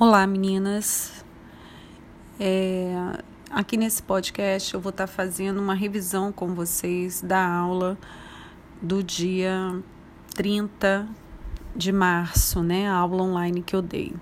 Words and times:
Olá, 0.00 0.24
meninas. 0.28 1.24
É, 2.38 3.18
aqui 3.50 3.76
nesse 3.76 4.00
podcast 4.00 4.72
eu 4.72 4.80
vou 4.80 4.90
estar 4.90 5.08
fazendo 5.08 5.60
uma 5.60 5.74
revisão 5.74 6.30
com 6.30 6.54
vocês 6.54 7.20
da 7.20 7.44
aula 7.44 7.98
do 8.80 9.02
dia 9.02 9.82
30 10.36 11.04
de 11.74 11.90
março, 11.90 12.62
né? 12.62 12.88
A 12.88 12.94
aula 12.94 13.24
online 13.24 13.60
que 13.60 13.74
eu 13.74 13.82
dei. 13.82 14.14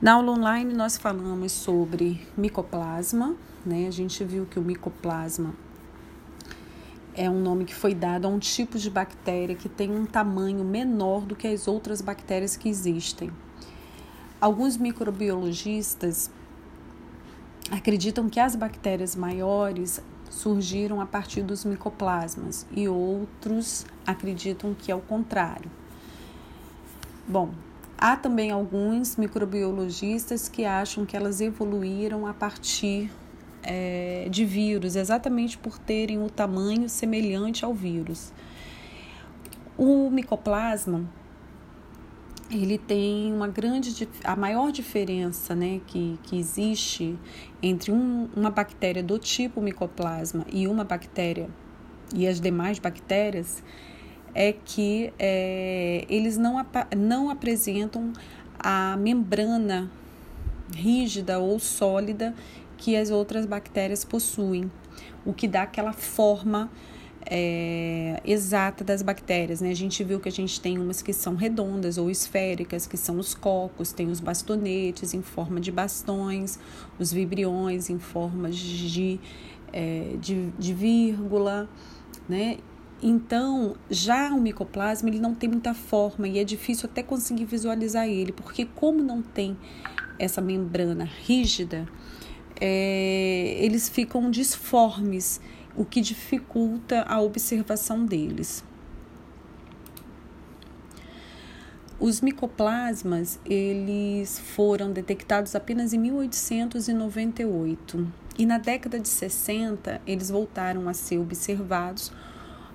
Na 0.00 0.14
aula 0.14 0.32
online 0.32 0.74
nós 0.74 0.96
falamos 0.96 1.52
sobre 1.52 2.20
micoplasma, 2.36 3.36
né? 3.64 3.86
A 3.86 3.92
gente 3.92 4.24
viu 4.24 4.46
que 4.46 4.58
o 4.58 4.62
micoplasma 4.62 5.54
é 7.14 7.30
um 7.30 7.40
nome 7.40 7.66
que 7.66 7.74
foi 7.74 7.94
dado 7.94 8.26
a 8.26 8.28
um 8.28 8.40
tipo 8.40 8.76
de 8.80 8.90
bactéria 8.90 9.54
que 9.54 9.68
tem 9.68 9.92
um 9.92 10.04
tamanho 10.04 10.64
menor 10.64 11.20
do 11.20 11.36
que 11.36 11.46
as 11.46 11.68
outras 11.68 12.00
bactérias 12.00 12.56
que 12.56 12.68
existem. 12.68 13.30
Alguns 14.42 14.76
microbiologistas 14.76 16.28
acreditam 17.70 18.28
que 18.28 18.40
as 18.40 18.56
bactérias 18.56 19.14
maiores 19.14 20.02
surgiram 20.28 21.00
a 21.00 21.06
partir 21.06 21.42
dos 21.42 21.64
micoplasmas 21.64 22.66
e 22.72 22.88
outros 22.88 23.86
acreditam 24.04 24.74
que 24.74 24.90
é 24.90 24.96
o 24.96 25.00
contrário. 25.00 25.70
Bom, 27.24 27.50
há 27.96 28.16
também 28.16 28.50
alguns 28.50 29.14
microbiologistas 29.14 30.48
que 30.48 30.64
acham 30.64 31.06
que 31.06 31.16
elas 31.16 31.40
evoluíram 31.40 32.26
a 32.26 32.34
partir 32.34 33.12
é, 33.62 34.26
de 34.28 34.44
vírus, 34.44 34.96
exatamente 34.96 35.56
por 35.56 35.78
terem 35.78 36.20
o 36.20 36.28
tamanho 36.28 36.88
semelhante 36.88 37.64
ao 37.64 37.72
vírus. 37.72 38.32
O 39.78 40.10
micoplasma 40.10 41.08
ele 42.52 42.76
tem 42.78 43.32
uma 43.32 43.48
grande 43.48 44.08
a 44.24 44.36
maior 44.36 44.70
diferença 44.70 45.54
né, 45.54 45.80
que, 45.86 46.18
que 46.22 46.38
existe 46.38 47.18
entre 47.62 47.90
um, 47.90 48.28
uma 48.36 48.50
bactéria 48.50 49.02
do 49.02 49.18
tipo 49.18 49.60
micoplasma 49.60 50.44
e 50.52 50.68
uma 50.68 50.84
bactéria 50.84 51.48
e 52.14 52.26
as 52.26 52.40
demais 52.40 52.78
bactérias 52.78 53.62
é 54.34 54.52
que 54.52 55.12
é, 55.18 56.04
eles 56.08 56.36
não, 56.36 56.64
não 56.96 57.30
apresentam 57.30 58.12
a 58.58 58.96
membrana 58.96 59.90
rígida 60.74 61.38
ou 61.38 61.58
sólida 61.58 62.34
que 62.78 62.96
as 62.96 63.10
outras 63.10 63.46
bactérias 63.46 64.04
possuem, 64.04 64.70
o 65.24 65.32
que 65.32 65.46
dá 65.46 65.62
aquela 65.62 65.92
forma 65.92 66.70
é, 67.26 68.20
exata 68.24 68.84
das 68.84 69.02
bactérias. 69.02 69.60
Né? 69.60 69.70
A 69.70 69.74
gente 69.74 70.02
viu 70.04 70.20
que 70.20 70.28
a 70.28 70.32
gente 70.32 70.60
tem 70.60 70.78
umas 70.78 71.02
que 71.02 71.12
são 71.12 71.34
redondas 71.34 71.98
ou 71.98 72.10
esféricas, 72.10 72.86
que 72.86 72.96
são 72.96 73.18
os 73.18 73.34
cocos, 73.34 73.92
tem 73.92 74.08
os 74.08 74.20
bastonetes 74.20 75.14
em 75.14 75.22
forma 75.22 75.60
de 75.60 75.70
bastões, 75.70 76.58
os 76.98 77.12
vibriões 77.12 77.90
em 77.90 77.98
forma 77.98 78.50
de, 78.50 79.20
é, 79.72 80.16
de, 80.20 80.50
de 80.58 80.74
vírgula, 80.74 81.68
né? 82.28 82.58
Então, 83.02 83.74
já 83.90 84.32
o 84.32 84.40
micoplasma 84.40 85.08
ele 85.08 85.18
não 85.18 85.34
tem 85.34 85.50
muita 85.50 85.74
forma 85.74 86.28
e 86.28 86.38
é 86.38 86.44
difícil 86.44 86.88
até 86.88 87.02
conseguir 87.02 87.44
visualizar 87.44 88.06
ele, 88.06 88.30
porque 88.30 88.64
como 88.64 89.02
não 89.02 89.20
tem 89.20 89.56
essa 90.20 90.40
membrana 90.40 91.04
rígida, 91.04 91.88
é, 92.60 93.56
eles 93.58 93.88
ficam 93.88 94.30
disformes 94.30 95.40
o 95.76 95.84
que 95.84 96.00
dificulta 96.00 97.02
a 97.02 97.20
observação 97.20 98.04
deles. 98.04 98.64
Os 101.98 102.20
micoplasmas, 102.20 103.38
eles 103.44 104.38
foram 104.38 104.90
detectados 104.90 105.54
apenas 105.54 105.92
em 105.92 105.98
1898 105.98 108.12
e 108.36 108.44
na 108.44 108.58
década 108.58 108.98
de 108.98 109.08
60 109.08 110.00
eles 110.06 110.28
voltaram 110.28 110.88
a 110.88 110.94
ser 110.94 111.18
observados 111.18 112.12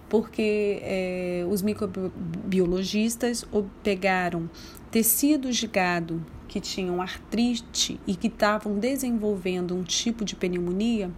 porque 0.07 0.79
é, 0.81 1.45
os 1.49 1.61
microbiologistas 1.61 3.45
pegaram 3.83 4.49
tecidos 4.89 5.57
de 5.57 5.67
gado 5.67 6.25
que 6.47 6.61
tinham 6.61 7.01
artrite 7.01 7.99
e 8.07 8.15
que 8.15 8.27
estavam 8.27 8.79
desenvolvendo 8.79 9.75
um 9.75 9.83
tipo 9.83 10.23
de 10.23 10.35
pneumonia 10.35 11.11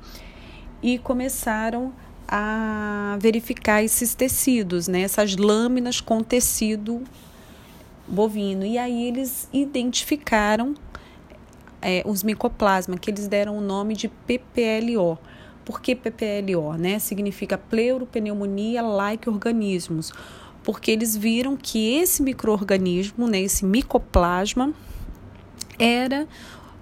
e 0.81 0.97
começaram 0.97 1.93
a 2.27 3.17
verificar 3.19 3.83
esses 3.83 4.13
tecidos, 4.13 4.87
né, 4.87 5.01
essas 5.01 5.35
lâminas 5.35 5.99
com 5.99 6.21
tecido 6.21 7.03
bovino. 8.07 8.65
E 8.65 8.77
aí 8.77 9.07
eles 9.07 9.49
identificaram 9.51 10.75
é, 11.81 12.03
os 12.05 12.23
micoplasmas, 12.23 12.99
que 12.99 13.09
eles 13.09 13.27
deram 13.27 13.57
o 13.57 13.61
nome 13.61 13.95
de 13.95 14.07
PPLO. 14.07 15.17
Por 15.65 15.81
que 15.81 15.95
PPLO? 15.95 16.73
Né? 16.73 16.99
Significa 16.99 17.57
pleuropneumonia 17.57 18.81
like 18.81 19.29
organismos. 19.29 20.11
Porque 20.63 20.91
eles 20.91 21.15
viram 21.15 21.55
que 21.55 21.95
esse 21.95 22.21
microorganismo, 22.21 23.27
né, 23.27 23.39
esse 23.41 23.65
micoplasma, 23.65 24.73
era 25.77 26.27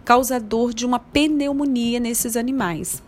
causador 0.04 0.74
de 0.74 0.86
uma 0.86 1.00
pneumonia 1.00 2.00
nesses 2.00 2.36
animais. 2.36 3.04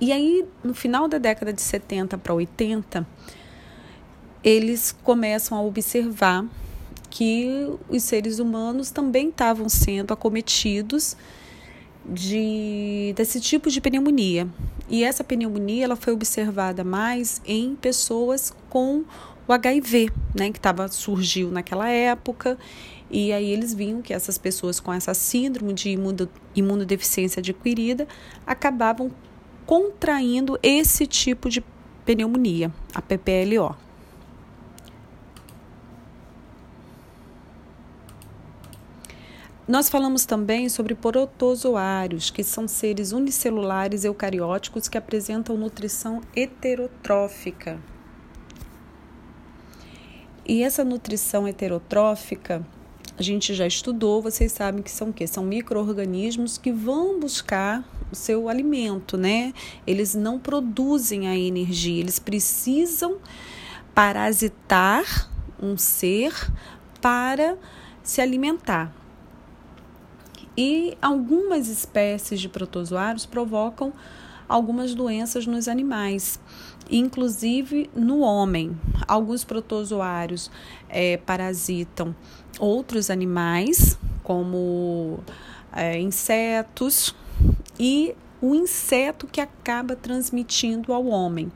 E 0.00 0.12
aí, 0.12 0.44
no 0.62 0.74
final 0.74 1.08
da 1.08 1.18
década 1.18 1.52
de 1.52 1.62
70 1.62 2.18
para 2.18 2.34
80, 2.34 3.06
eles 4.42 4.94
começam 5.02 5.56
a 5.56 5.62
observar 5.62 6.44
que 7.10 7.68
os 7.88 8.02
seres 8.02 8.38
humanos 8.38 8.90
também 8.90 9.28
estavam 9.28 9.68
sendo 9.68 10.12
acometidos 10.12 11.16
de 12.04 13.12
desse 13.16 13.40
tipo 13.40 13.70
de 13.70 13.80
pneumonia. 13.80 14.48
E 14.88 15.02
essa 15.02 15.24
pneumonia 15.24 15.84
ela 15.84 15.96
foi 15.96 16.12
observada 16.12 16.84
mais 16.84 17.40
em 17.44 17.74
pessoas 17.74 18.54
com 18.68 19.04
o 19.48 19.52
HIV, 19.52 20.10
né, 20.34 20.50
que 20.50 20.60
tava, 20.60 20.88
surgiu 20.88 21.50
naquela 21.50 21.88
época. 21.88 22.58
E 23.10 23.32
aí 23.32 23.50
eles 23.50 23.72
viam 23.72 24.02
que 24.02 24.12
essas 24.12 24.36
pessoas 24.36 24.80
com 24.80 24.92
essa 24.92 25.14
síndrome 25.14 25.72
de 25.72 25.96
imunodeficiência 26.54 27.40
adquirida 27.40 28.06
acabavam 28.46 29.10
contraindo 29.66 30.58
esse 30.62 31.06
tipo 31.06 31.50
de 31.50 31.62
pneumonia, 32.04 32.72
a 32.94 33.02
PPLO. 33.02 33.76
Nós 39.66 39.88
falamos 39.88 40.24
também 40.24 40.68
sobre 40.68 40.94
protozoários, 40.94 42.30
que 42.30 42.44
são 42.44 42.68
seres 42.68 43.10
unicelulares 43.10 44.04
eucarióticos 44.04 44.88
que 44.88 44.96
apresentam 44.96 45.56
nutrição 45.56 46.20
heterotrófica. 46.36 47.80
E 50.46 50.62
essa 50.62 50.84
nutrição 50.84 51.48
heterotrófica 51.48 52.64
a 53.18 53.22
gente 53.22 53.54
já 53.54 53.66
estudou, 53.66 54.20
vocês 54.20 54.52
sabem 54.52 54.82
que 54.82 54.90
são 54.90 55.08
o 55.08 55.12
quê? 55.12 55.26
São 55.26 55.42
micro-organismos 55.42 56.58
que 56.58 56.70
vão 56.70 57.18
buscar 57.18 57.82
seu 58.12 58.48
alimento, 58.48 59.16
né? 59.16 59.52
Eles 59.86 60.14
não 60.14 60.38
produzem 60.38 61.28
a 61.28 61.36
energia, 61.36 62.00
eles 62.00 62.18
precisam 62.18 63.16
parasitar 63.94 65.30
um 65.60 65.76
ser 65.76 66.32
para 67.00 67.56
se 68.02 68.20
alimentar. 68.20 68.92
E 70.56 70.96
algumas 71.02 71.68
espécies 71.68 72.40
de 72.40 72.48
protozoários 72.48 73.26
provocam 73.26 73.92
algumas 74.48 74.94
doenças 74.94 75.46
nos 75.46 75.68
animais, 75.68 76.40
inclusive 76.90 77.90
no 77.94 78.20
homem. 78.20 78.78
Alguns 79.06 79.44
protozoários 79.44 80.50
é, 80.88 81.16
parasitam 81.18 82.14
outros 82.58 83.10
animais, 83.10 83.98
como 84.22 85.20
é, 85.72 86.00
insetos, 86.00 87.14
e 87.78 88.14
o 88.40 88.54
inseto 88.54 89.26
que 89.26 89.40
acaba 89.40 89.96
transmitindo 89.96 90.92
ao 90.92 91.06
homem. 91.06 91.50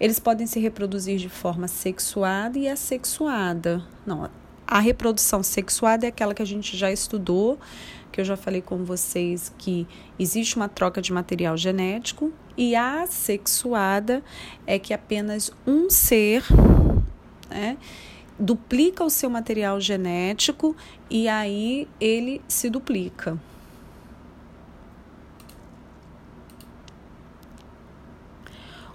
Eles 0.00 0.18
podem 0.18 0.46
se 0.46 0.60
reproduzir 0.60 1.18
de 1.18 1.28
forma 1.28 1.66
sexuada 1.66 2.58
e 2.58 2.68
assexuada. 2.68 3.82
Não, 4.06 4.30
a 4.66 4.78
reprodução 4.78 5.42
sexuada 5.42 6.06
é 6.06 6.08
aquela 6.08 6.34
que 6.34 6.42
a 6.42 6.46
gente 6.46 6.76
já 6.76 6.92
estudou, 6.92 7.58
que 8.12 8.20
eu 8.20 8.24
já 8.24 8.36
falei 8.36 8.62
com 8.62 8.84
vocês 8.84 9.52
que 9.58 9.86
existe 10.18 10.56
uma 10.56 10.68
troca 10.68 11.02
de 11.02 11.12
material 11.12 11.56
genético, 11.56 12.32
e 12.56 12.74
a 12.74 13.02
assexuada 13.02 14.22
é 14.66 14.78
que 14.78 14.92
apenas 14.92 15.50
um 15.66 15.88
ser 15.88 16.44
né, 17.48 17.76
duplica 18.38 19.02
o 19.04 19.10
seu 19.10 19.28
material 19.30 19.80
genético 19.80 20.76
e 21.10 21.28
aí 21.28 21.88
ele 22.00 22.40
se 22.46 22.68
duplica. 22.68 23.38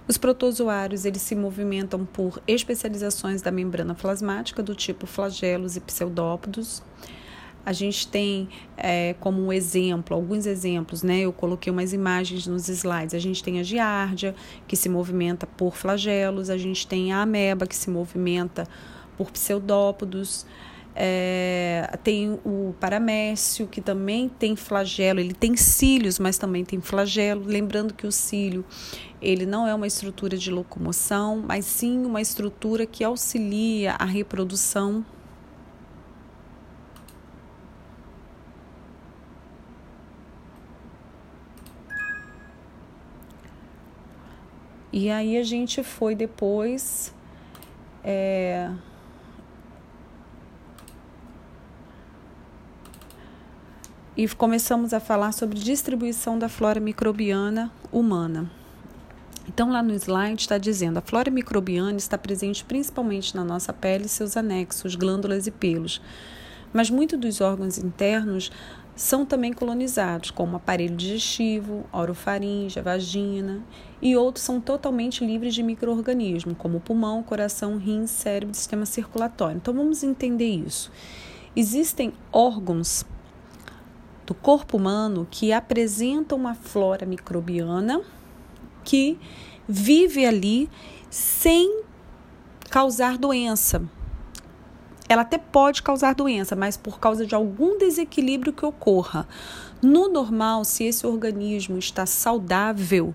Os 0.06 0.18
protozoários 0.18 1.06
eles 1.06 1.22
se 1.22 1.34
movimentam 1.34 2.04
por 2.04 2.42
especializações 2.46 3.40
da 3.40 3.50
membrana 3.50 3.94
plasmática 3.94 4.62
do 4.62 4.74
tipo 4.74 5.06
flagelos 5.06 5.76
e 5.76 5.80
pseudópodos. 5.80 6.82
A 7.64 7.72
gente 7.72 8.06
tem 8.08 8.50
é, 8.76 9.14
como 9.18 9.42
um 9.42 9.50
exemplo, 9.50 10.14
alguns 10.14 10.44
exemplos, 10.44 11.02
né? 11.02 11.20
Eu 11.20 11.32
coloquei 11.32 11.72
umas 11.72 11.94
imagens 11.94 12.46
nos 12.46 12.68
slides. 12.68 13.14
A 13.14 13.18
gente 13.18 13.42
tem 13.42 13.58
a 13.58 13.62
giardia, 13.62 14.34
que 14.68 14.76
se 14.76 14.90
movimenta 14.90 15.46
por 15.46 15.74
flagelos, 15.74 16.50
a 16.50 16.58
gente 16.58 16.86
tem 16.86 17.10
a 17.10 17.22
ameba, 17.22 17.66
que 17.66 17.74
se 17.74 17.88
movimenta 17.88 18.68
por 19.16 19.30
pseudópodos. 19.30 20.44
É, 20.96 21.98
tem 22.04 22.38
o 22.44 22.72
paramécio, 22.78 23.66
que 23.66 23.80
também 23.80 24.28
tem 24.28 24.54
flagelo, 24.54 25.18
ele 25.18 25.34
tem 25.34 25.56
cílios, 25.56 26.18
mas 26.18 26.38
também 26.38 26.64
tem 26.64 26.80
flagelo. 26.80 27.44
Lembrando 27.44 27.92
que 27.94 28.06
o 28.06 28.12
cílio 28.12 28.64
ele 29.20 29.46
não 29.46 29.66
é 29.66 29.74
uma 29.74 29.86
estrutura 29.86 30.36
de 30.36 30.50
locomoção, 30.50 31.42
mas 31.46 31.64
sim 31.64 32.04
uma 32.04 32.20
estrutura 32.20 32.86
que 32.86 33.02
auxilia 33.02 33.92
a 33.98 34.04
reprodução. 34.04 35.04
E 44.92 45.10
aí 45.10 45.36
a 45.36 45.42
gente 45.42 45.82
foi 45.82 46.14
depois. 46.14 47.12
É, 48.04 48.70
e 54.16 54.28
começamos 54.28 54.94
a 54.94 55.00
falar 55.00 55.32
sobre 55.32 55.58
distribuição 55.58 56.38
da 56.38 56.48
flora 56.48 56.78
microbiana 56.78 57.72
humana. 57.90 58.50
Então, 59.48 59.70
lá 59.70 59.82
no 59.82 59.92
slide 59.94 60.40
está 60.40 60.56
dizendo: 60.56 60.98
a 60.98 61.02
flora 61.02 61.30
microbiana 61.30 61.98
está 61.98 62.16
presente 62.16 62.64
principalmente 62.64 63.34
na 63.34 63.44
nossa 63.44 63.72
pele 63.72 64.06
e 64.06 64.08
seus 64.08 64.36
anexos, 64.36 64.94
glândulas 64.94 65.46
e 65.46 65.50
pelos. 65.50 66.00
Mas 66.72 66.90
muitos 66.90 67.18
dos 67.18 67.40
órgãos 67.40 67.78
internos 67.78 68.50
são 68.96 69.26
também 69.26 69.52
colonizados, 69.52 70.30
como 70.30 70.56
aparelho 70.56 70.96
digestivo, 70.96 71.84
orofaringe, 71.92 72.80
vagina, 72.80 73.60
e 74.00 74.16
outros 74.16 74.44
são 74.44 74.60
totalmente 74.60 75.24
livres 75.24 75.54
de 75.54 75.62
microorganismos, 75.62 76.56
como 76.56 76.80
pulmão, 76.80 77.22
coração, 77.22 77.76
rim, 77.76 78.06
cérebro 78.06 78.52
e 78.52 78.56
sistema 78.56 78.86
circulatório. 78.86 79.56
Então 79.56 79.74
vamos 79.74 80.04
entender 80.04 80.48
isso. 80.48 80.92
Existem 81.56 82.12
órgãos 82.32 83.04
do 84.26 84.34
corpo 84.34 84.76
humano 84.76 85.26
que 85.30 85.52
apresentam 85.52 86.38
uma 86.38 86.54
flora 86.54 87.04
microbiana 87.04 88.00
que 88.82 89.18
vive 89.68 90.24
ali 90.24 90.70
sem 91.10 91.82
causar 92.70 93.18
doença. 93.18 93.82
Ela 95.08 95.22
até 95.22 95.36
pode 95.38 95.82
causar 95.82 96.14
doença, 96.14 96.56
mas 96.56 96.76
por 96.76 96.98
causa 96.98 97.26
de 97.26 97.34
algum 97.34 97.76
desequilíbrio 97.78 98.52
que 98.52 98.64
ocorra. 98.64 99.28
No 99.82 100.08
normal, 100.08 100.64
se 100.64 100.84
esse 100.84 101.06
organismo 101.06 101.78
está 101.78 102.06
saudável, 102.06 103.14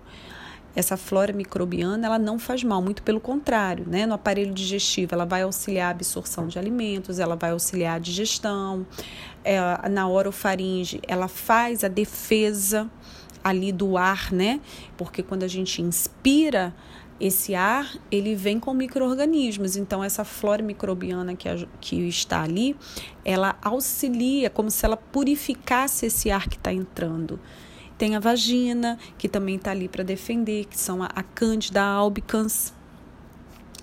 essa 0.74 0.96
flora 0.96 1.32
microbiana 1.32 2.06
ela 2.06 2.18
não 2.18 2.38
faz 2.38 2.62
mal, 2.62 2.80
muito 2.80 3.02
pelo 3.02 3.20
contrário, 3.20 3.84
né? 3.88 4.06
No 4.06 4.14
aparelho 4.14 4.54
digestivo, 4.54 5.14
ela 5.14 5.24
vai 5.24 5.42
auxiliar 5.42 5.88
a 5.88 5.90
absorção 5.90 6.46
de 6.46 6.58
alimentos, 6.58 7.18
ela 7.18 7.36
vai 7.36 7.50
auxiliar 7.50 7.96
a 7.96 7.98
digestão, 7.98 8.86
é, 9.44 9.58
na 9.88 10.08
orofaringe, 10.08 11.00
ela 11.06 11.28
faz 11.28 11.82
a 11.82 11.88
defesa 11.88 12.90
ali 13.42 13.72
do 13.72 13.96
ar, 13.96 14.32
né? 14.32 14.60
Porque 14.96 15.22
quando 15.22 15.42
a 15.42 15.48
gente 15.48 15.82
inspira 15.82 16.74
esse 17.20 17.54
ar, 17.54 17.92
ele 18.10 18.34
vem 18.34 18.58
com 18.58 18.72
micro-organismos. 18.72 19.76
Então, 19.76 20.02
essa 20.02 20.24
flora 20.24 20.62
microbiana 20.62 21.36
que, 21.36 21.48
a, 21.48 21.66
que 21.80 21.96
está 22.08 22.42
ali, 22.42 22.74
ela 23.24 23.58
auxilia, 23.60 24.48
como 24.48 24.70
se 24.70 24.84
ela 24.86 24.96
purificasse 24.96 26.06
esse 26.06 26.30
ar 26.30 26.48
que 26.48 26.56
está 26.56 26.72
entrando. 26.72 27.38
Tem 28.00 28.16
a 28.16 28.18
vagina, 28.18 28.98
que 29.18 29.28
também 29.28 29.56
está 29.56 29.72
ali 29.72 29.86
para 29.86 30.02
defender, 30.02 30.64
que 30.64 30.80
são 30.80 31.02
a, 31.02 31.10
a 31.14 31.22
Candida 31.22 31.82
albicans. 31.82 32.72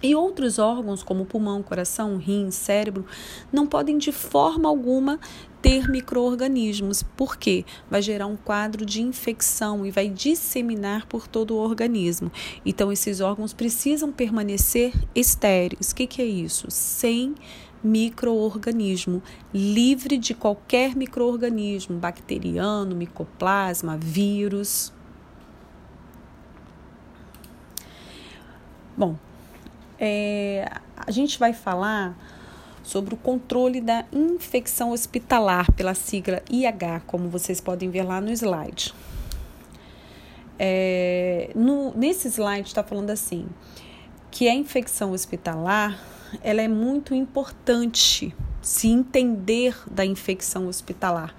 E 0.01 0.15
outros 0.15 0.57
órgãos, 0.57 1.03
como 1.03 1.23
pulmão, 1.23 1.61
coração, 1.61 2.17
rim, 2.17 2.49
cérebro, 2.49 3.05
não 3.53 3.67
podem 3.67 3.95
de 3.95 4.11
forma 4.11 4.67
alguma 4.67 5.19
ter 5.61 5.87
microorganismos, 5.87 7.03
porque 7.15 7.63
vai 7.91 8.01
gerar 8.01 8.25
um 8.25 8.35
quadro 8.35 8.87
de 8.87 9.03
infecção 9.03 9.85
e 9.85 9.91
vai 9.91 10.09
disseminar 10.09 11.05
por 11.05 11.27
todo 11.27 11.53
o 11.53 11.57
organismo. 11.59 12.31
Então, 12.65 12.91
esses 12.91 13.21
órgãos 13.21 13.53
precisam 13.53 14.11
permanecer 14.11 14.93
estéreis. 15.13 15.91
O 15.91 15.95
que, 15.95 16.07
que 16.07 16.23
é 16.23 16.25
isso? 16.25 16.65
Sem 16.71 17.35
microorganismo, 17.83 19.21
livre 19.53 20.18
de 20.18 20.33
qualquer 20.33 20.95
microorganismo, 20.95 21.97
bacteriano, 21.97 22.95
micoplasma, 22.95 23.97
vírus. 23.97 24.91
Bom, 28.95 29.15
é, 30.00 30.69
a 30.95 31.12
gente 31.12 31.38
vai 31.38 31.53
falar 31.53 32.18
sobre 32.83 33.13
o 33.13 33.18
controle 33.18 33.81
da 33.81 34.06
infecção 34.13 34.91
hospitalar, 34.91 35.71
pela 35.74 35.94
sigla 35.94 36.41
IH, 36.50 37.01
como 37.06 37.27
vocês 37.27 37.59
podem 37.59 37.89
ver 37.89 38.03
lá 38.03 38.21
no 38.21 38.31
slide. 38.31 38.94
É, 40.57 41.51
no, 41.53 41.95
nesse 41.95 42.29
slide 42.29 42.68
está 42.68 42.83
falando 42.83 43.12
assim 43.12 43.45
que 44.31 44.47
a 44.47 44.53
infecção 44.53 45.12
hospitalar 45.12 46.00
ela 46.41 46.62
é 46.62 46.68
muito 46.68 47.13
importante 47.13 48.35
se 48.62 48.88
entender 48.88 49.75
da 49.89 50.06
infecção 50.06 50.68
hospitalar. 50.68 51.35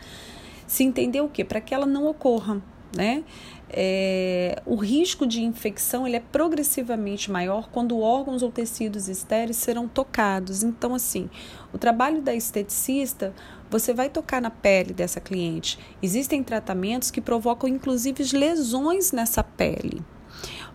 Se 0.67 0.85
entender 0.85 1.21
o 1.21 1.29
quê? 1.29 1.45
Para 1.45 1.61
que 1.61 1.75
ela 1.75 1.87
não 1.87 2.07
ocorra, 2.07 2.63
né? 2.95 3.25
É, 3.71 4.63
o 4.65 4.77
risco 4.77 5.27
de 5.27 5.43
infecção 5.43 6.07
ele 6.07 6.17
é 6.17 6.21
progressivamente 6.21 7.31
maior 7.31 7.69
quando 7.71 7.99
órgãos 7.99 8.43
ou 8.43 8.51
tecidos 8.51 9.09
estéreis 9.09 9.59
serão 9.59 9.87
tocados. 9.87 10.63
Então, 10.63 10.95
assim, 10.95 11.29
o 11.73 11.79
trabalho 11.79 12.23
da 12.23 12.35
esteticista, 12.35 13.35
você 13.71 13.93
vai 13.93 14.09
tocar 14.09 14.41
na 14.41 14.51
pele 14.51 14.95
dessa 14.95 15.21
cliente. 15.21 15.79
Existem 16.03 16.43
tratamentos 16.43 17.11
que 17.11 17.21
provocam, 17.21 17.69
inclusive, 17.69 18.25
lesões 18.35 19.13
nessa 19.13 19.45
pele. 19.45 20.03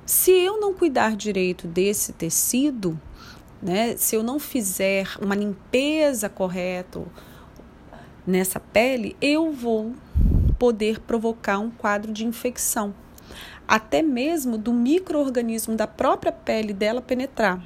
Se 0.06 0.31
eu 0.31 0.60
não 0.60 0.74
cuidar 0.74 1.15
direito 1.15 1.68
desse 1.68 2.13
tecido, 2.13 3.00
né? 3.63 3.95
Se 3.95 4.15
eu 4.15 4.21
não 4.21 4.38
fizer 4.38 5.07
uma 5.21 5.33
limpeza 5.33 6.27
correta 6.27 7.01
nessa 8.27 8.60
pele, 8.60 9.15
eu 9.22 9.53
vou 9.53 9.93
poder 10.60 11.00
provocar 11.00 11.60
um 11.60 11.72
quadro 11.72 12.12
de 12.12 12.25
infecção, 12.25 12.93
até 13.65 14.01
mesmo 14.01 14.58
do 14.58 14.74
microorganismo 14.74 15.75
da 15.75 15.88
própria 15.88 16.32
pele 16.32 16.74
dela 16.74 17.01
penetrar. 17.01 17.63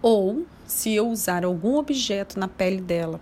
Ou 0.00 0.46
se 0.66 0.94
eu 0.94 1.08
usar 1.08 1.44
algum 1.44 1.76
objeto 1.76 2.38
na 2.38 2.48
pele 2.48 2.80
dela, 2.80 3.20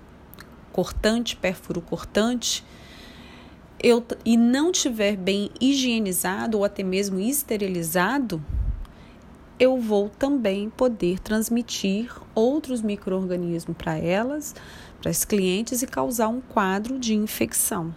cortante, 0.73 1.35
pérfuro 1.35 1.81
cortante, 1.81 2.65
eu, 3.83 4.05
e 4.25 4.37
não 4.37 4.71
tiver 4.71 5.17
bem 5.17 5.51
higienizado 5.61 6.59
ou 6.59 6.65
até 6.65 6.83
mesmo 6.83 7.19
esterilizado, 7.19 8.43
eu 9.59 9.79
vou 9.79 10.09
também 10.09 10.71
poder 10.71 11.19
transmitir 11.19 12.13
outros 12.35 12.83
micro-organismos 12.83 13.77
para 13.77 13.97
elas, 13.99 14.55
para 15.01 15.11
as 15.11 15.25
clientes 15.25 15.83
e 15.83 15.87
causar 15.87 16.29
um 16.29 16.41
quadro 16.41 16.99
de 16.99 17.15
infecção. 17.15 17.95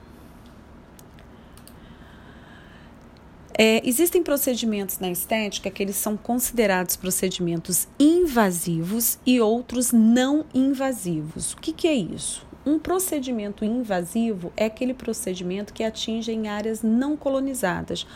É, 3.61 3.81
existem 3.85 4.23
procedimentos 4.23 4.99
na 4.99 5.11
estética 5.11 5.69
que 5.69 5.83
eles 5.83 5.97
são 5.97 6.15
considerados 6.15 6.95
procedimentos 6.95 7.89
invasivos 7.99 9.19
e 9.25 9.41
outros 9.41 9.91
não 9.91 10.45
invasivos. 10.53 11.51
O 11.51 11.57
que, 11.57 11.73
que 11.73 11.85
é 11.85 11.93
isso? 11.93 12.47
Um 12.65 12.79
procedimento 12.79 13.65
invasivo 13.65 14.53
é 14.55 14.65
aquele 14.65 14.93
procedimento 14.93 15.73
que 15.73 15.83
atinge 15.83 16.31
em 16.31 16.47
áreas 16.47 16.81
não 16.81 17.17
colonizadas, 17.17 18.07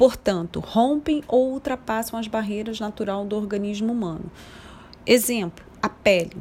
portanto, 0.00 0.60
rompem 0.60 1.22
ou 1.28 1.52
ultrapassam 1.52 2.18
as 2.18 2.26
barreiras 2.26 2.80
naturais 2.80 3.28
do 3.28 3.36
organismo 3.36 3.92
humano. 3.92 4.32
Exemplo: 5.06 5.62
a 5.82 5.90
pele. 5.90 6.38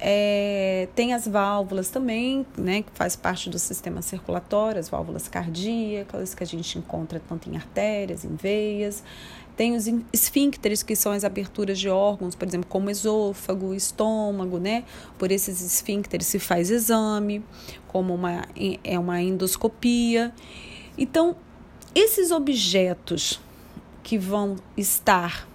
É, 0.00 0.88
tem 0.94 1.12
as 1.12 1.28
válvulas 1.28 1.90
também, 1.90 2.46
né, 2.56 2.80
que 2.80 2.90
faz 2.94 3.14
parte 3.16 3.50
do 3.50 3.58
sistema 3.58 4.00
circulatório, 4.00 4.80
as 4.80 4.88
válvulas 4.88 5.28
cardíacas, 5.28 6.34
que 6.34 6.42
a 6.42 6.46
gente 6.46 6.78
encontra 6.78 7.20
tanto 7.20 7.50
em 7.50 7.56
artérias, 7.56 8.24
em 8.24 8.34
veias. 8.34 9.04
Tem 9.54 9.76
os 9.76 9.86
esfíncteres, 10.10 10.82
que 10.82 10.96
são 10.96 11.12
as 11.12 11.24
aberturas 11.24 11.78
de 11.78 11.90
órgãos, 11.90 12.34
por 12.34 12.48
exemplo, 12.48 12.66
como 12.70 12.88
esôfago, 12.88 13.74
estômago, 13.74 14.58
né? 14.58 14.84
Por 15.18 15.30
esses 15.30 15.60
esfíncteres 15.60 16.26
se 16.26 16.38
faz 16.38 16.70
exame, 16.70 17.44
como 17.88 18.14
uma, 18.14 18.46
é 18.82 18.98
uma 18.98 19.20
endoscopia. 19.20 20.32
Então, 20.96 21.36
esses 21.94 22.30
objetos 22.30 23.40
que 24.02 24.18
vão 24.18 24.56
estar 24.76 25.46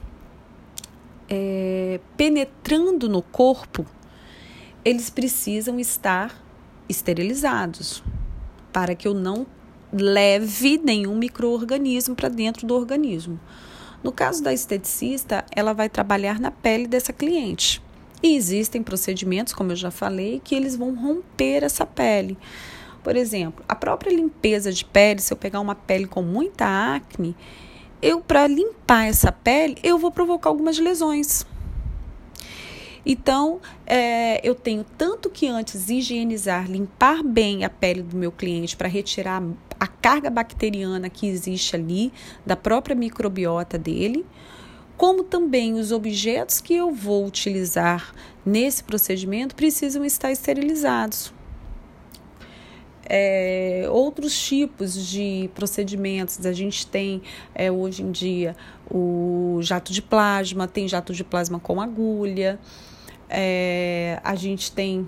é, 1.30 2.00
penetrando 2.16 3.10
no 3.10 3.22
corpo, 3.22 3.86
eles 4.84 5.10
precisam 5.10 5.80
estar 5.80 6.44
esterilizados, 6.88 8.04
para 8.72 8.94
que 8.94 9.08
eu 9.08 9.14
não 9.14 9.48
leve 9.92 10.80
nenhum 10.84 11.16
microorganismo 11.16 12.16
para 12.16 12.30
dentro 12.30 12.68
do 12.68 12.76
organismo. 12.76 13.40
No 14.04 14.12
caso 14.12 14.44
da 14.44 14.52
esteticista, 14.52 15.46
ela 15.56 15.74
vai 15.74 15.88
trabalhar 15.88 16.40
na 16.40 16.52
pele 16.52 16.88
dessa 16.88 17.14
cliente. 17.14 17.82
E 18.22 18.36
existem 18.36 18.84
procedimentos, 18.84 19.54
como 19.54 19.72
eu 19.72 19.76
já 19.76 19.92
falei, 19.92 20.42
que 20.44 20.56
eles 20.56 20.76
vão 20.76 20.96
romper 20.96 21.64
essa 21.64 21.86
pele. 21.86 22.38
Por 23.04 23.16
exemplo, 23.16 23.64
a 23.68 23.76
própria 23.76 24.12
limpeza 24.12 24.72
de 24.72 24.86
pele, 24.86 25.20
se 25.20 25.34
eu 25.34 25.38
pegar 25.38 25.60
uma 25.60 25.76
pele 25.76 26.08
com 26.08 26.22
muita 26.22 26.66
acne, 26.96 27.36
eu 28.02 28.22
para 28.22 28.48
limpar 28.48 29.08
essa 29.08 29.32
pele, 29.32 29.78
eu 29.84 29.98
vou 29.98 30.12
provocar 30.12 30.50
algumas 30.50 30.80
lesões. 30.80 31.46
Então, 33.06 33.60
é, 33.86 34.40
eu 34.48 34.56
tenho 34.56 34.86
tanto 34.98 35.30
que 35.30 35.48
antes 35.48 35.90
higienizar, 35.90 36.70
limpar 36.70 37.22
bem 37.22 37.66
a 37.66 37.70
pele 37.70 38.02
do 38.02 38.16
meu 38.16 38.32
cliente 38.32 38.78
para 38.78 38.88
retirar 38.88 39.44
a 39.78 39.88
carga 39.88 40.30
bacteriana 40.30 41.10
que 41.10 41.28
existe 41.28 41.76
ali, 41.76 42.14
da 42.46 42.56
própria 42.56 42.96
microbiota 42.96 43.78
dele, 43.78 44.26
como 44.96 45.24
também 45.26 45.74
os 45.74 45.92
objetos 45.92 46.62
que 46.62 46.74
eu 46.74 46.94
vou 46.94 47.26
utilizar 47.26 48.14
nesse 48.46 48.84
procedimento 48.84 49.54
precisam 49.56 50.06
estar 50.06 50.32
esterilizados. 50.32 51.34
É, 53.06 53.86
outros 53.90 54.40
tipos 54.40 54.94
de 55.08 55.50
procedimentos. 55.54 56.46
A 56.46 56.54
gente 56.54 56.88
tem 56.88 57.22
é, 57.54 57.72
hoje 57.72 58.02
em 58.02 58.12
dia 58.12 58.56
o 58.90 59.60
jato 59.62 59.92
de 59.92 60.02
plasma, 60.02 60.68
tem 60.68 60.88
jato 60.88 61.14
de 61.14 61.24
plasma 61.24 61.60
com 61.60 61.82
agulha, 61.82 62.60
é, 63.30 64.20
a 64.24 64.36
gente 64.36 64.72
tem 64.72 65.08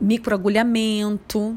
microagulhamento, 0.00 1.56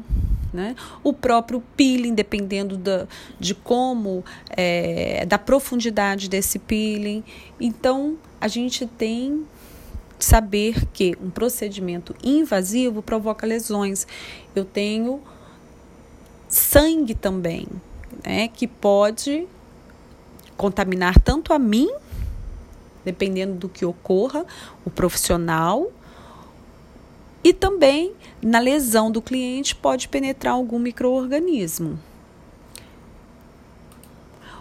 né? 0.52 0.76
O 1.02 1.12
próprio 1.12 1.62
peeling, 1.76 2.14
dependendo 2.14 2.76
da, 2.76 3.06
de 3.38 3.54
como, 3.54 4.24
é, 4.48 5.26
da 5.26 5.38
profundidade 5.38 6.28
desse 6.28 6.58
peeling. 6.58 7.24
Então, 7.60 8.16
a 8.40 8.46
gente 8.46 8.86
tem 8.86 9.44
saber 10.18 10.86
que 10.92 11.16
um 11.20 11.30
procedimento 11.30 12.14
invasivo 12.22 13.02
provoca 13.02 13.46
lesões. 13.46 14.06
Eu 14.54 14.64
tenho 14.64 15.20
sangue 16.48 17.14
também, 17.14 17.66
né, 18.24 18.48
que 18.48 18.66
pode 18.66 19.46
contaminar 20.56 21.20
tanto 21.20 21.52
a 21.52 21.58
mim, 21.58 21.90
dependendo 23.04 23.54
do 23.54 23.68
que 23.68 23.84
ocorra, 23.84 24.44
o 24.84 24.90
profissional, 24.90 25.92
e 27.44 27.52
também 27.52 28.14
na 28.42 28.58
lesão 28.58 29.10
do 29.10 29.22
cliente 29.22 29.74
pode 29.74 30.08
penetrar 30.08 30.54
algum 30.54 30.78
microorganismo. 30.78 31.98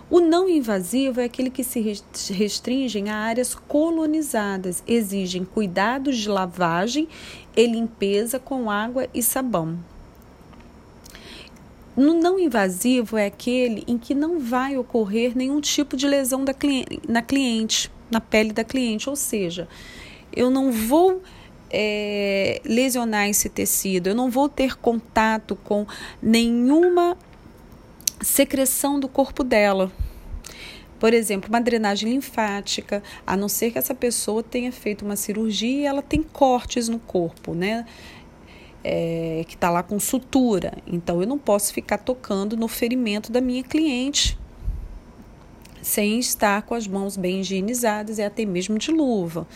O 0.09 0.19
não 0.19 0.47
invasivo 0.47 1.19
é 1.19 1.23
aquele 1.23 1.49
que 1.49 1.63
se 1.63 1.81
restringe 2.31 3.09
a 3.09 3.15
áreas 3.15 3.55
colonizadas, 3.55 4.83
exigem 4.87 5.43
cuidados 5.43 6.17
de 6.17 6.29
lavagem 6.29 7.07
e 7.55 7.65
limpeza 7.65 8.37
com 8.37 8.69
água 8.69 9.07
e 9.13 9.23
sabão. 9.23 9.79
No 11.97 12.13
não 12.13 12.37
invasivo 12.37 13.17
é 13.17 13.25
aquele 13.25 13.83
em 13.87 13.97
que 13.97 14.13
não 14.13 14.39
vai 14.39 14.77
ocorrer 14.77 15.35
nenhum 15.35 15.59
tipo 15.59 15.97
de 15.97 16.07
lesão 16.07 16.43
da 16.43 16.53
cliente, 16.53 17.01
na 17.07 17.21
cliente, 17.21 17.91
na 18.11 18.21
pele 18.21 18.51
da 18.51 18.63
cliente, 18.63 19.09
ou 19.09 19.15
seja, 19.15 19.67
eu 20.31 20.51
não 20.51 20.71
vou 20.71 21.21
é, 21.71 22.61
lesionar 22.63 23.27
esse 23.27 23.49
tecido, 23.49 24.07
eu 24.07 24.15
não 24.15 24.29
vou 24.29 24.47
ter 24.47 24.77
contato 24.77 25.55
com 25.55 25.87
nenhuma 26.21 27.17
secreção 28.21 28.99
do 28.99 29.07
corpo 29.07 29.43
dela. 29.43 29.91
Por 30.99 31.13
exemplo, 31.13 31.49
uma 31.49 31.59
drenagem 31.59 32.09
linfática, 32.09 33.03
a 33.27 33.35
não 33.35 33.49
ser 33.49 33.71
que 33.71 33.77
essa 33.77 33.93
pessoa 33.93 34.41
tenha 34.41 34.71
feito 34.71 35.03
uma 35.03 35.15
cirurgia 35.15 35.81
e 35.81 35.85
ela 35.85 36.01
tem 36.01 36.23
cortes 36.23 36.87
no 36.87 36.99
corpo, 36.99 37.53
né? 37.53 37.85
É, 38.83 39.43
que 39.47 39.55
está 39.55 39.69
lá 39.69 39.83
com 39.83 39.99
sutura. 39.99 40.73
Então, 40.87 41.19
eu 41.21 41.27
não 41.27 41.37
posso 41.37 41.73
ficar 41.73 41.97
tocando 41.97 42.55
no 42.55 42.67
ferimento 42.67 43.31
da 43.31 43.41
minha 43.41 43.63
cliente 43.63 44.37
sem 45.81 46.17
estar 46.17 46.63
com 46.63 46.73
as 46.73 46.87
mãos 46.87 47.15
bem 47.15 47.41
higienizadas 47.41 48.17
e 48.17 48.23
até 48.23 48.43
mesmo 48.43 48.77
de 48.77 48.91
luva. 48.91 49.47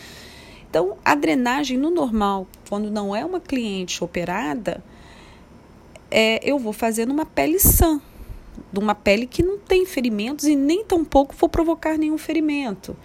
Então, 0.70 0.98
a 1.04 1.16
drenagem 1.16 1.78
no 1.78 1.90
normal, 1.90 2.48
quando 2.70 2.92
não 2.92 3.16
é 3.16 3.26
uma 3.26 3.40
cliente 3.40 4.04
operada, 4.04 4.84
é, 6.12 6.40
eu 6.48 6.60
vou 6.60 6.72
fazer 6.72 7.08
numa 7.08 7.26
pele 7.26 7.58
sã, 7.58 8.00
de 8.72 8.80
uma 8.80 8.96
pele 8.96 9.26
que 9.26 9.44
não 9.44 9.58
tem 9.58 9.86
ferimentos 9.86 10.46
e 10.46 10.56
nem 10.56 10.84
tampouco 10.84 11.36
vou 11.38 11.50
provocar 11.50 11.98
nenhum 11.98 12.18
ferimento. 12.18 12.96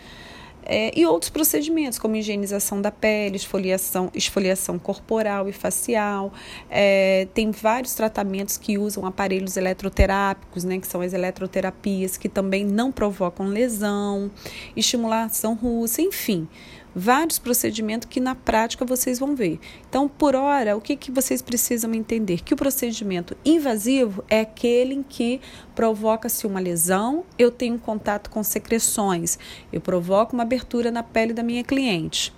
É, 0.67 0.99
e 0.99 1.05
outros 1.05 1.29
procedimentos, 1.29 1.99
como 1.99 2.17
higienização 2.17 2.81
da 2.81 2.91
pele, 2.91 3.37
esfoliação, 3.37 4.11
esfoliação 4.15 4.79
corporal 4.79 5.47
e 5.47 5.53
facial. 5.53 6.33
É, 6.71 7.29
tem 7.35 7.51
vários 7.51 7.95
tratamentos 7.95 8.57
que 8.57 8.79
usam 8.79 9.05
aparelhos 9.05 9.59
eletroterápicos, 9.59 10.65
né, 10.65 10.79
que 10.79 10.87
são 10.87 11.03
as 11.03 11.13
eletroterapias, 11.13 12.17
que 12.17 12.31
também 12.31 12.65
não 12.65 12.91
provocam 12.91 13.47
lesão, 13.47 14.31
estimulação 14.75 15.55
russa, 15.55 16.01
enfim 16.01 16.49
vários 16.95 17.39
procedimentos 17.39 18.09
que 18.09 18.21
na 18.21 18.35
prática 18.35 18.85
vocês 18.85 19.19
vão 19.19 19.35
ver. 19.35 19.59
Então, 19.89 20.09
por 20.09 20.35
hora, 20.35 20.77
o 20.77 20.81
que, 20.81 20.97
que 20.97 21.11
vocês 21.11 21.43
precisam 21.43 21.93
entender? 21.93 22.43
Que 22.43 22.55
o 22.55 22.57
procedimento 22.57 23.37
invasivo 23.45 24.25
é 24.29 24.41
aquele 24.41 24.95
em 24.95 25.03
que 25.03 25.41
provoca-se 25.75 26.47
uma 26.47 26.61
lesão, 26.61 27.25
eu 27.39 27.51
tenho 27.51 27.79
contato 27.79 28.31
com 28.31 28.43
secreções, 28.45 29.39
eu 29.73 29.81
provoco 29.81 30.35
uma 30.35 30.43
abertura 30.43 30.91
na 30.91 31.03
pele 31.03 31.33
da 31.33 31.43
minha 31.43 31.65
cliente. 31.65 32.33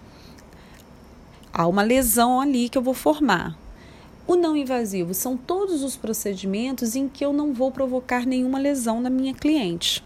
Há 1.53 1.67
uma 1.67 1.83
lesão 1.83 2.41
ali 2.41 2.69
que 2.69 2.79
eu 2.79 2.83
vou 2.83 2.95
formar. 2.95 3.59
O 4.27 4.35
não 4.35 4.57
invasivo 4.57 5.15
são 5.15 5.37
todos 5.37 5.85
os 5.85 5.97
procedimentos 5.97 6.97
em 6.97 7.09
que 7.09 7.25
eu 7.25 7.33
não 7.33 7.53
vou 7.53 7.71
provocar 7.71 8.27
nenhuma 8.27 8.59
lesão 8.59 9.01
na 9.01 9.09
minha 9.09 9.33
cliente. 9.33 10.05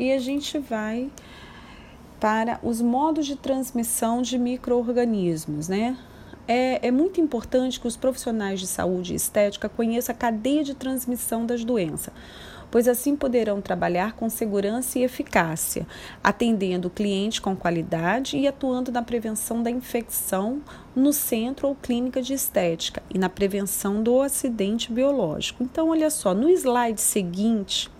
E 0.00 0.10
a 0.12 0.18
gente 0.18 0.58
vai 0.58 1.10
para 2.18 2.58
os 2.62 2.80
modos 2.80 3.26
de 3.26 3.36
transmissão 3.36 4.22
de 4.22 4.38
micro-organismos, 4.38 5.68
né? 5.68 5.94
É, 6.48 6.88
é, 6.88 6.90
muito 6.90 7.20
importante 7.20 7.78
que 7.78 7.86
os 7.86 7.98
profissionais 7.98 8.58
de 8.58 8.66
saúde 8.66 9.12
e 9.12 9.16
estética 9.16 9.68
conheçam 9.68 10.14
a 10.14 10.18
cadeia 10.18 10.64
de 10.64 10.74
transmissão 10.74 11.44
das 11.44 11.64
doenças, 11.64 12.12
pois 12.70 12.88
assim 12.88 13.14
poderão 13.14 13.60
trabalhar 13.60 14.14
com 14.14 14.28
segurança 14.30 14.98
e 14.98 15.02
eficácia, 15.02 15.86
atendendo 16.24 16.88
o 16.88 16.90
cliente 16.90 17.40
com 17.40 17.54
qualidade 17.54 18.38
e 18.38 18.48
atuando 18.48 18.90
na 18.90 19.02
prevenção 19.02 19.62
da 19.62 19.70
infecção 19.70 20.62
no 20.96 21.12
centro 21.12 21.68
ou 21.68 21.74
clínica 21.74 22.22
de 22.22 22.32
estética 22.32 23.02
e 23.14 23.18
na 23.18 23.28
prevenção 23.28 24.02
do 24.02 24.22
acidente 24.22 24.90
biológico. 24.90 25.62
Então, 25.62 25.90
olha 25.90 26.08
só, 26.08 26.32
no 26.32 26.48
slide 26.48 27.00
seguinte 27.00 27.90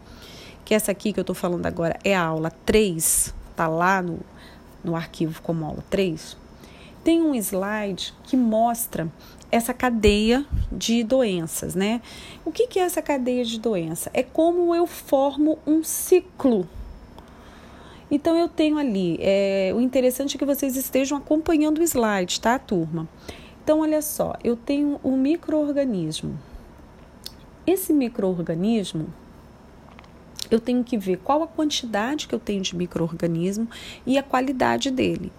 que 0.70 0.74
essa 0.76 0.92
aqui 0.92 1.12
que 1.12 1.18
eu 1.18 1.22
estou 1.22 1.34
falando 1.34 1.66
agora 1.66 1.98
é 2.04 2.14
a 2.14 2.22
aula 2.22 2.48
3, 2.64 3.34
está 3.50 3.66
lá 3.66 4.00
no, 4.00 4.20
no 4.84 4.94
arquivo 4.94 5.42
como 5.42 5.64
aula 5.64 5.82
3, 5.90 6.36
tem 7.02 7.20
um 7.20 7.34
slide 7.34 8.14
que 8.22 8.36
mostra 8.36 9.10
essa 9.50 9.74
cadeia 9.74 10.46
de 10.70 11.02
doenças, 11.02 11.74
né? 11.74 12.00
O 12.44 12.52
que, 12.52 12.68
que 12.68 12.78
é 12.78 12.82
essa 12.82 13.02
cadeia 13.02 13.44
de 13.44 13.58
doença? 13.58 14.12
É 14.14 14.22
como 14.22 14.72
eu 14.72 14.86
formo 14.86 15.58
um 15.66 15.82
ciclo. 15.82 16.68
Então 18.08 18.36
eu 18.36 18.48
tenho 18.48 18.78
ali, 18.78 19.18
é, 19.20 19.72
o 19.74 19.80
interessante 19.80 20.36
é 20.36 20.38
que 20.38 20.44
vocês 20.44 20.76
estejam 20.76 21.18
acompanhando 21.18 21.78
o 21.78 21.82
slide, 21.82 22.40
tá, 22.40 22.60
turma? 22.60 23.08
Então 23.64 23.80
olha 23.80 24.00
só, 24.00 24.36
eu 24.44 24.54
tenho 24.54 25.00
um 25.02 25.16
microorganismo. 25.16 26.38
Esse 27.66 27.92
microorganismo, 27.92 29.12
eu 30.50 30.61
tenho 30.61 30.83
que 30.83 30.99
ver 30.99 31.19
qual 31.19 31.42
a 31.42 31.47
quantidade 31.47 32.26
que 32.26 32.35
eu 32.35 32.38
tenho 32.38 32.62
de 32.62 32.76
microorganismo 32.76 33.69
e 34.07 34.19
a 34.19 34.23
qualidade 34.23 34.90
dele. 34.90 35.33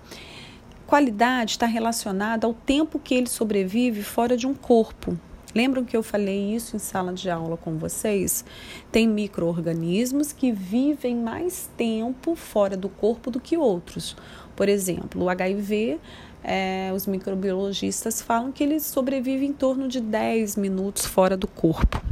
Qualidade 0.87 1.51
está 1.51 1.65
relacionada 1.65 2.45
ao 2.45 2.53
tempo 2.53 2.99
que 2.99 3.15
ele 3.15 3.27
sobrevive 3.27 4.03
fora 4.03 4.35
de 4.35 4.45
um 4.45 4.53
corpo. 4.53 5.17
Lembram 5.53 5.83
que 5.83 5.95
eu 5.95 6.03
falei 6.03 6.55
isso 6.55 6.75
em 6.75 6.79
sala 6.79 7.13
de 7.13 7.29
aula 7.29 7.57
com 7.57 7.77
vocês? 7.77 8.45
Tem 8.91 9.07
micro-organismos 9.07 10.31
que 10.31 10.51
vivem 10.51 11.15
mais 11.15 11.69
tempo 11.75 12.35
fora 12.35 12.77
do 12.77 12.87
corpo 12.87 13.29
do 13.29 13.39
que 13.39 13.57
outros. 13.57 14.15
Por 14.55 14.69
exemplo, 14.69 15.23
o 15.23 15.29
HIV, 15.29 15.99
é, 16.43 16.91
os 16.93 17.05
microbiologistas 17.05 18.21
falam 18.21 18.51
que 18.51 18.63
ele 18.63 18.79
sobrevive 18.79 19.45
em 19.45 19.53
torno 19.53 19.87
de 19.87 19.99
10 19.99 20.55
minutos 20.55 21.05
fora 21.05 21.35
do 21.35 21.47
corpo. 21.47 22.10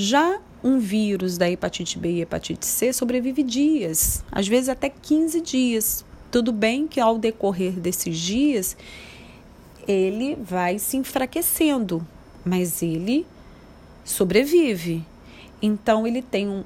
Já 0.00 0.38
um 0.62 0.78
vírus 0.78 1.36
da 1.36 1.50
hepatite 1.50 1.98
B 1.98 2.12
e 2.12 2.20
hepatite 2.20 2.64
C 2.64 2.92
sobrevive 2.92 3.42
dias, 3.42 4.24
às 4.30 4.46
vezes 4.46 4.68
até 4.68 4.88
15 4.88 5.40
dias. 5.40 6.04
Tudo 6.30 6.52
bem 6.52 6.86
que 6.86 7.00
ao 7.00 7.18
decorrer 7.18 7.72
desses 7.72 8.16
dias 8.16 8.76
ele 9.88 10.36
vai 10.36 10.78
se 10.78 10.96
enfraquecendo, 10.96 12.06
mas 12.44 12.80
ele 12.80 13.26
sobrevive. 14.04 15.04
Então 15.60 16.06
ele 16.06 16.22
tem 16.22 16.48
um, 16.48 16.62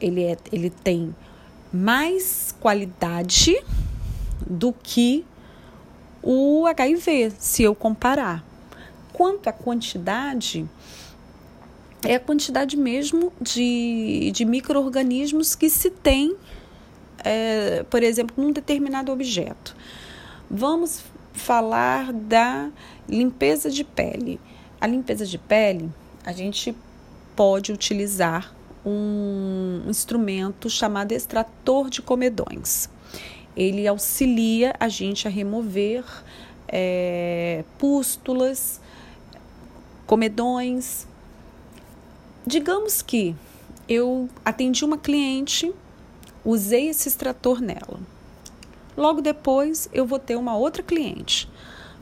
ele 0.00 0.22
é, 0.22 0.36
ele 0.52 0.70
tem 0.70 1.12
mais 1.72 2.54
qualidade 2.60 3.60
do 4.48 4.72
que 4.72 5.24
o 6.22 6.66
HIV, 6.68 7.32
se 7.36 7.64
eu 7.64 7.74
comparar. 7.74 8.44
Quanto 9.12 9.48
à 9.48 9.52
quantidade, 9.52 10.68
é 12.06 12.14
a 12.14 12.20
quantidade 12.20 12.76
mesmo 12.76 13.32
de, 13.40 14.30
de 14.32 14.44
micro-organismos 14.44 15.56
que 15.56 15.68
se 15.68 15.90
tem, 15.90 16.36
é, 17.24 17.84
por 17.90 18.02
exemplo, 18.02 18.34
num 18.36 18.52
determinado 18.52 19.10
objeto. 19.10 19.74
Vamos 20.48 21.02
falar 21.32 22.12
da 22.12 22.70
limpeza 23.08 23.68
de 23.70 23.82
pele. 23.82 24.38
A 24.80 24.86
limpeza 24.86 25.26
de 25.26 25.36
pele, 25.36 25.90
a 26.24 26.30
gente 26.32 26.74
pode 27.34 27.72
utilizar 27.72 28.54
um 28.84 29.82
instrumento 29.88 30.70
chamado 30.70 31.10
extrator 31.10 31.90
de 31.90 32.00
comedões. 32.00 32.88
Ele 33.56 33.86
auxilia 33.88 34.76
a 34.78 34.88
gente 34.88 35.26
a 35.26 35.30
remover 35.30 36.04
é, 36.68 37.64
pústulas, 37.78 38.80
comedões. 40.06 41.08
Digamos 42.48 43.02
que 43.02 43.34
eu 43.88 44.28
atendi 44.44 44.84
uma 44.84 44.96
cliente, 44.96 45.74
usei 46.44 46.88
esse 46.88 47.08
extrator 47.08 47.60
nela. 47.60 47.98
Logo 48.96 49.20
depois, 49.20 49.88
eu 49.92 50.06
vou 50.06 50.20
ter 50.20 50.36
uma 50.36 50.56
outra 50.56 50.80
cliente. 50.80 51.50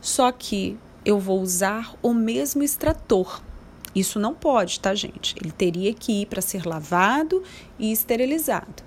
Só 0.03 0.31
que 0.31 0.77
eu 1.03 1.19
vou 1.19 1.41
usar 1.41 1.95
o 2.03 2.13
mesmo 2.13 2.63
extrator. 2.63 3.41
Isso 3.95 4.21
não 4.21 4.35
pode, 4.35 4.81
tá, 4.81 4.95
gente? 4.95 5.35
Ele 5.41 5.51
teria 5.51 5.95
que 5.95 6.21
ir 6.21 6.27
para 6.27 6.43
ser 6.43 6.67
lavado 6.67 7.43
e 7.79 7.91
esterilizado. 7.91 8.83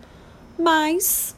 Mas 0.60 1.36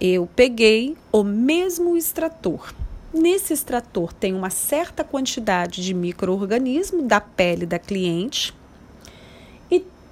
eu 0.00 0.28
peguei 0.36 0.96
o 1.10 1.24
mesmo 1.24 1.96
extrator. 1.96 2.72
Nesse 3.12 3.54
extrator 3.54 4.12
tem 4.12 4.34
uma 4.34 4.50
certa 4.50 5.02
quantidade 5.02 5.82
de 5.82 5.94
microorganismo 5.94 7.02
da 7.02 7.20
pele 7.20 7.66
da 7.66 7.80
cliente 7.80 8.56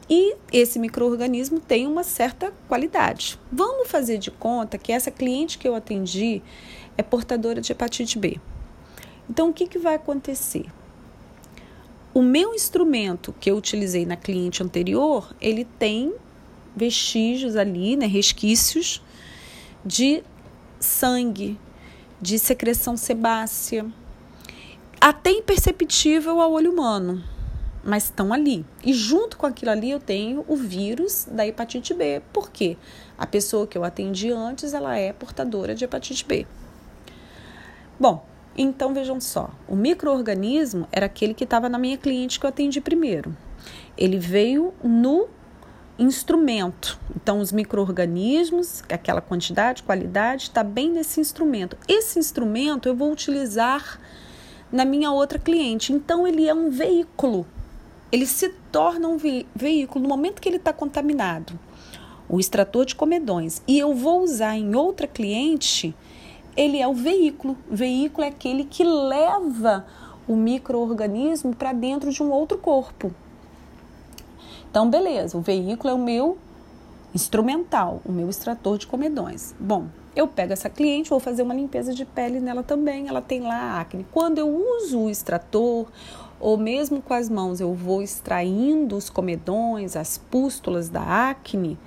e 0.09 0.37
esse 0.53 0.79
microorganismo 0.79 1.59
tem 1.59 1.87
uma 1.87 2.05
certa 2.05 2.53
qualidade. 2.69 3.39
Vamos 3.51 3.89
fazer 3.89 4.19
de 4.19 4.31
conta 4.31 4.79
que 4.79 4.93
essa 4.93 5.11
cliente 5.11 5.59
que 5.59 5.67
eu 5.67 5.75
atendi 5.75 6.43
é 6.97 7.03
portadora 7.03 7.61
de 7.61 7.73
hepatite 7.73 8.19
B. 8.19 8.41
Então, 9.29 9.51
o 9.51 9.53
que, 9.53 9.67
que 9.67 9.79
vai 9.79 9.97
acontecer? 9.97 10.67
O 12.15 12.23
meu 12.23 12.55
instrumento 12.55 13.35
que 13.41 13.51
eu 13.51 13.57
utilizei 13.57 14.07
na 14.07 14.17
cliente 14.17 14.63
anterior, 14.63 15.35
ele 15.41 15.65
tem 15.79 16.15
vestígios 16.75 17.57
ali, 17.57 17.97
né, 17.97 18.07
resquícios 18.07 19.03
de 19.85 20.23
sangue, 20.79 21.59
de 22.21 22.39
secreção 22.39 22.97
sebácea, 22.97 23.85
até 25.01 25.31
imperceptível 25.31 26.41
ao 26.41 26.53
olho 26.53 26.73
humano 26.73 27.36
mas 27.87 28.05
estão 28.05 28.33
ali. 28.33 28.67
E 28.85 28.93
junto 28.93 29.37
com 29.37 29.47
aquilo 29.47 29.71
ali 29.71 29.93
eu 29.93 30.01
tenho 30.01 30.45
o 30.49 30.57
vírus 30.57 31.27
da 31.31 31.47
hepatite 31.47 31.95
B. 31.95 32.21
Por 32.33 32.51
quê? 32.51 32.77
A 33.17 33.27
pessoa 33.27 33.67
que 33.67 33.79
eu 33.79 33.85
atendi 33.85 34.33
antes, 34.33 34.75
ela 34.75 34.99
é 34.99 35.13
portadora 35.13 35.75
de 35.75 35.85
hepatite 35.85 36.27
B. 36.27 36.47
Bom, 37.99 38.27
então 38.59 38.93
vejam 38.93 39.21
só, 39.21 39.51
o 39.69 39.77
microorganismo 39.77 40.89
era 40.91 41.07
aquele 41.07 41.33
que 41.33 41.45
estava 41.45 41.69
na 41.69 41.79
minha 41.79 41.97
cliente 41.97 42.41
que 42.41 42.45
eu 42.45 42.51
atendi 42.51 42.81
primeiro. 42.81 43.35
Ele 43.97 44.19
veio 44.19 44.75
no 44.83 45.29
instrumento. 45.99 46.99
Então, 47.15 47.39
os 47.39 47.53
micro-organismos, 47.53 48.83
aquela 48.91 49.21
quantidade, 49.21 49.83
qualidade, 49.83 50.45
está 50.45 50.63
bem 50.63 50.91
nesse 50.91 51.21
instrumento. 51.21 51.77
Esse 51.89 52.19
instrumento 52.19 52.89
eu 52.89 52.95
vou 52.95 53.11
utilizar 53.11 53.99
na 54.71 54.85
minha 54.85 55.11
outra 55.11 55.39
cliente. 55.39 55.93
Então, 55.93 56.27
ele 56.27 56.47
é 56.47 56.53
um 56.53 56.69
veículo 56.69 57.47
ele 58.11 58.27
se 58.27 58.49
torna 58.71 59.09
um 59.09 59.17
ve 59.17 59.47
veículo 59.55 60.03
no 60.03 60.09
momento 60.09 60.41
que 60.41 60.49
ele 60.49 60.57
está 60.57 60.73
contaminado. 60.73 61.59
O 62.29 62.41
extrator 62.41 62.85
de 62.85 62.95
comedões. 62.95 63.63
E 63.67 63.79
eu 63.79 63.95
vou 63.95 64.23
usar 64.23 64.57
em 64.57 64.75
outra 64.75 65.07
cliente, 65.07 65.95
ele 66.57 66.81
é 66.81 66.89
o 66.89 66.95
veículo. 66.95 67.57
O 67.71 67.77
veículo 67.77 68.25
é 68.25 68.29
aquele 68.29 68.65
que 68.65 68.83
leva 68.83 69.87
o 70.27 70.35
microorganismo 70.35 71.55
para 71.55 71.73
dentro 71.73 72.11
de 72.11 72.23
um 72.23 72.31
outro 72.31 72.59
corpo. 72.59 73.13
Então, 74.71 74.91
beleza, 74.91 75.39
o 75.39 75.41
veículo 75.41 75.91
é 75.91 75.95
o 75.95 75.99
meu 75.99 76.37
instrumental, 77.15 78.03
o 78.05 78.13
meu 78.13 78.29
extrator 78.29 78.77
de 78.77 78.87
comedões. 78.87 79.55
Bom, 79.59 79.87
eu 80.15 80.27
pego 80.27 80.53
essa 80.53 80.69
cliente, 80.69 81.11
vou 81.11 81.21
fazer 81.21 81.43
uma 81.43 81.55
limpeza 81.55 81.95
de 81.95 82.05
pele 82.05 82.41
nela 82.41 82.63
também, 82.63 83.09
ela 83.09 83.23
tem 83.23 83.41
lá 83.41 83.81
acne. 83.81 84.07
Quando 84.13 84.39
eu 84.39 84.49
uso 84.49 85.01
o 85.01 85.11
extrator 85.11 85.87
ou 86.39 86.57
mesmo 86.57 87.01
com 87.01 87.15
as 87.15 87.29
mãos 87.29 87.61
eu 87.61 87.73
vou 87.75 88.03
extraindo 88.03 88.97
os 88.97 89.09
comedões, 89.09 89.97
as 89.97 90.19
pústulas 90.19 90.89
da 90.89 91.31
acne, 91.31 91.79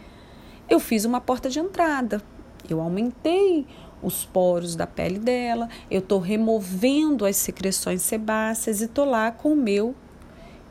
eu 0.70 0.80
fiz 0.80 1.06
uma 1.06 1.20
porta 1.20 1.50
de 1.50 1.60
entrada. 1.60 2.22
Eu 2.70 2.80
aumentei 2.80 3.66
os 4.02 4.26
poros 4.26 4.76
da 4.76 4.86
pele 4.86 5.20
dela, 5.20 5.68
eu 5.90 6.00
estou 6.00 6.20
removendo 6.20 7.26
as 7.26 7.36
secreções 7.38 8.02
sebáceas 8.02 8.82
e 8.82 8.86
estou 8.86 9.06
lá 9.06 9.32
com 9.32 9.54
o 9.54 9.56
meu 9.56 9.96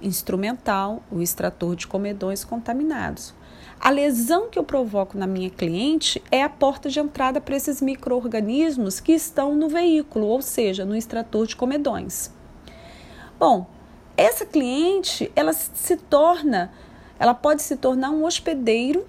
instrumental, 0.00 1.02
o 1.10 1.20
extrator 1.20 1.74
de 1.74 1.86
comedões 1.86 2.44
contaminados. 2.44 3.34
A 3.80 3.90
lesão 3.90 4.48
que 4.48 4.58
eu 4.58 4.64
provoco 4.64 5.16
na 5.16 5.26
minha 5.26 5.50
cliente 5.50 6.22
é 6.30 6.42
a 6.42 6.48
porta 6.48 6.88
de 6.88 6.98
entrada 6.98 7.40
para 7.40 7.56
esses 7.56 7.80
micro-organismos 7.80 9.00
que 9.00 9.12
estão 9.12 9.54
no 9.54 9.68
veículo, 9.68 10.26
ou 10.26 10.42
seja, 10.42 10.84
no 10.84 10.96
extrator 10.96 11.46
de 11.46 11.56
comedões. 11.56 12.32
Bom, 13.38 13.66
essa 14.16 14.44
cliente, 14.44 15.30
ela 15.36 15.52
se 15.52 15.96
torna, 15.96 16.72
ela 17.20 17.34
pode 17.34 17.62
se 17.62 17.76
tornar 17.76 18.10
um 18.10 18.24
hospedeiro 18.24 19.06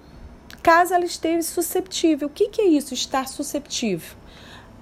caso 0.62 0.94
ela 0.94 1.04
esteja 1.04 1.42
susceptível. 1.42 2.28
O 2.28 2.30
que, 2.30 2.48
que 2.48 2.60
é 2.60 2.66
isso, 2.66 2.94
estar 2.94 3.26
susceptível? 3.26 4.16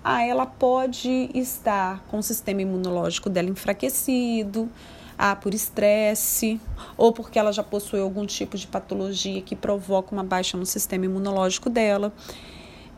Ah, 0.04 0.22
ela 0.22 0.44
pode 0.44 1.30
estar 1.34 2.04
com 2.08 2.18
o 2.18 2.22
sistema 2.22 2.62
imunológico 2.62 3.30
dela 3.30 3.48
enfraquecido, 3.48 4.68
ah, 5.16 5.34
por 5.34 5.54
estresse, 5.54 6.60
ou 6.96 7.12
porque 7.12 7.38
ela 7.38 7.52
já 7.52 7.62
possui 7.62 8.00
algum 8.00 8.26
tipo 8.26 8.56
de 8.56 8.66
patologia 8.66 9.40
que 9.40 9.56
provoca 9.56 10.14
uma 10.14 10.24
baixa 10.24 10.56
no 10.56 10.66
sistema 10.66 11.06
imunológico 11.06 11.70
dela 11.70 12.12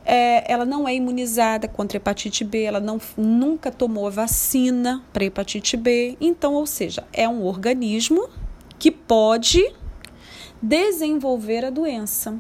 é, 0.05 0.51
ela 0.51 0.65
não 0.65 0.89
é 0.89 0.95
imunizada 0.95 1.69
contra 1.69 1.97
hepatite 1.97 2.45
B, 2.45 2.63
ela 2.63 2.81
não, 2.81 3.01
nunca 3.17 3.71
tomou 3.71 4.07
a 4.07 4.11
vacina 4.11 5.05
para 5.13 5.25
hepatite 5.25 5.77
B. 5.77 6.17
Então, 6.21 6.55
ou 6.55 6.67
seja, 6.67 7.05
é 7.13 7.29
um 7.29 7.45
organismo 7.45 8.29
que 8.79 8.91
pode 8.91 9.63
desenvolver 10.61 11.65
a 11.65 11.71
doença. 11.71 12.37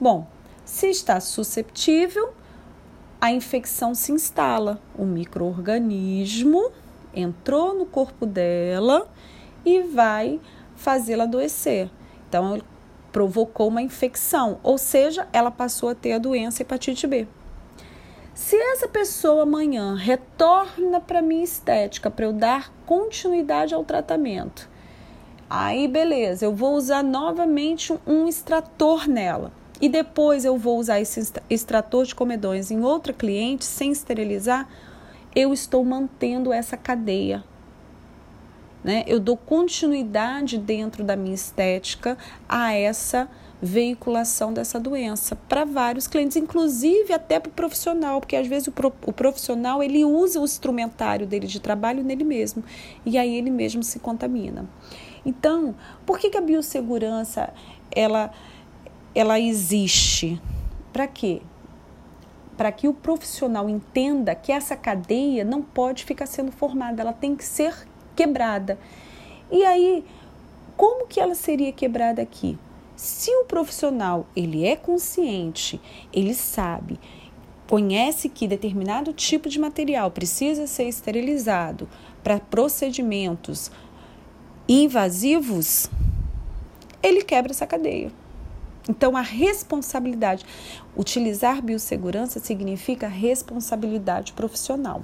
Bom, 0.00 0.26
se 0.64 0.88
está 0.88 1.20
susceptível, 1.20 2.32
a 3.20 3.32
infecção 3.32 3.94
se 3.94 4.12
instala. 4.12 4.80
O 4.96 5.04
microorganismo 5.04 6.70
entrou 7.14 7.74
no 7.74 7.84
corpo 7.84 8.24
dela 8.24 9.08
e 9.64 9.82
vai 9.82 10.40
fazê-la 10.76 11.24
adoecer. 11.24 11.90
Então, 12.28 12.60
provocou 13.12 13.68
uma 13.68 13.82
infecção, 13.82 14.58
ou 14.62 14.78
seja, 14.78 15.28
ela 15.32 15.50
passou 15.50 15.88
a 15.88 15.94
ter 15.94 16.12
a 16.12 16.18
doença 16.18 16.62
hepatite 16.62 17.06
B. 17.06 17.26
Se 18.34 18.56
essa 18.56 18.88
pessoa 18.88 19.42
amanhã 19.42 19.94
retorna 19.94 21.00
para 21.00 21.20
minha 21.20 21.44
estética 21.44 22.10
para 22.10 22.24
eu 22.24 22.32
dar 22.32 22.72
continuidade 22.86 23.74
ao 23.74 23.84
tratamento, 23.84 24.68
aí 25.48 25.86
beleza, 25.86 26.46
eu 26.46 26.54
vou 26.54 26.74
usar 26.74 27.02
novamente 27.02 27.92
um 28.06 28.26
extrator 28.26 29.06
nela. 29.06 29.52
E 29.80 29.88
depois 29.88 30.44
eu 30.44 30.56
vou 30.56 30.78
usar 30.78 31.00
esse 31.00 31.32
extrator 31.48 32.04
de 32.04 32.14
comedões 32.14 32.70
em 32.70 32.82
outra 32.82 33.12
cliente 33.12 33.64
sem 33.64 33.92
esterilizar, 33.92 34.68
eu 35.34 35.52
estou 35.52 35.84
mantendo 35.84 36.52
essa 36.52 36.76
cadeia. 36.76 37.44
Né? 38.82 39.04
Eu 39.06 39.20
dou 39.20 39.36
continuidade 39.36 40.58
dentro 40.58 41.04
da 41.04 41.16
minha 41.16 41.34
estética 41.34 42.16
a 42.48 42.72
essa 42.72 43.28
veiculação 43.62 44.52
dessa 44.52 44.80
doença 44.80 45.36
para 45.36 45.64
vários 45.64 46.06
clientes, 46.06 46.36
inclusive 46.36 47.12
até 47.12 47.38
para 47.38 47.50
o 47.50 47.52
profissional, 47.52 48.20
porque 48.20 48.36
às 48.36 48.46
vezes 48.46 48.68
o, 48.68 48.72
pro, 48.72 48.92
o 49.06 49.12
profissional 49.12 49.82
ele 49.82 50.04
usa 50.04 50.40
o 50.40 50.44
instrumentário 50.44 51.26
dele 51.26 51.46
de 51.46 51.60
trabalho 51.60 52.02
nele 52.02 52.24
mesmo 52.24 52.64
e 53.04 53.18
aí 53.18 53.36
ele 53.36 53.50
mesmo 53.50 53.82
se 53.82 53.98
contamina. 53.98 54.66
Então, 55.24 55.74
por 56.06 56.18
que, 56.18 56.30
que 56.30 56.38
a 56.38 56.40
biossegurança 56.40 57.52
ela, 57.94 58.30
ela 59.14 59.38
existe? 59.38 60.40
Para 60.90 61.06
quê? 61.06 61.42
Para 62.56 62.72
que 62.72 62.88
o 62.88 62.94
profissional 62.94 63.68
entenda 63.68 64.34
que 64.34 64.50
essa 64.52 64.74
cadeia 64.74 65.44
não 65.44 65.60
pode 65.60 66.04
ficar 66.04 66.24
sendo 66.24 66.50
formada, 66.50 67.02
ela 67.02 67.12
tem 67.12 67.36
que 67.36 67.44
ser 67.44 67.86
quebrada. 68.20 68.78
E 69.50 69.64
aí, 69.64 70.04
como 70.76 71.06
que 71.06 71.18
ela 71.18 71.34
seria 71.34 71.72
quebrada 71.72 72.20
aqui? 72.20 72.58
Se 72.94 73.30
o 73.30 73.46
profissional 73.46 74.26
ele 74.36 74.66
é 74.66 74.76
consciente, 74.76 75.80
ele 76.12 76.34
sabe, 76.34 77.00
conhece 77.66 78.28
que 78.28 78.46
determinado 78.46 79.14
tipo 79.14 79.48
de 79.48 79.58
material 79.58 80.10
precisa 80.10 80.66
ser 80.66 80.86
esterilizado 80.86 81.88
para 82.22 82.38
procedimentos 82.38 83.70
invasivos, 84.68 85.90
ele 87.02 87.22
quebra 87.22 87.52
essa 87.52 87.66
cadeia. 87.66 88.12
Então, 88.86 89.16
a 89.16 89.22
responsabilidade, 89.22 90.44
utilizar 90.94 91.62
biossegurança 91.62 92.38
significa 92.38 93.08
responsabilidade 93.08 94.34
profissional. 94.34 95.02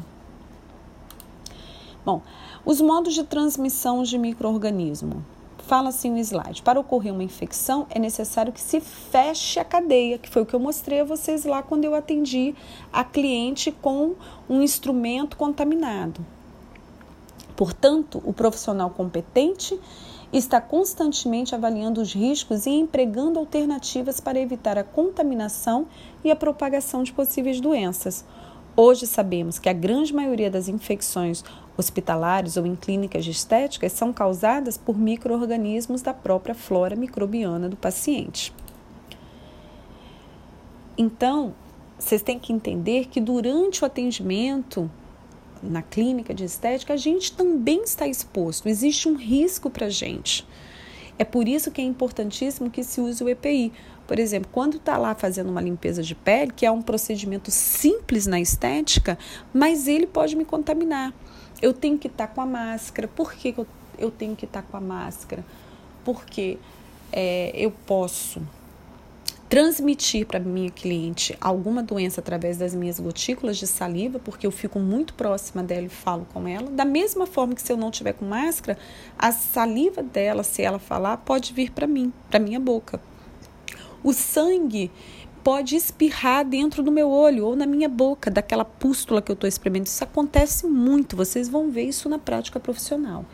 Bom, 2.07 2.23
os 2.65 2.81
modos 2.81 3.15
de 3.15 3.25
transmissão 3.25 4.05
de 4.05 4.17
microorganismo. 4.17 5.25
Fala 5.59 5.89
assim 5.89 6.13
o 6.13 6.19
slide. 6.19 6.63
Para 6.63 6.79
ocorrer 6.79 7.13
uma 7.13 7.25
infecção, 7.25 7.85
é 7.91 7.99
necessário 7.99 8.53
que 8.53 8.61
se 8.61 8.81
feche 8.81 9.59
a 9.59 9.65
cadeia, 9.65 10.17
que 10.17 10.31
foi 10.31 10.43
o 10.43 10.47
que 10.47 10.55
eu 10.55 10.61
mostrei 10.61 11.01
a 11.01 11.05
vocês 11.05 11.45
lá 11.45 11.65
quando 11.65 11.85
eu 11.85 11.97
atendi 11.97 12.55
a 12.93 13.03
cliente 13.03 13.73
com 13.73 14.15
um 14.49 14.63
instrumento 14.63 15.37
contaminado. 15.37 16.25
Portanto, 17.57 18.23
o 18.25 18.33
profissional 18.33 18.91
competente 18.91 19.77
está 20.33 20.61
constantemente 20.61 21.57
avaliando 21.57 22.01
os 22.01 22.15
riscos 22.15 22.67
e 22.67 22.71
empregando 22.71 23.41
alternativas 23.41 24.21
para 24.21 24.39
evitar 24.39 24.79
a 24.79 24.85
contaminação 24.85 25.89
e 26.23 26.31
a 26.31 26.37
propagação 26.37 27.03
de 27.03 27.13
possíveis 27.13 27.61
doenças. 27.61 28.25
Hoje 28.79 29.07
sabemos 29.07 29.59
que 29.59 29.71
a 29.71 29.73
grande 29.73 30.15
maioria 30.15 30.51
das 30.51 30.69
infecções 30.69 31.43
hospitalares 31.77 32.57
ou 32.57 32.67
em 32.67 32.75
clínicas 32.75 33.25
de 33.25 33.31
estética 33.31 33.89
são 33.89 34.13
causadas 34.13 34.77
por 34.77 34.99
microorganismos 34.99 36.03
da 36.03 36.15
própria 36.15 36.55
flora 36.55 36.97
microbiana 36.97 37.69
do 37.69 37.77
paciente. 37.77 38.53
Então, 40.97 41.55
vocês 41.99 42.23
têm 42.23 42.39
que 42.39 42.53
entender 42.53 43.07
que 43.07 43.21
durante 43.21 43.83
o 43.83 43.87
atendimento 43.87 44.91
na 45.63 45.83
clínica 45.83 46.35
de 46.35 46.45
estética, 46.45 46.95
a 46.95 46.97
gente 46.97 47.33
também 47.33 47.83
está 47.83 48.07
exposto, 48.07 48.69
existe 48.69 49.09
um 49.09 49.17
risco 49.17 49.71
para 49.71 49.87
a 49.87 49.91
gente. 49.91 50.47
É 51.19 51.25
por 51.25 51.49
isso 51.49 51.71
que 51.71 51.81
é 51.81 51.85
importantíssimo 51.85 52.71
que 52.71 52.85
se 52.85 53.01
use 53.01 53.25
o 53.25 53.29
EPI. 53.29 53.73
Por 54.07 54.19
exemplo, 54.19 54.51
quando 54.53 54.77
está 54.77 54.99
lá 54.99 55.15
fazendo 55.15 55.51
uma 55.51 55.61
limpeza 55.61 56.03
de 56.03 56.15
pele, 56.15 56.53
que 56.55 56.67
é 56.67 56.71
um 56.71 56.83
procedimento 56.83 57.51
simples 57.51 58.27
na 58.27 58.39
estética, 58.39 59.19
mas 59.53 59.89
ele 59.89 60.07
pode 60.07 60.37
me 60.37 60.45
contaminar. 60.45 61.15
Eu 61.61 61.73
tenho 61.73 61.99
que 61.99 62.07
estar 62.07 62.27
tá 62.27 62.35
com 62.35 62.41
a 62.41 62.47
máscara. 62.47 63.09
Por 63.09 63.33
que 63.33 63.55
eu, 63.57 63.67
eu 63.99 64.11
tenho 64.11 64.37
que 64.37 64.45
estar 64.45 64.63
tá 64.63 64.69
com 64.69 64.77
a 64.77 64.81
máscara? 64.81 65.45
Porque 66.05 66.59
é, 67.13 67.53
eu 67.55 67.71
posso 67.71 68.43
transmitir 69.49 70.27
para 70.27 70.41
minha 70.41 70.71
cliente 70.71 71.37
alguma 71.41 71.83
doença 71.83 72.21
através 72.21 72.59
das 72.59 72.75
minhas 72.75 72.99
gotículas 72.99 73.57
de 73.57 73.67
saliva, 73.67 74.19
porque 74.19 74.47
eu 74.47 74.51
fico 74.51 74.81
muito 74.81 75.15
próxima 75.15 75.63
dela 75.63 75.87
e 75.87 75.89
falo 75.89 76.27
com 76.33 76.49
ela. 76.49 76.69
Da 76.71 76.85
mesma 76.85 77.27
forma 77.27 77.55
que 77.55 77.63
se 77.63 77.73
eu 77.73 77.77
não 77.77 77.91
tiver 77.91 78.15
com 78.15 78.25
máscara, 78.25 78.79
a 79.17 79.31
saliva 79.31 80.03
dela, 80.03 80.43
se 80.43 80.63
ela 80.63 80.79
falar, 80.79 81.19
pode 81.19 81.53
vir 81.53 81.71
para 81.71 81.87
mim, 81.87 82.13
para 82.29 82.41
minha 82.41 82.59
boca. 82.59 83.01
O 84.03 84.13
sangue 84.13 84.91
pode 85.47 85.77
espirrar 85.77 86.45
dentro 86.45 86.83
do 86.83 86.91
meu 86.91 87.09
olho 87.09 87.47
ou 87.47 87.55
na 87.55 87.67
minha 87.67 87.89
boca, 87.89 88.29
daquela 88.29 88.65
pústula 88.65 89.23
que 89.23 89.31
eu 89.31 89.35
estou 89.35 89.47
experimentando. 89.47 89.91
Isso 89.91 90.03
acontece 90.03 90.67
muito, 90.67 91.15
vocês 91.15 91.49
vão 91.49 91.71
ver 91.71 91.85
isso 91.85 92.09
na 92.09 92.19
prática 92.19 92.59
profissional. 92.59 93.25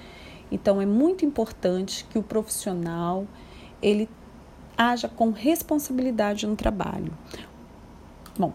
Então 0.51 0.79
é 0.79 0.85
muito 0.85 1.25
importante 1.25 2.05
que 2.11 2.19
o 2.19 2.23
profissional 2.23 3.27
ele 3.81 4.11
haja 4.77 5.09
com 5.09 5.31
responsabilidade 5.31 6.47
no 6.47 6.55
trabalho. 6.55 7.17
Bom, 8.39 8.53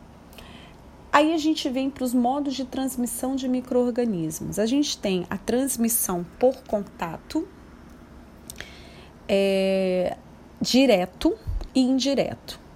aí 1.11 1.33
a 1.33 1.37
gente 1.39 1.67
vem 1.67 1.89
para 1.89 2.03
os 2.03 2.13
modos 2.13 2.53
de 2.53 2.63
transmissão 2.63 3.35
de 3.35 3.49
micro-organismos. 3.49 4.59
A 4.59 4.67
gente 4.67 4.99
tem 4.99 5.25
a 5.31 5.37
transmissão 5.39 6.23
por 6.37 6.57
contato, 6.67 7.47
é, 9.27 10.15
direto 10.61 11.35
e 11.73 11.81
indireto. 11.81 12.66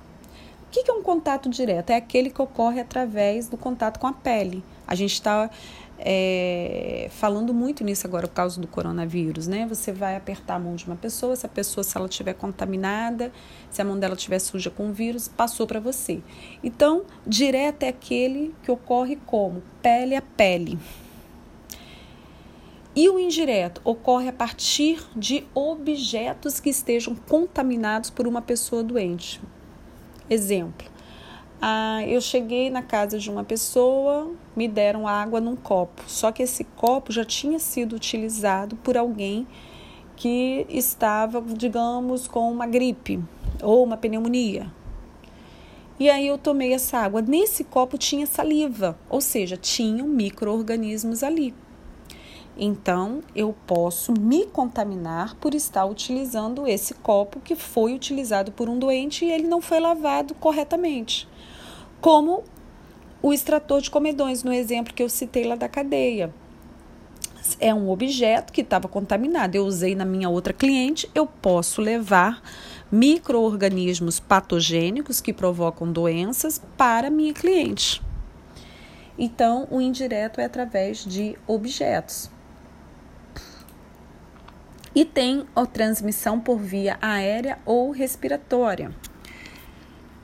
O 0.71 0.73
que 0.73 0.89
é 0.89 0.93
um 0.93 1.03
contato 1.03 1.49
direto? 1.49 1.89
É 1.89 1.97
aquele 1.97 2.29
que 2.29 2.41
ocorre 2.41 2.79
através 2.79 3.49
do 3.49 3.57
contato 3.57 3.99
com 3.99 4.07
a 4.07 4.13
pele. 4.13 4.63
A 4.87 4.95
gente 4.95 5.11
está 5.11 5.49
é, 5.99 7.09
falando 7.11 7.53
muito 7.53 7.83
nisso 7.83 8.07
agora 8.07 8.25
por 8.25 8.33
causa 8.33 8.61
do 8.61 8.67
coronavírus, 8.67 9.47
né? 9.47 9.65
Você 9.67 9.91
vai 9.91 10.15
apertar 10.15 10.55
a 10.55 10.59
mão 10.59 10.73
de 10.73 10.87
uma 10.87 10.95
pessoa, 10.95 11.35
se 11.35 11.45
a 11.45 11.49
pessoa, 11.49 11.83
se 11.83 11.97
ela 11.97 12.07
estiver 12.07 12.35
contaminada, 12.35 13.33
se 13.69 13.81
a 13.81 13.83
mão 13.83 13.99
dela 13.99 14.15
estiver 14.15 14.39
suja 14.39 14.69
com 14.69 14.93
vírus, 14.93 15.27
passou 15.27 15.67
para 15.67 15.81
você. 15.81 16.21
Então, 16.63 17.03
direto 17.27 17.83
é 17.83 17.89
aquele 17.89 18.55
que 18.63 18.71
ocorre 18.71 19.17
como 19.25 19.61
pele 19.81 20.15
a 20.15 20.21
pele. 20.21 20.79
E 22.95 23.09
o 23.09 23.19
indireto 23.19 23.81
ocorre 23.83 24.29
a 24.29 24.33
partir 24.33 25.05
de 25.17 25.45
objetos 25.53 26.61
que 26.61 26.69
estejam 26.69 27.13
contaminados 27.13 28.09
por 28.09 28.25
uma 28.25 28.41
pessoa 28.41 28.81
doente. 28.81 29.41
Exemplo: 30.31 30.87
ah, 31.61 32.05
eu 32.07 32.21
cheguei 32.21 32.69
na 32.69 32.81
casa 32.81 33.19
de 33.19 33.29
uma 33.29 33.43
pessoa, 33.43 34.31
me 34.55 34.65
deram 34.65 35.05
água 35.05 35.41
num 35.41 35.57
copo, 35.57 36.03
só 36.07 36.31
que 36.31 36.41
esse 36.41 36.63
copo 36.63 37.11
já 37.11 37.25
tinha 37.25 37.59
sido 37.59 37.97
utilizado 37.97 38.77
por 38.77 38.95
alguém 38.95 39.45
que 40.15 40.65
estava, 40.69 41.41
digamos, 41.41 42.29
com 42.29 42.49
uma 42.49 42.65
gripe 42.65 43.19
ou 43.61 43.83
uma 43.83 43.97
pneumonia. 43.97 44.71
E 45.99 46.09
aí 46.09 46.27
eu 46.27 46.37
tomei 46.37 46.73
essa 46.73 46.99
água. 46.99 47.21
Nesse 47.21 47.65
copo 47.65 47.97
tinha 47.97 48.25
saliva, 48.25 48.97
ou 49.09 49.19
seja, 49.19 49.57
tinham 49.57 50.07
micro-organismos 50.07 51.23
ali. 51.23 51.53
Então, 52.57 53.21
eu 53.35 53.55
posso 53.65 54.13
me 54.19 54.45
contaminar 54.45 55.35
por 55.35 55.55
estar 55.55 55.85
utilizando 55.85 56.67
esse 56.67 56.93
copo 56.93 57.39
que 57.39 57.55
foi 57.55 57.93
utilizado 57.93 58.51
por 58.51 58.69
um 58.69 58.77
doente 58.77 59.25
e 59.25 59.31
ele 59.31 59.47
não 59.47 59.61
foi 59.61 59.79
lavado 59.79 60.33
corretamente 60.35 61.27
como 62.01 62.43
o 63.21 63.31
extrator 63.31 63.79
de 63.79 63.91
comedões, 63.91 64.43
no 64.43 64.51
exemplo 64.51 64.93
que 64.93 65.03
eu 65.03 65.07
citei 65.07 65.45
lá 65.45 65.55
da 65.55 65.69
cadeia. 65.69 66.33
É 67.59 67.73
um 67.73 67.89
objeto 67.89 68.51
que 68.51 68.61
estava 68.61 68.87
contaminado. 68.87 69.55
Eu 69.55 69.65
usei 69.65 69.93
na 69.93 70.05
minha 70.05 70.27
outra 70.27 70.51
cliente, 70.51 71.09
eu 71.13 71.27
posso 71.27 71.81
levar 71.81 72.41
micro-organismos 72.91 74.19
patogênicos 74.19 75.21
que 75.21 75.31
provocam 75.31 75.91
doenças 75.91 76.59
para 76.75 77.09
minha 77.09 77.33
cliente. 77.33 78.01
Então, 79.17 79.67
o 79.69 79.79
indireto 79.79 80.41
é 80.41 80.45
através 80.45 81.05
de 81.05 81.37
objetos. 81.45 82.29
E 84.93 85.05
tem 85.05 85.45
a 85.55 85.65
transmissão 85.65 86.39
por 86.39 86.57
via 86.57 86.97
aérea 87.01 87.59
ou 87.65 87.91
respiratória. 87.91 88.91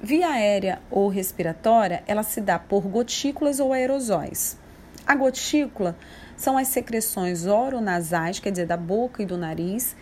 Via 0.01 0.29
aérea 0.29 0.81
ou 0.91 1.07
respiratória, 1.07 2.03
ela 2.05 2.21
se 2.21 2.41
dá 2.41 2.59
por 2.59 2.81
gotículas 2.81 3.59
ou 3.59 3.73
aerosóis. 3.73 4.57
A 5.05 5.15
gotícula 5.15 5.97
são 6.35 6.57
as 6.57 6.67
secreções 6.67 7.45
oronasais, 7.45 8.39
quer 8.39 8.51
dizer, 8.51 8.67
da 8.67 8.77
boca 8.77 9.23
e 9.23 9.25
do 9.25 9.37
nariz, 9.37 9.95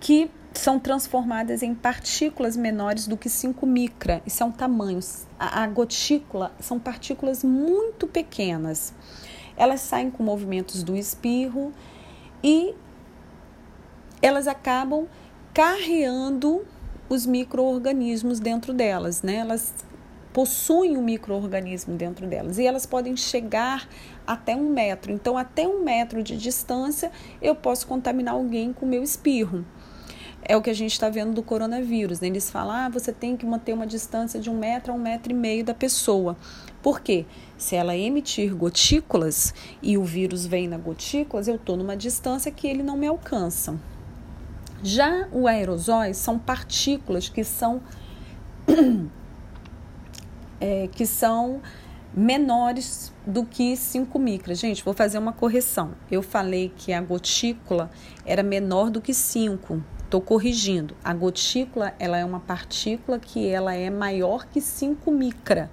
que 0.00 0.30
são 0.54 0.78
transformadas 0.78 1.62
em 1.62 1.74
partículas 1.74 2.56
menores 2.56 3.06
do 3.06 3.16
que 3.16 3.28
5 3.28 3.66
micra. 3.66 4.22
Isso 4.26 4.42
é 4.42 4.46
um 4.46 4.52
tamanho. 4.52 5.00
A, 5.38 5.62
a 5.62 5.66
gotícula 5.66 6.52
são 6.58 6.78
partículas 6.78 7.44
muito 7.44 8.06
pequenas. 8.06 8.92
Elas 9.56 9.80
saem 9.80 10.10
com 10.10 10.22
movimentos 10.22 10.82
do 10.82 10.96
espirro 10.96 11.72
e 12.42 12.74
elas 14.22 14.46
acabam 14.46 15.06
carreando 15.52 16.64
os 17.08 17.26
micro-organismos 17.26 18.40
dentro 18.40 18.72
delas, 18.72 19.22
né? 19.22 19.36
Elas 19.36 19.74
possuem 20.32 20.96
um 20.96 21.02
microorganismo 21.02 21.94
dentro 21.94 22.26
delas 22.26 22.56
e 22.56 22.66
elas 22.66 22.86
podem 22.86 23.16
chegar 23.16 23.86
até 24.26 24.56
um 24.56 24.70
metro. 24.70 25.12
Então, 25.12 25.36
até 25.36 25.68
um 25.68 25.84
metro 25.84 26.22
de 26.22 26.38
distância, 26.38 27.10
eu 27.42 27.54
posso 27.54 27.86
contaminar 27.86 28.34
alguém 28.34 28.72
com 28.72 28.86
meu 28.86 29.02
espirro. 29.02 29.64
É 30.44 30.56
o 30.56 30.62
que 30.62 30.70
a 30.70 30.74
gente 30.74 30.92
está 30.92 31.08
vendo 31.08 31.34
do 31.34 31.42
coronavírus. 31.42 32.20
Né? 32.20 32.28
Eles 32.28 32.50
falam, 32.50 32.74
ah, 32.74 32.88
você 32.88 33.12
tem 33.12 33.36
que 33.36 33.44
manter 33.44 33.72
uma 33.74 33.86
distância 33.86 34.40
de 34.40 34.50
um 34.50 34.58
metro 34.58 34.92
a 34.92 34.96
um 34.96 34.98
metro 34.98 35.32
e 35.32 35.34
meio 35.34 35.64
da 35.64 35.74
pessoa. 35.74 36.36
Por 36.82 37.00
quê? 37.00 37.26
Se 37.56 37.76
ela 37.76 37.96
emitir 37.96 38.54
gotículas 38.54 39.54
e 39.80 39.96
o 39.96 40.02
vírus 40.02 40.46
vem 40.46 40.66
na 40.66 40.78
gotículas, 40.78 41.46
eu 41.46 41.56
estou 41.56 41.76
numa 41.76 41.96
distância 41.96 42.50
que 42.50 42.66
ele 42.66 42.82
não 42.82 42.96
me 42.96 43.06
alcança. 43.06 43.78
Já 44.82 45.28
o 45.30 45.46
aerosóis 45.46 46.16
são 46.16 46.38
partículas 46.38 47.28
que 47.28 47.44
são 47.44 47.80
é, 50.60 50.88
que 50.88 51.06
são 51.06 51.60
menores 52.14 53.12
do 53.26 53.44
que 53.44 53.76
5 53.76 54.18
micras. 54.18 54.58
Gente, 54.58 54.84
vou 54.84 54.92
fazer 54.92 55.18
uma 55.18 55.32
correção. 55.32 55.92
Eu 56.10 56.22
falei 56.22 56.72
que 56.76 56.92
a 56.92 57.00
gotícula 57.00 57.90
era 58.26 58.42
menor 58.42 58.90
do 58.90 59.00
que 59.00 59.14
5. 59.14 59.82
Estou 60.04 60.20
corrigindo. 60.20 60.96
A 61.02 61.14
gotícula 61.14 61.94
ela 61.98 62.18
é 62.18 62.24
uma 62.24 62.40
partícula 62.40 63.18
que 63.18 63.48
ela 63.48 63.74
é 63.74 63.88
maior 63.88 64.46
que 64.46 64.60
5 64.60 65.10
micra. 65.10 65.70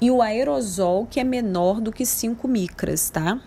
E 0.00 0.10
o 0.10 0.22
aerosol 0.22 1.06
que 1.06 1.20
é 1.20 1.24
menor 1.24 1.80
do 1.80 1.92
que 1.92 2.06
5 2.06 2.46
micras, 2.48 3.10
tá? 3.10 3.40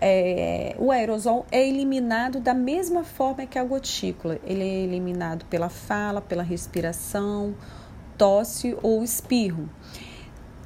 É, 0.00 0.74
o 0.78 0.90
aerosol 0.90 1.46
é 1.50 1.66
eliminado 1.66 2.40
da 2.40 2.54
mesma 2.54 3.04
forma 3.04 3.46
que 3.46 3.58
a 3.58 3.64
gotícula. 3.64 4.38
Ele 4.44 4.62
é 4.62 4.80
eliminado 4.84 5.44
pela 5.46 5.68
fala, 5.68 6.20
pela 6.20 6.42
respiração, 6.42 7.54
tosse 8.16 8.76
ou 8.82 9.02
espirro. 9.02 9.68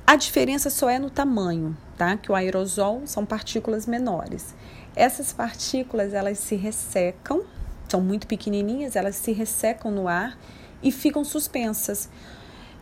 A 0.07 0.17
diferença 0.17 0.69
só 0.69 0.91
é 0.91 0.99
no 0.99 1.09
tamanho, 1.09 1.77
tá? 1.97 2.17
Que 2.17 2.31
o 2.31 2.35
aerosol 2.35 3.03
são 3.07 3.25
partículas 3.25 3.87
menores. 3.87 4.55
Essas 4.95 5.33
partículas 5.33 6.13
elas 6.13 6.39
se 6.39 6.55
ressecam, 6.55 7.43
são 7.89 8.01
muito 8.01 8.27
pequenininhas, 8.27 8.97
elas 8.97 9.17
se 9.17 9.33
ressecam 9.33 9.91
no 9.91 10.09
ar 10.09 10.39
e 10.83 10.91
ficam 10.91 11.25
suspensas. 11.25 12.11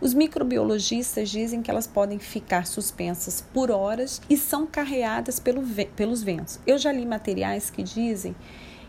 Os 0.01 0.15
microbiologistas 0.15 1.29
dizem 1.29 1.61
que 1.61 1.71
elas 1.71 1.87
podem 1.87 2.19
ficar 2.19 2.67
suspensas 2.67 3.45
por 3.53 3.71
horas 3.71 4.23
e 4.31 4.37
são 4.37 4.67
carreadas 4.67 5.39
pelo, 5.39 5.63
pelos 5.95 6.23
ventos. 6.23 6.59
Eu 6.67 6.79
já 6.79 6.91
li 6.91 7.05
materiais 7.05 7.69
que 7.69 7.83
dizem 7.83 8.35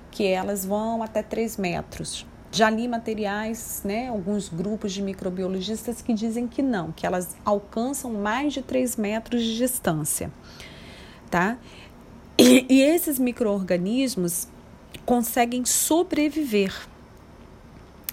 que 0.09 0.25
elas 0.25 0.65
vão 0.65 1.03
até 1.03 1.21
3 1.21 1.57
metros. 1.57 2.25
Já 2.49 2.69
li 2.69 2.87
materiais, 2.87 3.81
né, 3.83 4.07
alguns 4.07 4.49
grupos 4.49 4.93
de 4.93 5.01
microbiologistas 5.01 6.01
que 6.01 6.13
dizem 6.13 6.47
que 6.47 6.61
não, 6.61 6.91
que 6.91 7.05
elas 7.05 7.35
alcançam 7.43 8.13
mais 8.13 8.53
de 8.53 8.61
3 8.61 8.95
metros 8.95 9.43
de 9.43 9.57
distância. 9.57 10.31
Tá? 11.29 11.57
E, 12.37 12.65
e 12.69 12.81
esses 12.81 13.19
micro-organismos 13.19 14.47
conseguem 15.05 15.65
sobreviver 15.65 16.73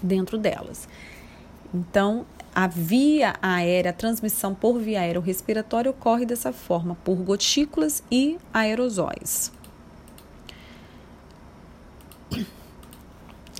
dentro 0.01 0.37
delas. 0.37 0.87
Então, 1.73 2.25
a 2.53 2.67
via 2.67 3.35
aérea, 3.41 3.91
a 3.91 3.93
transmissão 3.93 4.53
por 4.53 4.79
via 4.79 5.01
aérea 5.01 5.21
respiratória 5.21 5.91
ocorre 5.91 6.25
dessa 6.25 6.51
forma, 6.51 6.95
por 7.03 7.15
gotículas 7.17 8.03
e 8.11 8.37
aerosóis. 8.53 9.51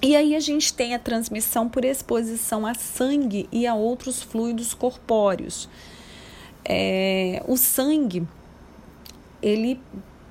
E 0.01 0.15
aí 0.15 0.33
a 0.33 0.39
gente 0.39 0.73
tem 0.73 0.95
a 0.95 0.99
transmissão 0.99 1.67
por 1.67 1.83
exposição 1.83 2.65
a 2.65 2.73
sangue 2.73 3.49
e 3.51 3.67
a 3.67 3.75
outros 3.75 4.23
fluidos 4.23 4.73
corpóreos. 4.73 5.67
É, 6.63 7.43
o 7.45 7.57
sangue, 7.57 8.25
ele 9.41 9.79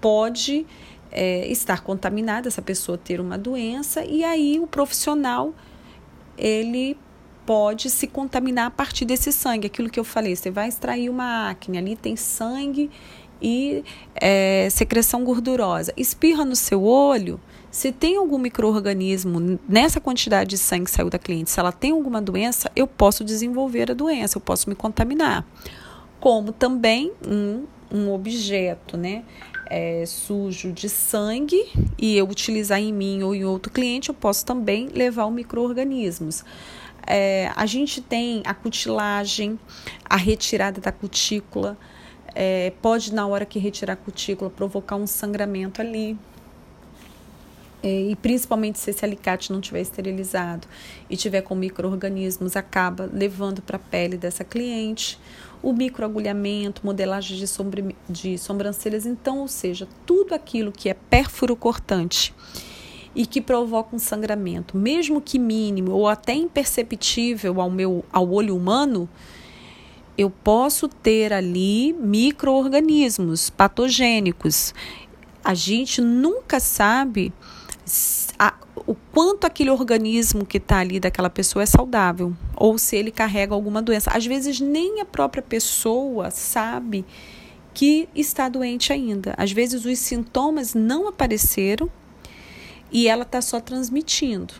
pode 0.00 0.66
é, 1.12 1.46
estar 1.48 1.82
contaminado, 1.82 2.48
essa 2.48 2.62
pessoa 2.62 2.96
ter 2.96 3.20
uma 3.20 3.36
doença, 3.36 4.02
e 4.04 4.24
aí 4.24 4.58
o 4.58 4.66
profissional, 4.66 5.52
ele 6.36 6.96
pode 7.48 7.88
se 7.88 8.06
contaminar 8.06 8.66
a 8.66 8.70
partir 8.70 9.06
desse 9.06 9.32
sangue. 9.32 9.68
Aquilo 9.68 9.88
que 9.88 9.98
eu 9.98 10.04
falei, 10.04 10.36
você 10.36 10.50
vai 10.50 10.68
extrair 10.68 11.08
uma 11.08 11.48
acne, 11.48 11.78
ali 11.78 11.96
tem 11.96 12.14
sangue 12.14 12.90
e 13.40 13.82
é, 14.16 14.68
secreção 14.70 15.24
gordurosa. 15.24 15.90
Espirra 15.96 16.44
no 16.44 16.54
seu 16.54 16.82
olho. 16.84 17.40
Se 17.70 17.90
tem 17.90 18.18
algum 18.18 18.36
microorganismo 18.36 19.58
nessa 19.66 19.98
quantidade 19.98 20.50
de 20.50 20.58
sangue 20.58 20.84
que 20.84 20.90
saiu 20.90 21.08
da 21.08 21.18
cliente, 21.18 21.50
se 21.50 21.58
ela 21.58 21.72
tem 21.72 21.92
alguma 21.92 22.20
doença, 22.20 22.70
eu 22.76 22.86
posso 22.86 23.24
desenvolver 23.24 23.90
a 23.90 23.94
doença, 23.94 24.36
eu 24.36 24.42
posso 24.42 24.68
me 24.68 24.74
contaminar. 24.74 25.42
Como 26.20 26.52
também 26.52 27.12
um, 27.26 27.64
um 27.90 28.12
objeto, 28.12 28.98
né? 28.98 29.24
É, 29.70 30.04
sujo 30.06 30.70
de 30.70 30.88
sangue 30.90 31.66
e 31.96 32.14
eu 32.14 32.28
utilizar 32.28 32.78
em 32.78 32.92
mim 32.92 33.22
ou 33.22 33.34
em 33.34 33.46
outro 33.46 33.72
cliente, 33.72 34.10
eu 34.10 34.14
posso 34.14 34.44
também 34.44 34.88
levar 34.88 35.24
o 35.24 35.30
microorganismos. 35.30 36.44
É, 37.10 37.50
a 37.56 37.64
gente 37.64 38.02
tem 38.02 38.42
a 38.44 38.52
cutilagem, 38.52 39.58
a 40.04 40.16
retirada 40.16 40.78
da 40.78 40.92
cutícula. 40.92 41.78
É, 42.34 42.70
pode, 42.82 43.14
na 43.14 43.26
hora 43.26 43.46
que 43.46 43.58
retirar 43.58 43.94
a 43.94 43.96
cutícula, 43.96 44.50
provocar 44.50 44.96
um 44.96 45.06
sangramento 45.06 45.80
ali. 45.80 46.18
É, 47.82 48.10
e 48.10 48.16
principalmente 48.16 48.78
se 48.78 48.90
esse 48.90 49.04
alicate 49.04 49.50
não 49.50 49.60
tiver 49.60 49.80
esterilizado 49.80 50.68
e 51.08 51.16
tiver 51.16 51.40
com 51.40 51.54
micro-organismos, 51.54 52.56
acaba 52.56 53.08
levando 53.10 53.62
para 53.62 53.76
a 53.76 53.80
pele 53.80 54.18
dessa 54.18 54.44
cliente. 54.44 55.18
O 55.62 55.72
microagulhamento, 55.72 56.84
modelagem 56.84 57.38
de, 57.38 57.46
sobre, 57.46 57.96
de 58.08 58.36
sobrancelhas, 58.36 59.06
então, 59.06 59.38
ou 59.38 59.48
seja, 59.48 59.88
tudo 60.04 60.34
aquilo 60.34 60.70
que 60.70 60.90
é 60.90 60.94
pérfuro 60.94 61.56
cortante 61.56 62.34
e 63.14 63.26
que 63.26 63.40
provoca 63.40 63.94
um 63.94 63.98
sangramento, 63.98 64.76
mesmo 64.76 65.20
que 65.20 65.38
mínimo 65.38 65.92
ou 65.92 66.08
até 66.08 66.34
imperceptível 66.34 67.60
ao 67.60 67.70
meu 67.70 68.04
ao 68.12 68.30
olho 68.30 68.56
humano, 68.56 69.08
eu 70.16 70.30
posso 70.30 70.88
ter 70.88 71.32
ali 71.32 71.92
microorganismos 71.92 73.50
patogênicos. 73.50 74.74
A 75.44 75.54
gente 75.54 76.00
nunca 76.00 76.58
sabe 76.58 77.32
a, 78.38 78.54
o 78.86 78.94
quanto 78.94 79.46
aquele 79.46 79.70
organismo 79.70 80.44
que 80.44 80.58
está 80.58 80.78
ali 80.78 80.98
daquela 80.98 81.30
pessoa 81.30 81.62
é 81.62 81.66
saudável 81.66 82.34
ou 82.56 82.76
se 82.76 82.96
ele 82.96 83.10
carrega 83.10 83.54
alguma 83.54 83.80
doença. 83.80 84.10
Às 84.10 84.26
vezes 84.26 84.60
nem 84.60 85.00
a 85.00 85.04
própria 85.04 85.42
pessoa 85.42 86.30
sabe 86.30 87.04
que 87.72 88.08
está 88.14 88.48
doente 88.48 88.92
ainda. 88.92 89.34
Às 89.36 89.52
vezes 89.52 89.84
os 89.84 89.98
sintomas 90.00 90.74
não 90.74 91.06
apareceram 91.06 91.88
e 92.90 93.08
ela 93.08 93.22
está 93.22 93.40
só 93.40 93.60
transmitindo. 93.60 94.54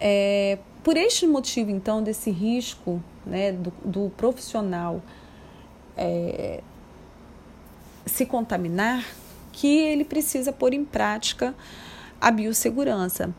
É, 0.00 0.58
por 0.82 0.96
este 0.96 1.26
motivo, 1.26 1.70
então, 1.70 2.02
desse 2.02 2.30
risco 2.30 3.02
né, 3.24 3.52
do, 3.52 3.72
do 3.84 4.10
profissional 4.16 5.00
é, 5.96 6.60
se 8.04 8.26
contaminar, 8.26 9.04
que 9.52 9.68
ele 9.68 10.04
precisa 10.04 10.52
pôr 10.52 10.72
em 10.72 10.84
prática 10.84 11.54
a 12.20 12.30
biossegurança. 12.30 13.32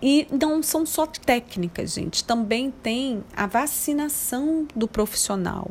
E 0.00 0.26
não 0.30 0.62
são 0.62 0.84
só 0.84 1.06
técnicas, 1.06 1.94
gente, 1.94 2.22
também 2.22 2.70
tem 2.70 3.24
a 3.34 3.46
vacinação 3.46 4.66
do 4.74 4.86
profissional. 4.86 5.70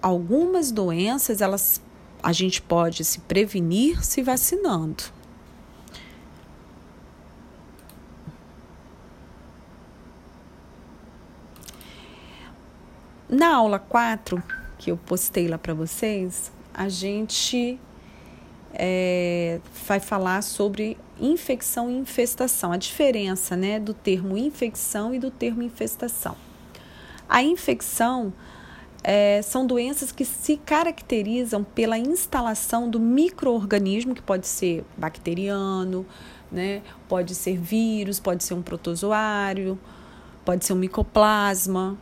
Algumas 0.00 0.70
doenças, 0.70 1.40
elas 1.40 1.80
a 2.22 2.32
gente 2.32 2.60
pode 2.60 3.04
se 3.04 3.20
prevenir 3.20 4.04
se 4.04 4.22
vacinando. 4.22 5.04
Na 13.28 13.56
aula 13.56 13.78
4, 13.78 14.42
que 14.78 14.90
eu 14.90 14.96
postei 14.96 15.48
lá 15.48 15.58
para 15.58 15.74
vocês, 15.74 16.50
a 16.72 16.88
gente 16.88 17.78
é, 18.72 19.60
vai 19.86 20.00
falar 20.00 20.42
sobre 20.42 20.96
infecção 21.20 21.90
e 21.90 21.94
infestação, 21.98 22.72
a 22.72 22.76
diferença 22.76 23.56
né, 23.56 23.78
do 23.78 23.92
termo 23.92 24.36
infecção 24.36 25.14
e 25.14 25.18
do 25.18 25.30
termo 25.30 25.62
infestação. 25.62 26.36
A 27.28 27.42
infecção 27.42 28.32
é, 29.10 29.40
são 29.40 29.66
doenças 29.66 30.12
que 30.12 30.22
se 30.22 30.58
caracterizam 30.58 31.64
pela 31.64 31.96
instalação 31.96 32.90
do 32.90 33.00
microorganismo, 33.00 34.14
que 34.14 34.20
pode 34.20 34.46
ser 34.46 34.84
bacteriano, 34.98 36.04
né? 36.52 36.82
pode 37.08 37.34
ser 37.34 37.56
vírus, 37.56 38.20
pode 38.20 38.44
ser 38.44 38.52
um 38.52 38.60
protozoário, 38.60 39.78
pode 40.44 40.66
ser 40.66 40.74
um 40.74 40.76
micoplasma. 40.76 41.96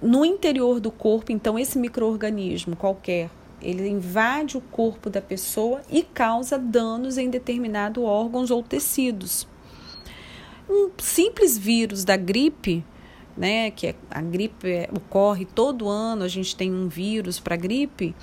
No 0.00 0.24
interior 0.24 0.80
do 0.80 0.90
corpo, 0.90 1.30
então, 1.30 1.58
esse 1.58 1.78
microorganismo 1.78 2.74
qualquer, 2.74 3.28
ele 3.60 3.86
invade 3.86 4.56
o 4.56 4.60
corpo 4.62 5.10
da 5.10 5.20
pessoa 5.20 5.82
e 5.90 6.02
causa 6.02 6.58
danos 6.58 7.18
em 7.18 7.28
determinados 7.28 8.02
órgãos 8.02 8.50
ou 8.50 8.62
tecidos. 8.62 9.46
Um 10.66 10.88
simples 10.96 11.58
vírus 11.58 12.06
da 12.06 12.16
gripe 12.16 12.82
né, 13.36 13.70
que 13.70 13.88
é, 13.88 13.94
a 14.10 14.20
gripe 14.20 14.70
é, 14.70 14.88
ocorre 14.92 15.44
todo 15.44 15.88
ano, 15.88 16.24
a 16.24 16.28
gente 16.28 16.54
tem 16.54 16.72
um 16.72 16.88
vírus 16.88 17.40
para 17.40 17.56
gripe, 17.56 18.14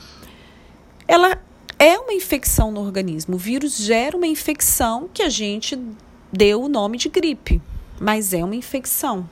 ela 1.08 1.42
é 1.78 1.98
uma 1.98 2.14
infecção 2.14 2.72
no 2.72 2.82
organismo. 2.82 3.36
O 3.36 3.40
vírus 3.40 3.78
gera 3.78 4.16
uma 4.16 4.28
infecção 4.28 5.10
que 5.14 5.24
a 5.24 5.30
gente 5.30 5.80
deu 6.32 6.62
o 6.62 6.70
nome 6.70 6.98
de 6.98 7.10
gripe, 7.10 7.62
mas 8.00 8.34
é 8.34 8.44
uma 8.44 8.56
infecção. 8.56 9.28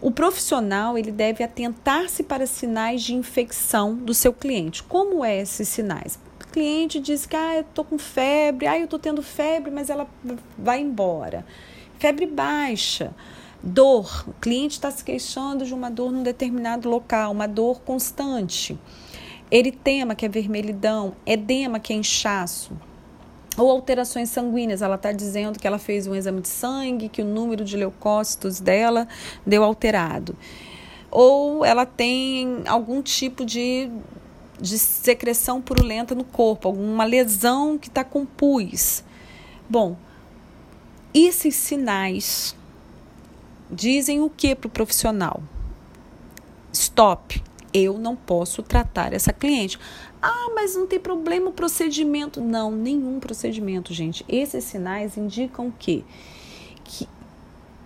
O 0.00 0.10
profissional 0.10 0.96
ele 0.96 1.10
deve 1.10 1.42
atentar-se 1.42 2.22
para 2.22 2.46
sinais 2.46 3.02
de 3.02 3.14
infecção 3.14 3.96
do 3.96 4.14
seu 4.14 4.32
cliente. 4.32 4.82
Como 4.82 5.24
é 5.24 5.40
esses 5.40 5.68
sinais? 5.68 6.18
O 6.40 6.46
cliente 6.50 7.00
diz 7.00 7.26
que 7.26 7.34
ah, 7.34 7.56
eu 7.56 7.60
estou 7.62 7.84
com 7.84 7.98
febre, 7.98 8.66
ah, 8.66 8.78
eu 8.78 8.84
estou 8.84 8.98
tendo 8.98 9.22
febre, 9.22 9.72
mas 9.72 9.90
ela 9.90 10.06
vai 10.56 10.80
embora. 10.80 11.44
Febre 11.98 12.26
baixa, 12.26 13.12
dor. 13.62 14.24
O 14.26 14.32
cliente 14.34 14.74
está 14.74 14.90
se 14.90 15.02
queixando 15.04 15.64
de 15.64 15.74
uma 15.74 15.90
dor 15.90 16.12
num 16.12 16.22
determinado 16.22 16.88
local, 16.88 17.32
uma 17.32 17.46
dor 17.46 17.80
constante. 17.80 18.78
Eritema, 19.50 20.14
que 20.14 20.26
é 20.26 20.28
vermelhidão, 20.28 21.14
edema, 21.24 21.80
que 21.80 21.92
é 21.92 21.96
inchaço, 21.96 22.72
ou 23.56 23.70
alterações 23.70 24.28
sanguíneas. 24.28 24.82
Ela 24.82 24.96
está 24.96 25.10
dizendo 25.10 25.58
que 25.58 25.66
ela 25.66 25.78
fez 25.78 26.06
um 26.06 26.14
exame 26.14 26.42
de 26.42 26.48
sangue, 26.48 27.08
que 27.08 27.22
o 27.22 27.24
número 27.24 27.64
de 27.64 27.76
leucócitos 27.76 28.60
dela 28.60 29.08
deu 29.46 29.64
alterado. 29.64 30.36
Ou 31.10 31.64
ela 31.64 31.86
tem 31.86 32.62
algum 32.66 33.00
tipo 33.00 33.44
de, 33.44 33.90
de 34.60 34.78
secreção 34.78 35.62
purulenta 35.62 36.14
no 36.14 36.24
corpo, 36.24 36.68
alguma 36.68 37.04
lesão 37.04 37.78
que 37.78 37.88
está 37.88 38.04
com 38.04 38.26
pus. 38.26 39.02
Bom, 39.68 39.96
esses 41.14 41.54
sinais 41.54 42.54
dizem 43.70 44.20
o 44.20 44.30
que 44.30 44.54
para 44.54 44.68
o 44.68 44.70
profissional? 44.70 45.42
Stop, 46.72 47.42
eu 47.72 47.98
não 47.98 48.16
posso 48.16 48.62
tratar 48.62 49.12
essa 49.12 49.32
cliente. 49.32 49.78
Ah, 50.20 50.50
mas 50.54 50.74
não 50.74 50.86
tem 50.86 50.98
problema 50.98 51.50
o 51.50 51.52
procedimento. 51.52 52.40
Não, 52.40 52.70
nenhum 52.70 53.20
procedimento, 53.20 53.92
gente. 53.92 54.24
Esses 54.28 54.64
sinais 54.64 55.16
indicam 55.16 55.72
que, 55.78 56.04
que 56.84 57.08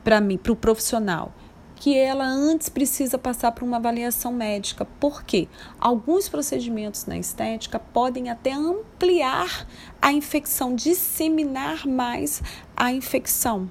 para 0.03 0.21
mim, 0.21 0.39
para 0.39 0.53
o 0.53 0.57
profissional, 0.57 1.33
que 1.77 1.97
ela 1.97 2.25
antes 2.25 2.69
precisa 2.69 3.19
passar 3.19 3.53
por 3.53 3.65
uma 3.65 3.77
avaliação 3.77 4.33
médica. 4.33 4.85
Por 4.85 5.25
quê? 5.25 5.49
Alguns 5.81 6.29
procedimentos 6.29 7.07
na 7.07 7.19
estética 7.19 7.79
podem 7.79 8.31
até 8.31 8.53
ampliar 8.53 9.67
a 10.01 10.13
infecção, 10.13 10.75
disseminar 10.75 11.87
mais 11.87 12.41
a 12.77 12.93
infecção. 12.93 13.69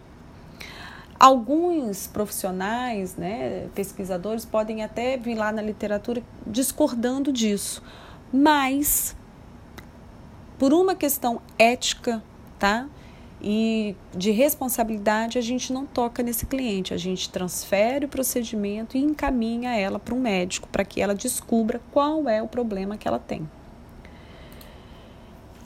Alguns 1.23 2.07
profissionais, 2.07 3.15
né, 3.15 3.67
pesquisadores, 3.75 4.43
podem 4.43 4.83
até 4.83 5.17
vir 5.17 5.35
lá 5.35 5.51
na 5.51 5.61
literatura 5.61 6.23
discordando 6.47 7.31
disso 7.31 7.83
mas 8.31 9.15
por 10.57 10.73
uma 10.73 10.95
questão 10.95 11.41
ética, 11.57 12.23
tá? 12.57 12.87
E 13.43 13.95
de 14.15 14.29
responsabilidade, 14.29 15.39
a 15.39 15.41
gente 15.41 15.73
não 15.73 15.85
toca 15.85 16.21
nesse 16.21 16.45
cliente, 16.45 16.93
a 16.93 16.97
gente 16.97 17.29
transfere 17.29 18.05
o 18.05 18.07
procedimento 18.07 18.95
e 18.95 19.01
encaminha 19.01 19.75
ela 19.75 19.97
para 19.97 20.13
um 20.13 20.19
médico 20.19 20.67
para 20.67 20.85
que 20.85 21.01
ela 21.01 21.15
descubra 21.15 21.81
qual 21.91 22.29
é 22.29 22.41
o 22.41 22.47
problema 22.47 22.97
que 22.97 23.07
ela 23.07 23.17
tem. 23.17 23.49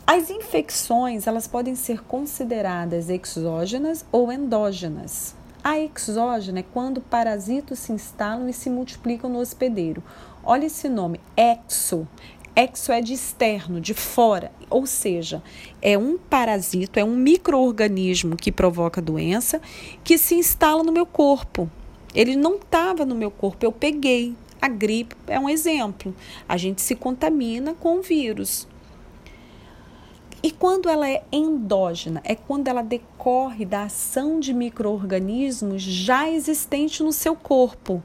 As 0.08 0.30
infecções, 0.30 1.28
elas 1.28 1.48
podem 1.48 1.76
ser 1.76 2.02
consideradas 2.04 3.10
exógenas 3.10 4.06
ou 4.12 4.32
endógenas. 4.32 5.36
A 5.68 5.80
exógena 5.80 6.60
é 6.60 6.64
quando 6.64 7.02
parasitos 7.02 7.80
se 7.80 7.92
instalam 7.92 8.48
e 8.48 8.54
se 8.54 8.70
multiplicam 8.70 9.28
no 9.28 9.40
hospedeiro. 9.40 10.04
Olha 10.44 10.68
esse 10.68 10.88
nome, 10.88 11.20
exo. 11.36 12.08
Exo 12.56 12.92
é 12.92 13.02
de 13.02 13.14
externo, 13.14 13.82
de 13.82 13.96
fora, 13.96 14.52
ou 14.70 14.86
seja, 14.86 15.42
é 15.82 15.98
um 15.98 16.20
parasito, 16.20 17.00
é 17.00 17.04
um 17.04 17.16
microorganismo 17.16 18.36
que 18.36 18.52
provoca 18.52 19.02
doença 19.02 19.60
que 20.04 20.20
se 20.20 20.36
instala 20.36 20.84
no 20.84 20.92
meu 20.92 21.08
corpo. 21.08 21.68
Ele 22.14 22.36
não 22.36 22.58
estava 22.58 23.04
no 23.04 23.16
meu 23.16 23.32
corpo, 23.32 23.66
eu 23.66 23.72
peguei. 23.72 24.36
A 24.62 24.68
gripe 24.68 25.16
é 25.26 25.40
um 25.40 25.50
exemplo. 25.50 26.16
A 26.48 26.58
gente 26.58 26.80
se 26.80 26.94
contamina 26.94 27.74
com 27.74 27.98
o 27.98 28.04
vírus. 28.04 28.68
E 30.46 30.52
quando 30.52 30.88
ela 30.88 31.10
é 31.10 31.24
endógena, 31.32 32.22
é 32.24 32.36
quando 32.36 32.68
ela 32.68 32.84
decorre 32.84 33.66
da 33.66 33.86
ação 33.86 34.40
de 34.40 34.54
microorganismos 34.54 35.82
já 35.82 36.30
existentes 36.30 37.00
no 37.00 37.12
seu 37.12 37.36
corpo. 37.36 38.04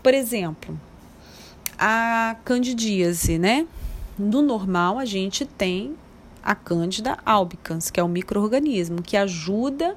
Por 0.00 0.14
exemplo, 0.14 0.78
a 1.76 2.36
candidíase, 2.44 3.36
né? 3.36 3.66
No 4.16 4.42
normal, 4.42 4.96
a 4.96 5.04
gente 5.04 5.44
tem 5.44 5.96
a 6.40 6.54
Cândida 6.54 7.18
albicans, 7.26 7.90
que 7.90 7.98
é 7.98 8.04
um 8.04 8.08
microorganismo 8.08 9.02
que 9.02 9.16
ajuda 9.16 9.96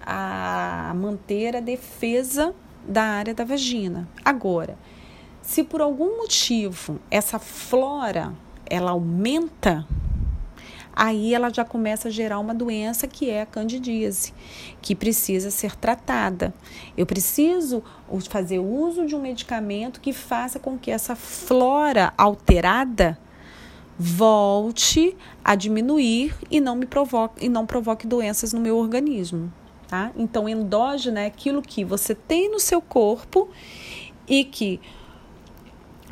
a 0.00 0.94
manter 0.94 1.56
a 1.56 1.60
defesa 1.60 2.54
da 2.86 3.02
área 3.02 3.34
da 3.34 3.42
vagina. 3.42 4.08
Agora, 4.24 4.78
se 5.42 5.64
por 5.64 5.80
algum 5.80 6.18
motivo 6.18 7.00
essa 7.10 7.40
flora 7.40 8.32
ela 8.66 8.92
aumenta 8.92 9.84
aí 11.00 11.34
ela 11.34 11.48
já 11.48 11.64
começa 11.64 12.08
a 12.08 12.10
gerar 12.10 12.38
uma 12.38 12.54
doença 12.54 13.08
que 13.08 13.30
é 13.30 13.40
a 13.40 13.46
candidíase, 13.46 14.34
que 14.82 14.94
precisa 14.94 15.50
ser 15.50 15.74
tratada. 15.74 16.52
Eu 16.94 17.06
preciso 17.06 17.82
fazer 18.28 18.58
uso 18.58 19.06
de 19.06 19.16
um 19.16 19.22
medicamento 19.22 19.98
que 19.98 20.12
faça 20.12 20.58
com 20.58 20.78
que 20.78 20.90
essa 20.90 21.16
flora 21.16 22.12
alterada 22.18 23.18
volte 23.98 25.16
a 25.42 25.54
diminuir 25.54 26.34
e 26.50 26.60
não 26.60 26.76
me 26.76 26.84
provoque 26.84 27.46
e 27.46 27.48
não 27.48 27.64
provoque 27.64 28.06
doenças 28.06 28.52
no 28.52 28.60
meu 28.60 28.76
organismo, 28.76 29.50
tá? 29.88 30.12
Então 30.14 30.46
endógena 30.46 31.20
é 31.20 31.26
aquilo 31.26 31.62
que 31.62 31.82
você 31.82 32.14
tem 32.14 32.50
no 32.50 32.60
seu 32.60 32.82
corpo 32.82 33.48
e 34.28 34.44
que 34.44 34.78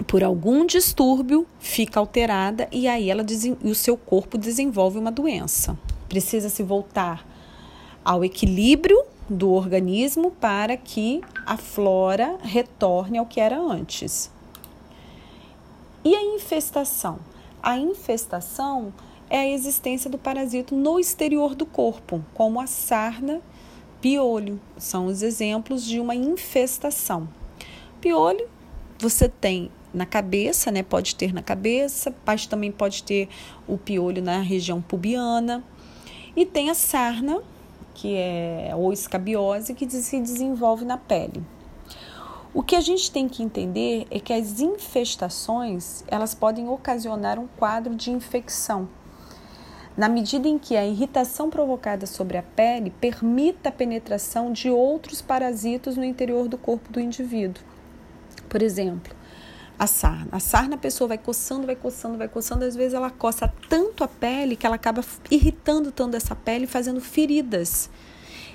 por 0.06 0.22
algum 0.22 0.64
distúrbio, 0.64 1.46
fica 1.58 2.00
alterada 2.00 2.68
e 2.70 2.86
aí 2.86 3.10
ela 3.10 3.24
o 3.62 3.74
seu 3.74 3.96
corpo 3.96 4.38
desenvolve 4.38 4.98
uma 4.98 5.12
doença. 5.12 5.78
Precisa 6.08 6.48
se 6.48 6.62
voltar 6.62 7.26
ao 8.04 8.24
equilíbrio 8.24 9.02
do 9.28 9.50
organismo 9.50 10.30
para 10.30 10.76
que 10.76 11.20
a 11.44 11.56
flora 11.56 12.38
retorne 12.40 13.18
ao 13.18 13.26
que 13.26 13.40
era 13.40 13.60
antes. 13.60 14.30
E 16.04 16.14
a 16.14 16.22
infestação? 16.22 17.18
A 17.62 17.76
infestação 17.76 18.94
é 19.28 19.40
a 19.40 19.48
existência 19.48 20.08
do 20.08 20.16
parasito 20.16 20.74
no 20.74 20.98
exterior 20.98 21.54
do 21.54 21.66
corpo, 21.66 22.24
como 22.32 22.60
a 22.60 22.66
sarna, 22.66 23.42
piolho. 24.00 24.58
São 24.78 25.06
os 25.06 25.22
exemplos 25.22 25.84
de 25.84 26.00
uma 26.00 26.14
infestação. 26.14 27.28
Piolho, 28.00 28.48
você 28.98 29.28
tem 29.28 29.70
na 29.92 30.06
cabeça, 30.06 30.70
né? 30.70 30.82
Pode 30.82 31.14
ter 31.14 31.32
na 31.32 31.42
cabeça, 31.42 32.14
mas 32.26 32.46
também 32.46 32.70
pode 32.70 33.02
ter 33.02 33.28
o 33.66 33.78
piolho 33.78 34.22
na 34.22 34.40
região 34.40 34.80
pubiana. 34.80 35.64
E 36.36 36.46
tem 36.46 36.70
a 36.70 36.74
sarna, 36.74 37.40
que 37.94 38.14
é 38.14 38.72
ou 38.76 38.92
escabiose, 38.92 39.74
que 39.74 39.88
se 39.90 40.20
desenvolve 40.20 40.84
na 40.84 40.96
pele. 40.96 41.42
O 42.54 42.62
que 42.62 42.74
a 42.74 42.80
gente 42.80 43.10
tem 43.10 43.28
que 43.28 43.42
entender 43.42 44.06
é 44.10 44.18
que 44.18 44.32
as 44.32 44.60
infestações, 44.60 46.02
elas 46.08 46.34
podem 46.34 46.68
ocasionar 46.68 47.38
um 47.38 47.46
quadro 47.46 47.94
de 47.94 48.10
infecção. 48.10 48.88
Na 49.96 50.08
medida 50.08 50.48
em 50.48 50.58
que 50.58 50.76
a 50.76 50.86
irritação 50.86 51.50
provocada 51.50 52.06
sobre 52.06 52.38
a 52.38 52.42
pele 52.42 52.90
permita 53.00 53.68
a 53.68 53.72
penetração 53.72 54.52
de 54.52 54.70
outros 54.70 55.20
parasitos 55.20 55.96
no 55.96 56.04
interior 56.04 56.48
do 56.48 56.56
corpo 56.56 56.92
do 56.92 57.00
indivíduo. 57.00 57.62
Por 58.48 58.62
exemplo, 58.62 59.14
a 59.78 59.86
sarna. 59.86 60.28
A 60.32 60.40
sarna 60.40 60.74
a 60.74 60.78
pessoa 60.78 61.08
vai 61.08 61.18
coçando, 61.18 61.66
vai 61.66 61.76
coçando, 61.76 62.18
vai 62.18 62.28
coçando, 62.28 62.64
às 62.64 62.74
vezes 62.74 62.94
ela 62.94 63.10
coça 63.10 63.52
tanto 63.68 64.02
a 64.02 64.08
pele 64.08 64.56
que 64.56 64.66
ela 64.66 64.74
acaba 64.74 65.04
irritando 65.30 65.92
tanto 65.92 66.16
essa 66.16 66.34
pele, 66.34 66.66
fazendo 66.66 67.00
feridas. 67.00 67.88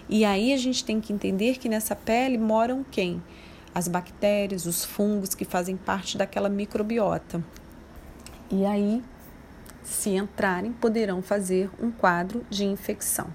E 0.10 0.26
aí 0.26 0.54
a 0.54 0.58
gente 0.58 0.84
tem 0.84 1.00
que 1.00 1.14
entender 1.14 1.58
que 1.58 1.70
nessa 1.70 1.96
pele 1.96 2.38
moram 2.38 2.84
quem? 2.84 3.24
As 3.74 3.88
bactérias, 3.88 4.66
os 4.66 4.84
fungos 4.84 5.34
que 5.34 5.46
fazem 5.46 5.78
parte 5.78 6.18
daquela 6.18 6.50
microbiota. 6.50 7.44
E 8.52 8.66
aí, 8.66 9.02
se 9.82 10.12
entrarem, 10.12 10.74
poderão 10.74 11.22
fazer 11.22 11.70
um 11.82 11.90
quadro 11.90 12.46
de 12.50 12.66
infecção. 12.66 13.34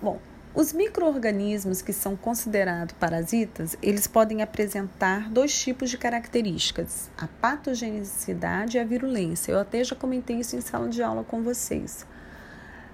Bom, 0.00 0.20
os 0.54 0.72
microorganismos 0.72 1.80
que 1.80 1.94
são 1.94 2.14
considerados 2.14 2.94
parasitas, 3.00 3.74
eles 3.82 4.06
podem 4.06 4.42
apresentar 4.42 5.30
dois 5.30 5.58
tipos 5.58 5.88
de 5.88 5.96
características: 5.96 7.10
a 7.16 7.26
patogenicidade 7.26 8.76
e 8.76 8.80
a 8.80 8.84
virulência. 8.84 9.52
Eu 9.52 9.60
até 9.60 9.82
já 9.82 9.96
comentei 9.96 10.40
isso 10.40 10.54
em 10.54 10.60
sala 10.60 10.88
de 10.88 11.02
aula 11.02 11.24
com 11.24 11.42
vocês. 11.42 12.06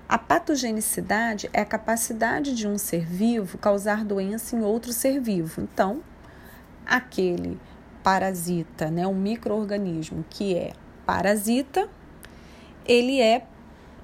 A 0.08 0.16
patogenicidade 0.16 1.50
é 1.52 1.60
a 1.60 1.66
capacidade 1.66 2.54
de 2.54 2.66
um 2.66 2.78
ser 2.78 3.04
vivo 3.04 3.58
causar 3.58 4.04
doença 4.04 4.56
em 4.56 4.62
outro 4.62 4.92
ser 4.92 5.20
vivo. 5.20 5.60
Então, 5.60 6.02
aquele 6.86 7.60
parasita, 8.02 8.90
né, 8.90 9.06
um 9.06 9.14
microorganismo 9.14 10.24
que 10.30 10.54
é 10.54 10.72
parasita, 11.04 11.88
ele 12.86 13.20
é 13.20 13.44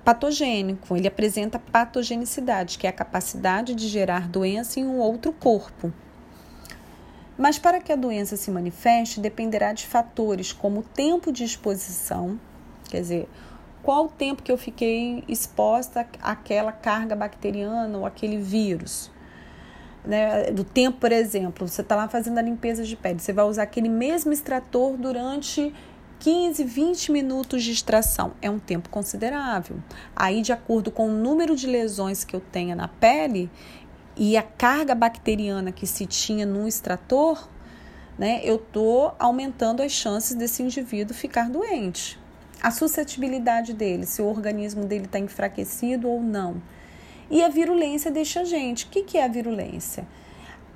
patogênico, 0.05 0.97
ele 0.97 1.09
apresenta 1.09 1.59
patogenicidade, 1.59 2.79
que 2.79 2.87
é 2.87 2.91
a 2.91 2.93
capacidade 2.93 3.75
de 3.75 3.89
gerar 3.89 4.29
doença 4.29 4.79
em 4.79 4.87
um 4.87 4.99
outro 4.99 5.33
corpo. 5.33 5.93
Mas 7.37 7.59
para 7.59 7.81
que 7.81 7.93
a 7.93 7.97
doença 7.97 8.37
se 8.37 8.51
manifeste, 8.51 9.19
dependerá 9.19 9.73
de 9.73 9.87
fatores 9.87 10.53
como 10.53 10.81
o 10.81 10.83
tempo 10.83 11.33
de 11.33 11.43
exposição, 11.43 12.39
quer 12.89 13.01
dizer, 13.01 13.29
qual 13.83 14.07
o 14.07 14.09
tempo 14.09 14.43
que 14.43 14.53
eu 14.53 14.57
fiquei 14.57 15.25
exposta 15.29 16.07
àquela 16.23 16.73
carga 16.73 17.17
bacteriana 17.17 17.99
ou 17.99 18.07
aquele 18.07 18.39
vírus. 18.39 19.11
Né, 20.05 20.51
do 20.51 20.65
tempo, 20.65 20.99
por 20.99 21.13
exemplo, 21.13 21.67
você 21.67 21.81
está 21.81 21.97
lá 21.97 22.07
fazendo 22.09 22.37
a 22.39 22.43
limpeza 22.43 22.85
de 22.85 22.95
pele, 22.95 23.21
você 23.21 23.33
vai 23.33 23.47
usar 23.47 23.63
aquele 23.63 23.89
mesmo 23.89 24.33
extrator 24.33 24.99
durante 24.99 25.75
15, 26.25 26.65
20 26.65 27.13
minutos 27.13 27.63
de 27.63 27.71
extração. 27.71 28.33
É 28.41 28.49
um 28.49 28.59
tempo 28.59 28.89
considerável. 28.89 29.77
Aí, 30.17 30.41
de 30.41 30.55
acordo 30.55 30.91
com 30.91 31.07
o 31.07 31.13
número 31.13 31.55
de 31.55 31.67
lesões 31.67 32.25
que 32.25 32.35
eu 32.35 32.41
tenha 32.41 32.75
na 32.75 32.89
pele, 32.89 33.51
e 34.17 34.35
a 34.35 34.43
carga 34.43 34.95
bacteriana 34.95 35.71
que 35.71 35.87
se 35.87 36.07
tinha 36.07 36.47
no 36.47 36.67
extrator, 36.67 37.47
né, 38.19 38.41
eu 38.43 38.57
estou 38.57 39.15
aumentando 39.19 39.83
as 39.83 39.93
chances 39.93 40.35
desse 40.35 40.63
indivíduo 40.63 41.15
ficar 41.15 41.51
doente. 41.51 42.19
A 42.63 42.71
suscetibilidade 42.71 43.75
dele, 43.75 44.07
se 44.07 44.23
o 44.23 44.27
organismo 44.27 44.87
dele 44.87 45.05
está 45.05 45.19
enfraquecido 45.19 46.09
ou 46.09 46.23
não. 46.23 46.63
E 47.31 47.43
a 47.43 47.51
virulência 47.51 48.11
deixa 48.11 48.47
a. 48.47 48.87
O 48.87 48.89
que, 48.89 49.03
que 49.03 49.19
é 49.19 49.25
a 49.27 49.29
virulência? 49.29 50.09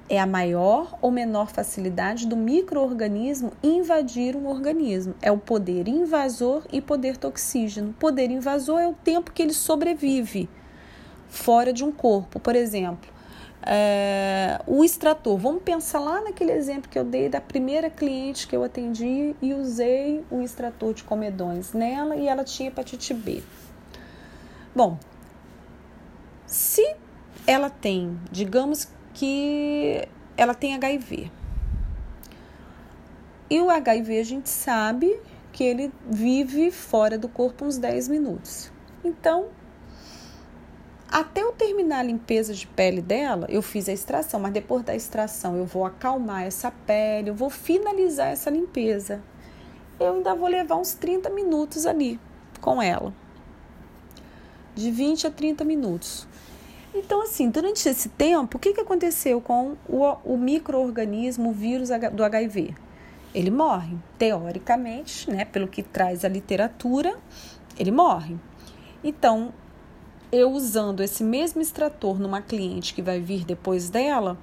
É 0.08 0.18
a 0.18 0.26
maior 0.26 0.98
ou 1.02 1.10
menor 1.10 1.48
facilidade 1.48 2.26
do 2.26 2.36
microorganismo 2.36 3.52
invadir 3.62 4.34
um 4.34 4.46
organismo. 4.46 5.14
É 5.20 5.30
o 5.30 5.36
poder 5.36 5.86
invasor 5.86 6.64
e 6.72 6.80
poder 6.80 7.16
toxígeno. 7.16 7.92
Poder 7.98 8.30
invasor 8.30 8.80
é 8.80 8.88
o 8.88 8.94
tempo 8.94 9.32
que 9.32 9.42
ele 9.42 9.52
sobrevive 9.52 10.48
fora 11.28 11.72
de 11.72 11.84
um 11.84 11.92
corpo. 11.92 12.40
Por 12.40 12.56
exemplo, 12.56 13.10
é, 13.62 14.60
o 14.66 14.82
extrator, 14.82 15.36
vamos 15.36 15.62
pensar 15.62 15.98
lá 15.98 16.22
naquele 16.22 16.52
exemplo 16.52 16.88
que 16.88 16.98
eu 16.98 17.04
dei 17.04 17.28
da 17.28 17.40
primeira 17.40 17.90
cliente 17.90 18.48
que 18.48 18.56
eu 18.56 18.64
atendi 18.64 19.36
e 19.42 19.52
usei 19.52 20.24
o 20.30 20.40
extrator 20.40 20.94
de 20.94 21.04
comedões 21.04 21.72
nela 21.74 22.16
e 22.16 22.28
ela 22.28 22.44
tinha 22.44 22.68
hepatite 22.68 23.12
B. 23.12 23.42
Bom, 24.74 24.98
se 26.46 26.96
ela 27.46 27.68
tem, 27.68 28.18
digamos 28.30 28.88
que 29.18 30.06
ela 30.36 30.54
tem 30.54 30.74
HIV. 30.74 31.28
E 33.50 33.60
o 33.60 33.68
HIV 33.68 34.20
a 34.20 34.22
gente 34.22 34.48
sabe 34.48 35.20
que 35.52 35.64
ele 35.64 35.92
vive 36.08 36.70
fora 36.70 37.18
do 37.18 37.28
corpo 37.28 37.64
uns 37.64 37.78
10 37.78 38.06
minutos. 38.06 38.70
Então, 39.02 39.48
até 41.10 41.42
eu 41.42 41.50
terminar 41.50 41.98
a 41.98 42.02
limpeza 42.04 42.54
de 42.54 42.64
pele 42.68 43.02
dela, 43.02 43.48
eu 43.50 43.60
fiz 43.60 43.88
a 43.88 43.92
extração, 43.92 44.38
mas 44.38 44.52
depois 44.52 44.84
da 44.84 44.94
extração 44.94 45.56
eu 45.56 45.66
vou 45.66 45.84
acalmar 45.84 46.44
essa 46.44 46.70
pele, 46.70 47.30
eu 47.30 47.34
vou 47.34 47.50
finalizar 47.50 48.28
essa 48.28 48.50
limpeza. 48.50 49.20
Eu 49.98 50.14
ainda 50.14 50.32
vou 50.36 50.48
levar 50.48 50.76
uns 50.76 50.94
30 50.94 51.28
minutos 51.30 51.86
ali 51.86 52.20
com 52.60 52.80
ela. 52.80 53.12
De 54.76 54.92
20 54.92 55.26
a 55.26 55.30
30 55.32 55.64
minutos. 55.64 56.27
Então, 56.98 57.22
assim, 57.22 57.48
durante 57.48 57.88
esse 57.88 58.08
tempo, 58.08 58.56
o 58.56 58.60
que, 58.60 58.72
que 58.72 58.80
aconteceu 58.80 59.40
com 59.40 59.76
o, 59.88 60.02
o 60.24 60.36
microorganismo, 60.36 61.50
o 61.50 61.52
vírus 61.52 61.90
do 62.12 62.24
HIV? 62.24 62.74
Ele 63.32 63.50
morre. 63.52 63.96
Teoricamente, 64.18 65.30
né, 65.30 65.44
pelo 65.44 65.68
que 65.68 65.80
traz 65.80 66.24
a 66.24 66.28
literatura, 66.28 67.16
ele 67.78 67.92
morre. 67.92 68.36
Então, 69.02 69.54
eu 70.32 70.50
usando 70.50 71.00
esse 71.00 71.22
mesmo 71.22 71.62
extrator 71.62 72.18
numa 72.18 72.42
cliente 72.42 72.92
que 72.92 73.00
vai 73.00 73.20
vir 73.20 73.44
depois 73.44 73.88
dela, 73.88 74.36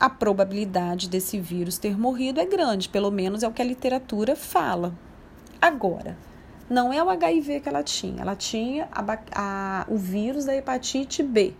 a 0.00 0.08
probabilidade 0.08 1.10
desse 1.10 1.38
vírus 1.38 1.76
ter 1.76 1.98
morrido 1.98 2.40
é 2.40 2.46
grande, 2.46 2.88
pelo 2.88 3.10
menos 3.10 3.42
é 3.42 3.48
o 3.48 3.52
que 3.52 3.60
a 3.60 3.66
literatura 3.66 4.34
fala. 4.34 4.94
Agora, 5.60 6.16
não 6.68 6.92
é 6.92 7.02
o 7.02 7.10
HIV 7.10 7.60
que 7.60 7.68
ela 7.68 7.82
tinha, 7.82 8.22
ela 8.22 8.34
tinha 8.34 8.88
a, 8.90 9.18
a, 9.34 9.86
o 9.88 9.96
vírus 9.96 10.44
da 10.44 10.54
hepatite 10.54 11.22
B. 11.22 11.54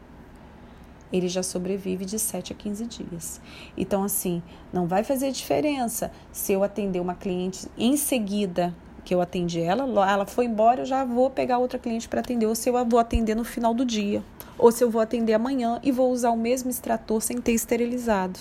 Ele 1.12 1.28
já 1.28 1.42
sobrevive 1.42 2.04
de 2.04 2.18
7 2.18 2.52
a 2.52 2.56
15 2.56 2.86
dias. 2.86 3.40
Então, 3.76 4.02
assim, 4.02 4.42
não 4.72 4.86
vai 4.86 5.04
fazer 5.04 5.30
diferença 5.30 6.10
se 6.32 6.52
eu 6.52 6.64
atender 6.64 7.00
uma 7.00 7.14
cliente 7.14 7.68
em 7.78 7.96
seguida 7.96 8.74
que 9.04 9.14
eu 9.14 9.20
atendi 9.20 9.60
ela, 9.60 9.84
ela 10.10 10.24
foi 10.24 10.46
embora, 10.46 10.80
eu 10.80 10.86
já 10.86 11.04
vou 11.04 11.28
pegar 11.28 11.58
outra 11.58 11.78
cliente 11.78 12.08
para 12.08 12.20
atender, 12.20 12.46
ou 12.46 12.54
se 12.54 12.70
eu 12.70 12.84
vou 12.86 12.98
atender 12.98 13.34
no 13.36 13.44
final 13.44 13.74
do 13.74 13.84
dia, 13.84 14.24
ou 14.58 14.72
se 14.72 14.82
eu 14.82 14.90
vou 14.90 15.00
atender 15.00 15.34
amanhã 15.34 15.78
e 15.82 15.92
vou 15.92 16.10
usar 16.10 16.30
o 16.30 16.36
mesmo 16.36 16.70
extrator 16.70 17.20
sem 17.20 17.38
ter 17.38 17.52
esterilizado. 17.52 18.40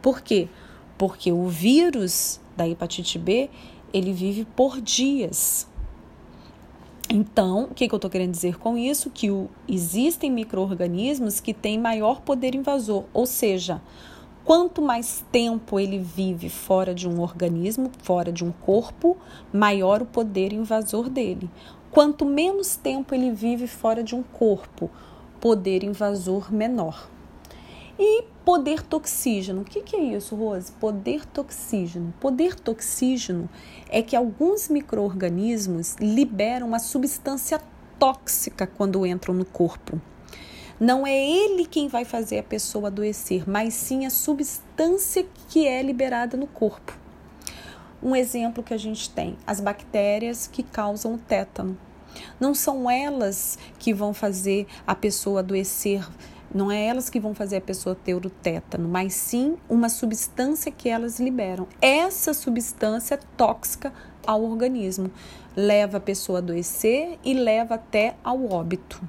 Por 0.00 0.20
quê? 0.20 0.48
Porque 0.96 1.32
o 1.32 1.48
vírus 1.48 2.40
da 2.56 2.68
hepatite 2.68 3.18
B, 3.18 3.50
ele 3.92 4.12
vive 4.12 4.44
por 4.44 4.80
dias. 4.80 5.66
Então, 7.10 7.64
o 7.64 7.74
que, 7.74 7.88
que 7.88 7.94
eu 7.94 7.96
estou 7.96 8.10
querendo 8.10 8.32
dizer 8.32 8.58
com 8.58 8.76
isso? 8.76 9.10
Que 9.10 9.30
o, 9.30 9.48
existem 9.66 10.30
micro-organismos 10.30 11.40
que 11.40 11.54
têm 11.54 11.78
maior 11.78 12.20
poder 12.20 12.54
invasor, 12.54 13.04
ou 13.14 13.24
seja, 13.24 13.80
Quanto 14.48 14.80
mais 14.80 15.22
tempo 15.30 15.78
ele 15.78 15.98
vive 15.98 16.48
fora 16.48 16.94
de 16.94 17.06
um 17.06 17.20
organismo, 17.20 17.90
fora 17.98 18.32
de 18.32 18.42
um 18.42 18.50
corpo, 18.50 19.14
maior 19.52 20.00
o 20.00 20.06
poder 20.06 20.54
invasor 20.54 21.10
dele. 21.10 21.50
Quanto 21.90 22.24
menos 22.24 22.74
tempo 22.74 23.14
ele 23.14 23.30
vive 23.30 23.66
fora 23.66 24.02
de 24.02 24.14
um 24.14 24.22
corpo, 24.22 24.90
poder 25.38 25.84
invasor 25.84 26.50
menor. 26.50 27.10
E 27.98 28.24
poder 28.44 28.82
toxígeno. 28.82 29.62
O 29.62 29.64
que, 29.64 29.82
que 29.82 29.96
é 29.96 30.00
isso, 30.16 30.36
Rose? 30.36 30.70
Poder 30.72 31.26
toxígeno. 31.26 32.14
Poder 32.20 32.54
toxígeno 32.54 33.48
é 33.88 34.00
que 34.02 34.14
alguns 34.14 34.68
micro-organismos 34.68 35.96
liberam 35.96 36.68
uma 36.68 36.78
substância 36.78 37.60
tóxica 37.98 38.66
quando 38.66 39.04
entram 39.04 39.34
no 39.34 39.44
corpo. 39.44 40.00
Não 40.78 41.04
é 41.04 41.12
ele 41.12 41.66
quem 41.66 41.88
vai 41.88 42.04
fazer 42.04 42.38
a 42.38 42.42
pessoa 42.42 42.86
adoecer, 42.86 43.50
mas 43.50 43.74
sim 43.74 44.06
a 44.06 44.10
substância 44.10 45.26
que 45.48 45.66
é 45.66 45.82
liberada 45.82 46.36
no 46.36 46.46
corpo. 46.46 46.96
Um 48.00 48.14
exemplo 48.14 48.62
que 48.62 48.72
a 48.72 48.78
gente 48.78 49.10
tem: 49.10 49.36
as 49.44 49.58
bactérias 49.58 50.46
que 50.46 50.62
causam 50.62 51.14
o 51.14 51.18
tétano. 51.18 51.76
Não 52.38 52.54
são 52.54 52.88
elas 52.88 53.58
que 53.78 53.92
vão 53.92 54.14
fazer 54.14 54.66
a 54.86 54.94
pessoa 54.94 55.40
adoecer, 55.40 56.08
não 56.54 56.70
é 56.70 56.86
elas 56.86 57.10
que 57.10 57.20
vão 57.20 57.34
fazer 57.34 57.56
a 57.56 57.60
pessoa 57.60 57.94
ter 57.94 58.14
o 58.14 58.30
tétano, 58.30 58.88
mas 58.88 59.14
sim 59.14 59.56
uma 59.68 59.88
substância 59.88 60.72
que 60.72 60.88
elas 60.88 61.20
liberam. 61.20 61.66
Essa 61.80 62.32
substância 62.32 63.14
é 63.14 63.20
tóxica 63.36 63.92
ao 64.26 64.42
organismo 64.42 65.10
leva 65.58 65.96
a 65.96 66.00
pessoa 66.00 66.38
a 66.38 66.40
adoecer 66.40 67.18
e 67.24 67.34
leva 67.34 67.74
até 67.74 68.14
ao 68.22 68.48
óbito. 68.48 69.02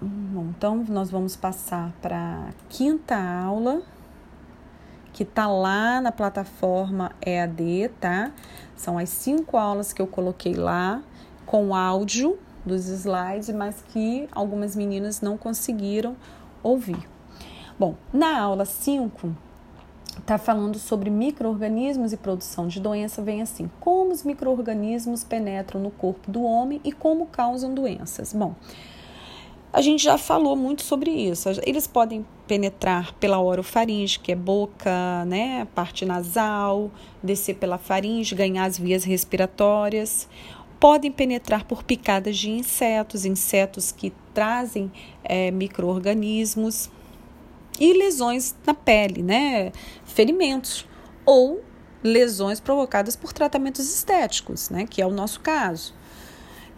Bom, 0.00 0.52
então 0.56 0.84
nós 0.88 1.10
vamos 1.10 1.34
passar 1.34 1.92
para 2.00 2.50
a 2.50 2.52
quinta 2.68 3.16
aula, 3.16 3.82
que 5.12 5.24
está 5.24 5.48
lá 5.48 6.00
na 6.00 6.12
plataforma 6.12 7.10
EAD, 7.20 7.90
tá? 8.00 8.30
São 8.76 8.96
as 8.96 9.08
cinco 9.08 9.56
aulas 9.56 9.92
que 9.92 10.00
eu 10.00 10.06
coloquei 10.06 10.54
lá, 10.54 11.02
com 11.44 11.74
áudio 11.74 12.38
dos 12.64 12.86
slides, 12.86 13.50
mas 13.50 13.82
que 13.92 14.28
algumas 14.32 14.74
meninas 14.74 15.20
não 15.20 15.36
conseguiram 15.36 16.16
ouvir. 16.62 17.08
Bom, 17.78 17.94
na 18.12 18.40
aula 18.40 18.64
5, 18.64 19.34
está 20.18 20.38
falando 20.38 20.78
sobre 20.78 21.10
micro-organismos 21.10 22.12
e 22.12 22.16
produção 22.16 22.68
de 22.68 22.80
doença, 22.80 23.22
vem 23.22 23.42
assim: 23.42 23.70
como 23.80 24.12
os 24.12 24.22
micro-organismos 24.22 25.24
penetram 25.24 25.80
no 25.80 25.90
corpo 25.90 26.30
do 26.30 26.42
homem 26.42 26.80
e 26.84 26.92
como 26.92 27.26
causam 27.26 27.74
doenças. 27.74 28.32
Bom, 28.32 28.54
a 29.72 29.80
gente 29.80 30.04
já 30.04 30.16
falou 30.16 30.54
muito 30.54 30.82
sobre 30.82 31.10
isso. 31.10 31.48
Eles 31.64 31.88
podem 31.88 32.24
penetrar 32.46 33.12
pela 33.14 33.40
orofaringe, 33.40 34.20
que 34.20 34.30
é 34.30 34.36
boca, 34.36 35.24
né, 35.24 35.66
parte 35.74 36.04
nasal, 36.04 36.92
descer 37.20 37.56
pela 37.56 37.76
faringe, 37.76 38.36
ganhar 38.36 38.66
as 38.66 38.78
vias 38.78 39.02
respiratórias. 39.02 40.28
Podem 40.78 41.10
penetrar 41.10 41.64
por 41.64 41.82
picadas 41.82 42.36
de 42.36 42.50
insetos, 42.50 43.24
insetos 43.24 43.92
que 43.92 44.12
trazem 44.32 44.92
é, 45.22 45.50
micro-organismos 45.50 46.90
e 47.78 47.92
lesões 47.92 48.54
na 48.66 48.74
pele, 48.74 49.22
né, 49.22 49.72
ferimentos. 50.04 50.86
Ou 51.24 51.62
lesões 52.02 52.60
provocadas 52.60 53.16
por 53.16 53.32
tratamentos 53.32 53.88
estéticos, 53.88 54.68
né, 54.68 54.86
que 54.86 55.00
é 55.00 55.06
o 55.06 55.10
nosso 55.10 55.40
caso. 55.40 55.94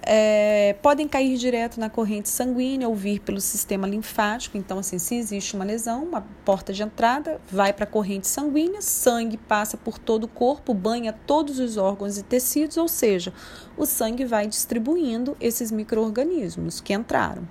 É, 0.08 0.76
podem 0.80 1.08
cair 1.08 1.36
direto 1.36 1.80
na 1.80 1.90
corrente 1.90 2.28
sanguínea 2.28 2.88
ou 2.88 2.94
vir 2.94 3.18
pelo 3.18 3.40
sistema 3.40 3.88
linfático. 3.88 4.56
Então, 4.56 4.78
assim, 4.78 5.00
se 5.00 5.16
existe 5.16 5.56
uma 5.56 5.64
lesão, 5.64 6.04
uma 6.04 6.24
porta 6.44 6.72
de 6.72 6.80
entrada, 6.80 7.40
vai 7.50 7.72
para 7.72 7.82
a 7.82 7.88
corrente 7.88 8.28
sanguínea, 8.28 8.80
sangue 8.80 9.36
passa 9.36 9.76
por 9.76 9.98
todo 9.98 10.24
o 10.24 10.28
corpo, 10.28 10.72
banha 10.72 11.12
todos 11.12 11.58
os 11.58 11.76
órgãos 11.76 12.18
e 12.18 12.22
tecidos, 12.22 12.76
ou 12.76 12.86
seja, 12.86 13.34
o 13.76 13.84
sangue 13.84 14.24
vai 14.24 14.46
distribuindo 14.46 15.36
esses 15.40 15.72
micro-organismos 15.72 16.80
que 16.80 16.94
entraram. 16.94 17.42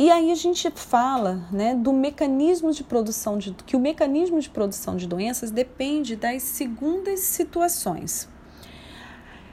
E 0.00 0.10
aí 0.10 0.32
a 0.32 0.34
gente 0.34 0.70
fala 0.70 1.46
né, 1.52 1.74
do 1.74 1.92
mecanismo 1.92 2.72
de 2.72 2.82
produção 2.82 3.36
de 3.36 3.52
que 3.52 3.76
o 3.76 3.78
mecanismo 3.78 4.40
de 4.40 4.48
produção 4.48 4.96
de 4.96 5.06
doenças 5.06 5.50
depende 5.50 6.16
das 6.16 6.42
segundas 6.42 7.20
situações. 7.20 8.26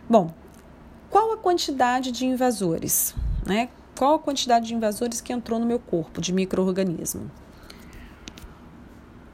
Bom, 0.10 0.34
qual 1.10 1.34
a 1.34 1.38
quantidade 1.38 2.14
de 2.14 2.26
invasores? 2.26 3.14
Né? 3.46 3.68
Qual 4.00 4.16
a 4.16 4.20
quantidade 4.20 4.68
de 4.68 4.74
invasores 4.74 5.20
que 5.20 5.34
entrou 5.34 5.60
no 5.60 5.66
meu 5.66 5.80
corpo 5.80 6.22
de 6.22 6.32
microorganismo? 6.32 7.30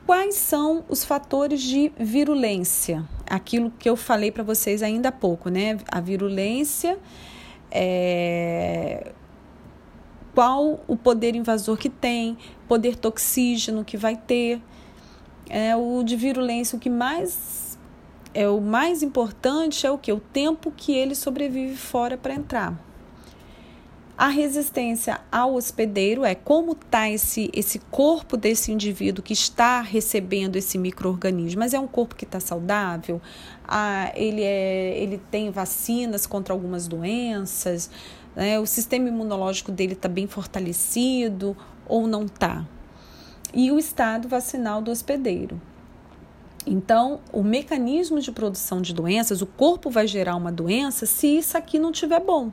Quais 0.08 0.34
são 0.34 0.84
os 0.90 1.06
fatores 1.06 1.62
de 1.62 1.92
virulência? 1.96 3.08
Aquilo 3.30 3.70
que 3.70 3.88
eu 3.88 3.96
falei 3.96 4.32
para 4.32 4.42
vocês 4.42 4.82
ainda 4.82 5.10
há 5.10 5.12
pouco, 5.12 5.50
né? 5.50 5.78
A 5.92 6.02
virulência 6.02 6.98
é 7.70 9.12
qual 10.34 10.80
o 10.88 10.96
poder 10.96 11.36
invasor 11.36 11.78
que 11.78 11.90
tem, 11.90 12.38
poder 12.68 12.96
toxígeno 12.96 13.84
que 13.84 13.98
vai 13.98 14.16
ter. 14.16 14.62
É, 15.50 15.76
o 15.76 16.04
de 16.04 16.16
virulência, 16.16 16.78
o 16.78 16.80
que 16.80 16.90
mais 16.90 17.64
é 18.34 18.48
o 18.48 18.60
mais 18.60 19.04
importante 19.04 19.86
é 19.86 19.92
o 19.92 19.98
que? 19.98 20.12
O 20.12 20.20
tempo 20.20 20.74
que 20.76 20.92
ele 20.92 21.14
sobrevive 21.14 21.76
fora 21.76 22.18
para 22.18 22.34
entrar. 22.34 22.74
A 24.16 24.28
resistência 24.28 25.20
ao 25.32 25.56
hospedeiro 25.56 26.24
é 26.24 26.36
como 26.36 26.74
está 26.74 27.10
esse, 27.10 27.50
esse 27.52 27.80
corpo 27.80 28.38
desse 28.38 28.72
indivíduo 28.72 29.24
que 29.24 29.34
está 29.34 29.82
recebendo 29.82 30.56
esse 30.56 30.78
microorganismo, 30.78 31.60
mas 31.60 31.74
é 31.74 31.80
um 31.80 31.88
corpo 31.88 32.16
que 32.16 32.24
está 32.24 32.40
saudável, 32.40 33.20
ah, 33.68 34.12
ele, 34.16 34.44
é, 34.44 34.96
ele 35.00 35.20
tem 35.32 35.50
vacinas 35.50 36.28
contra 36.28 36.54
algumas 36.54 36.88
doenças, 36.88 37.90
né? 38.36 38.60
o 38.60 38.66
sistema 38.66 39.08
imunológico 39.08 39.72
dele 39.72 39.94
está 39.94 40.10
bem 40.10 40.28
fortalecido 40.28 41.56
ou 41.88 42.08
não 42.08 42.26
está. 42.26 42.66
E 43.54 43.72
o 43.72 43.78
estado 43.78 44.28
vacinal 44.28 44.82
do 44.82 44.92
hospedeiro. 44.92 45.62
Então, 46.66 47.20
o 47.32 47.44
mecanismo 47.44 48.20
de 48.20 48.32
produção 48.32 48.82
de 48.82 48.94
doenças, 48.94 49.42
o 49.42 49.46
corpo 49.46 49.90
vai 49.90 50.08
gerar 50.08 50.36
uma 50.36 50.52
doença 50.52 51.06
se 51.06 51.28
isso 51.38 51.58
aqui 51.58 51.78
não 51.78 51.92
estiver 51.92 52.22
bom. 52.22 52.52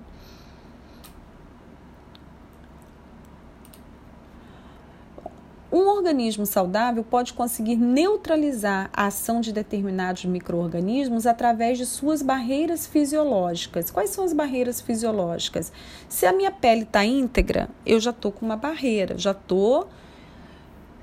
Um 5.73 5.87
organismo 5.87 6.45
saudável 6.47 7.05
pode 7.05 7.33
conseguir 7.33 7.77
neutralizar 7.77 8.91
a 8.93 9.07
ação 9.07 9.41
de 9.41 9.53
determinados 9.53 10.25
micro-organismos 10.25 11.27
através 11.27 11.79
de 11.79 11.87
suas 11.87 12.23
barreiras 12.23 12.89
fisiológicas. 12.89 13.89
Quais 13.89 14.11
são 14.11 14.25
as 14.25 14.33
barreiras 14.33 14.81
fisiológicas? 14.81 15.73
Se 16.09 16.27
a 16.27 16.33
minha 16.33 16.51
pele 16.51 16.83
está 16.83 17.05
íntegra, 17.05 17.69
eu 17.87 18.01
já 18.01 18.11
estou 18.11 18.33
com 18.33 18.45
uma 18.45 18.57
barreira, 18.57 19.17
já 19.17 19.31
estou 19.31 19.87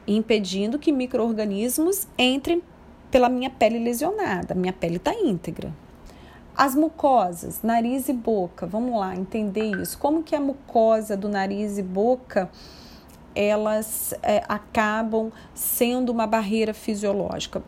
impedindo 0.05 0.77
que 0.77 0.91
micro-organismos 0.91 2.05
entrem 2.17 2.61
pela 3.09 3.29
minha 3.29 3.49
pele 3.49 3.79
lesionada. 3.79 4.53
Minha 4.53 4.73
pele 4.73 4.97
está 4.97 5.13
íntegra. 5.13 5.73
As 6.57 6.75
mucosas, 6.75 7.61
nariz 7.63 8.09
e 8.09 8.13
boca, 8.13 8.65
vamos 8.65 8.99
lá 8.99 9.15
entender 9.15 9.77
isso. 9.81 9.97
Como 9.97 10.23
que 10.23 10.35
a 10.35 10.41
mucosa 10.41 11.15
do 11.15 11.29
nariz 11.29 11.77
e 11.77 11.83
boca 11.83 12.49
elas 13.37 14.15
é, 14.23 14.43
acabam 14.49 15.31
sendo 15.53 16.11
uma 16.11 16.25
barreira 16.25 16.73
fisiológica. 16.73 17.63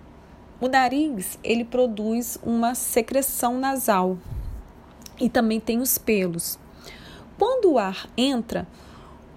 O 0.60 0.68
nariz, 0.68 1.38
ele 1.44 1.64
produz 1.64 2.40
uma 2.44 2.74
secreção 2.74 3.60
nasal 3.60 4.18
e 5.20 5.30
também 5.30 5.60
tem 5.60 5.80
os 5.80 6.00
pelos. 6.00 6.58
Quando 7.38 7.74
o 7.74 7.78
ar 7.78 8.10
entra, 8.18 8.68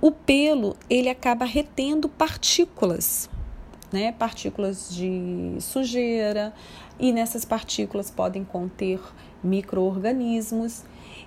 o 0.01 0.11
pelo 0.11 0.75
ele 0.89 1.11
acaba 1.11 1.45
retendo 1.45 2.09
partículas, 2.09 3.29
né? 3.93 4.11
Partículas 4.13 4.93
de 4.93 5.57
sujeira 5.61 6.55
e 6.99 7.13
nessas 7.13 7.45
partículas 7.45 8.11
podem 8.11 8.43
conter 8.43 9.01
microorganismos. 9.45 10.83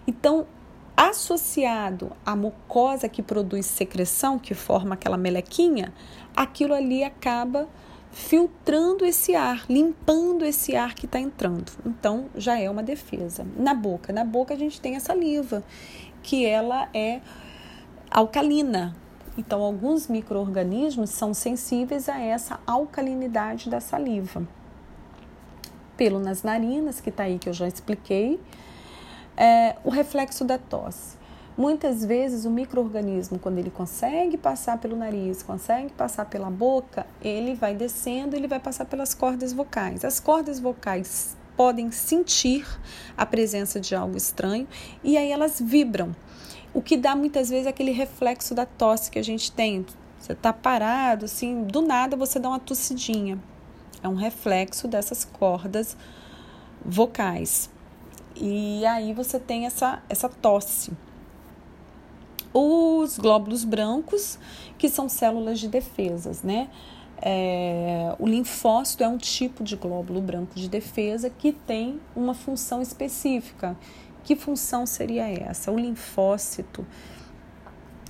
Então, 0.08 0.48
associado 0.96 2.12
à 2.26 2.36
mucosa 2.36 3.10
que 3.10 3.22
produz 3.22 3.66
secreção, 3.66 4.40
que 4.40 4.54
forma 4.54 4.96
aquela 4.96 5.18
melequinha, 5.18 5.94
aquilo 6.36 6.74
ali 6.74 7.04
acaba 7.04 7.68
filtrando 8.12 9.04
esse 9.04 9.36
ar, 9.36 9.66
limpando 9.70 10.46
esse 10.46 10.74
ar 10.74 10.96
que 10.96 11.06
está 11.06 11.20
entrando. 11.20 11.72
Então 11.86 12.28
já 12.34 12.58
é 12.58 12.70
uma 12.70 12.82
defesa. 12.82 13.46
Na 13.58 13.74
boca, 13.74 14.14
na 14.14 14.24
boca 14.24 14.54
a 14.54 14.58
gente 14.58 14.80
tem 14.80 14.96
a 14.96 15.02
saliva, 15.02 15.64
que 16.24 16.46
ela 16.46 16.88
é 16.94 17.20
alcalina. 18.10 18.96
Então 19.38 19.62
alguns 19.62 20.08
micro-organismos 20.08 21.10
são 21.10 21.34
sensíveis 21.34 22.08
a 22.08 22.18
essa 22.18 22.58
alcalinidade 22.66 23.70
da 23.70 23.82
saliva. 23.82 24.48
Pelo 25.98 26.20
nas 26.20 26.42
narinas, 26.42 27.02
que 27.02 27.10
está 27.10 27.24
aí 27.24 27.38
que 27.38 27.50
eu 27.50 27.54
já 27.54 27.68
expliquei, 27.68 28.40
é, 29.38 29.76
o 29.84 29.90
reflexo 29.90 30.44
da 30.46 30.58
tosse. 30.58 31.18
Muitas 31.58 32.04
vezes 32.04 32.44
o 32.44 32.50
microorganismo, 32.50 33.40
quando 33.40 33.60
ele 33.60 33.72
consegue 33.72 34.38
passar 34.38 34.78
pelo 34.78 34.98
nariz, 34.98 35.42
consegue 35.42 35.90
passar 35.94 36.26
pela 36.26 36.50
boca, 36.50 37.06
ele 37.22 37.56
vai 37.56 37.74
descendo, 37.74 38.36
ele 38.36 38.48
vai 38.48 38.60
passar 38.60 38.84
pelas 38.86 39.14
cordas 39.14 39.54
vocais. 39.54 40.04
As 40.04 40.20
cordas 40.20 40.60
vocais 40.60 41.38
podem 41.56 41.92
sentir 41.92 42.68
a 43.18 43.26
presença 43.26 43.80
de 43.80 43.96
algo 43.96 44.18
estranho 44.18 44.68
e 45.02 45.18
aí 45.18 45.32
elas 45.32 45.62
vibram. 45.62 46.14
O 46.74 46.82
que 46.82 46.98
dá 46.98 47.16
muitas 47.16 47.50
vezes 47.50 47.68
aquele 47.68 47.92
reflexo 47.92 48.54
da 48.54 48.66
tosse 48.66 49.10
que 49.10 49.18
a 49.18 49.24
gente 49.24 49.50
tem. 49.50 49.86
Você 50.20 50.34
está 50.34 50.52
parado, 50.52 51.24
assim, 51.24 51.64
do 51.64 51.82
nada 51.82 52.18
você 52.18 52.38
dá 52.38 52.50
uma 52.50 52.60
tossidinha. 52.60 53.40
É 54.04 54.10
um 54.10 54.16
reflexo 54.16 54.90
dessas 54.90 55.24
cordas 55.24 55.96
vocais. 56.84 57.70
E 58.36 58.86
aí 58.86 59.14
você 59.14 59.40
tem 59.40 59.66
essa, 59.66 60.02
essa 60.10 60.28
tosse. 60.28 60.92
Os 62.54 63.18
glóbulos 63.18 63.64
brancos, 63.64 64.40
que 64.78 64.90
são 64.90 65.10
células 65.10 65.60
de 65.60 65.68
defesas, 65.68 66.44
né? 66.44 66.70
É, 67.22 68.14
o 68.20 68.28
linfócito 68.28 69.04
é 69.04 69.08
um 69.08 69.18
tipo 69.18 69.64
de 69.64 69.76
glóbulo 69.76 70.22
branco 70.22 70.56
de 70.56 70.70
defesa 70.70 71.30
que 71.30 71.52
tem 71.52 72.00
uma 72.16 72.34
função 72.34 72.82
específica. 72.82 73.78
Que 74.24 74.36
função 74.36 74.86
seria 74.86 75.30
essa? 75.30 75.72
O 75.72 75.78
linfócito 75.78 76.86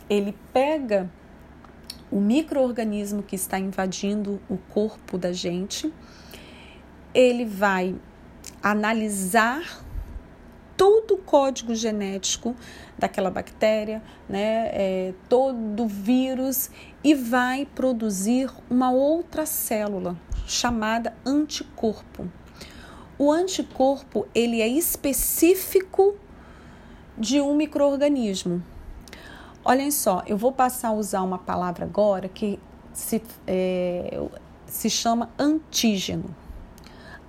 ele 0.09 0.35
pega 0.53 1.09
o 2.11 2.19
microorganismo 2.19 3.23
que 3.23 3.35
está 3.35 3.57
invadindo 3.59 4.39
o 4.49 4.57
corpo 4.57 5.17
da 5.17 5.33
gente, 5.33 5.91
ele 7.13 7.45
vai 7.45 7.95
analisar 8.61 9.84
todo 10.77 11.15
o 11.15 11.17
código 11.17 11.73
genético 11.73 12.55
daquela 12.97 13.29
bactéria, 13.29 14.01
né, 14.27 14.69
é, 14.71 15.13
todo 15.29 15.87
vírus 15.87 16.69
e 17.03 17.13
vai 17.13 17.65
produzir 17.65 18.49
uma 18.69 18.91
outra 18.91 19.45
célula 19.45 20.17
chamada 20.45 21.15
anticorpo. 21.25 22.27
O 23.17 23.31
anticorpo 23.31 24.27
ele 24.35 24.61
é 24.61 24.67
específico 24.67 26.15
de 27.17 27.39
um 27.39 27.55
microorganismo. 27.55 28.61
Olhem 29.63 29.89
só, 29.89 30.21
eu 30.27 30.37
vou 30.37 30.51
passar 30.51 30.89
a 30.89 30.93
usar 30.93 31.21
uma 31.21 31.39
palavra 31.39 31.85
agora 31.85 32.27
que 32.27 32.59
se, 32.93 33.21
é, 33.47 34.21
se 34.67 34.89
chama 34.89 35.29
antígeno. 35.39 36.44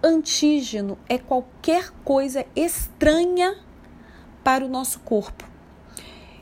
Antígeno 0.07 0.97
é 1.09 1.19
qualquer 1.19 1.91
coisa 2.05 2.47
estranha 2.55 3.57
para 4.45 4.65
o 4.65 4.69
nosso 4.69 5.01
corpo. 5.01 5.45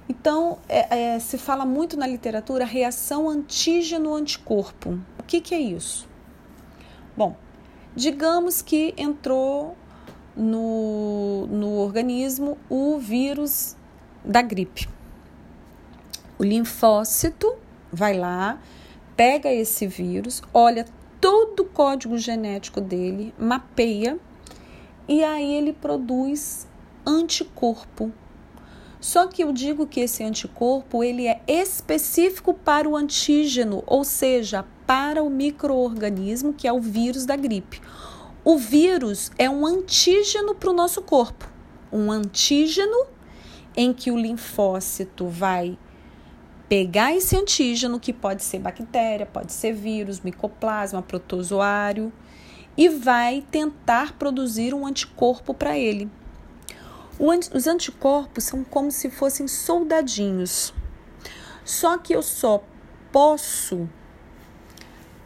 Então, 0.07 0.59
é, 0.69 1.15
é, 1.15 1.19
se 1.19 1.39
fala 1.39 1.65
muito 1.65 1.97
na 1.97 2.07
literatura 2.07 2.67
reação 2.67 3.27
antígeno-anticorpo. 3.27 5.01
O 5.19 5.23
que, 5.23 5.41
que 5.41 5.55
é 5.55 5.59
isso? 5.59 6.07
Bom, 7.17 7.35
digamos 7.97 8.61
que 8.61 8.93
entrou 8.99 9.75
no, 10.37 11.47
no 11.47 11.79
organismo 11.79 12.59
o 12.69 12.99
vírus 12.99 13.79
da 14.23 14.43
gripe. 14.43 14.87
O 16.39 16.45
linfócito 16.45 17.57
vai 17.91 18.13
lá, 18.13 18.61
pega 19.17 19.51
esse 19.51 19.87
vírus, 19.87 20.43
olha 20.53 20.85
todo 21.25 21.61
o 21.61 21.65
código 21.65 22.19
genético 22.19 22.83
dele, 22.83 23.33
mapeia 23.39 24.19
e 25.09 25.25
aí 25.25 25.55
ele 25.55 25.73
produz 25.73 26.69
anticorpo. 27.07 28.13
Só 29.01 29.27
que 29.27 29.43
eu 29.43 29.51
digo 29.51 29.87
que 29.87 30.01
esse 30.01 30.23
anticorpo 30.23 31.03
ele 31.03 31.27
é 31.27 31.41
específico 31.49 32.53
para 32.53 32.87
o 32.87 32.95
antígeno, 32.95 33.83
ou 33.87 34.05
seja, 34.05 34.67
para 34.87 35.23
o 35.23 35.31
microorganismo 35.31 36.53
que 36.53 36.69
é 36.69 36.73
o 36.75 36.79
vírus 36.79 37.25
da 37.25 37.37
gripe. 37.37 37.81
O 38.45 38.59
vírus 38.59 39.33
é 39.39 39.49
um 39.49 39.65
antígeno 39.65 40.55
para 40.55 40.69
o 40.69 40.75
nosso 40.75 41.01
corpo, 41.01 41.51
um 41.91 42.13
antígeno 42.13 43.07
em 43.75 43.95
que 43.95 44.11
o 44.11 44.19
linfócito 44.19 45.27
vai 45.27 45.79
pegar 46.69 47.15
esse 47.15 47.37
antígeno, 47.37 48.01
que 48.01 48.13
pode 48.13 48.43
ser 48.43 48.59
bactéria, 48.59 49.27
pode 49.27 49.53
ser 49.53 49.73
vírus, 49.73 50.21
micoplasma, 50.21 51.03
protozoário, 51.03 52.13
e 52.77 52.89
vai 52.89 53.45
tentar 53.51 54.15
produzir 54.15 54.75
um 54.75 54.87
anticorpo 54.87 55.55
para 55.55 55.79
ele. 55.79 56.11
Os 57.19 57.67
anticorpos 57.67 58.45
são 58.45 58.65
como 58.65 58.91
se 58.91 59.09
fossem 59.09 59.47
soldadinhos. 59.47 60.75
Só 61.65 61.97
que 61.97 62.13
eu 62.13 62.23
só 62.23 62.65
posso 63.13 63.89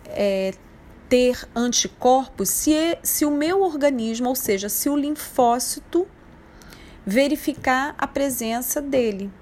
é, 0.05 0.53
ter 1.09 1.49
anticorpos 1.57 2.51
se, 2.51 2.99
se 3.03 3.25
o 3.25 3.31
meu 3.31 3.63
organismo, 3.63 4.29
ou 4.29 4.35
seja, 4.35 4.69
se 4.69 4.91
o 4.91 4.97
linfócito 4.97 6.07
verificar 7.07 7.95
a 7.97 8.07
presença 8.07 8.83
dele. 8.83 9.33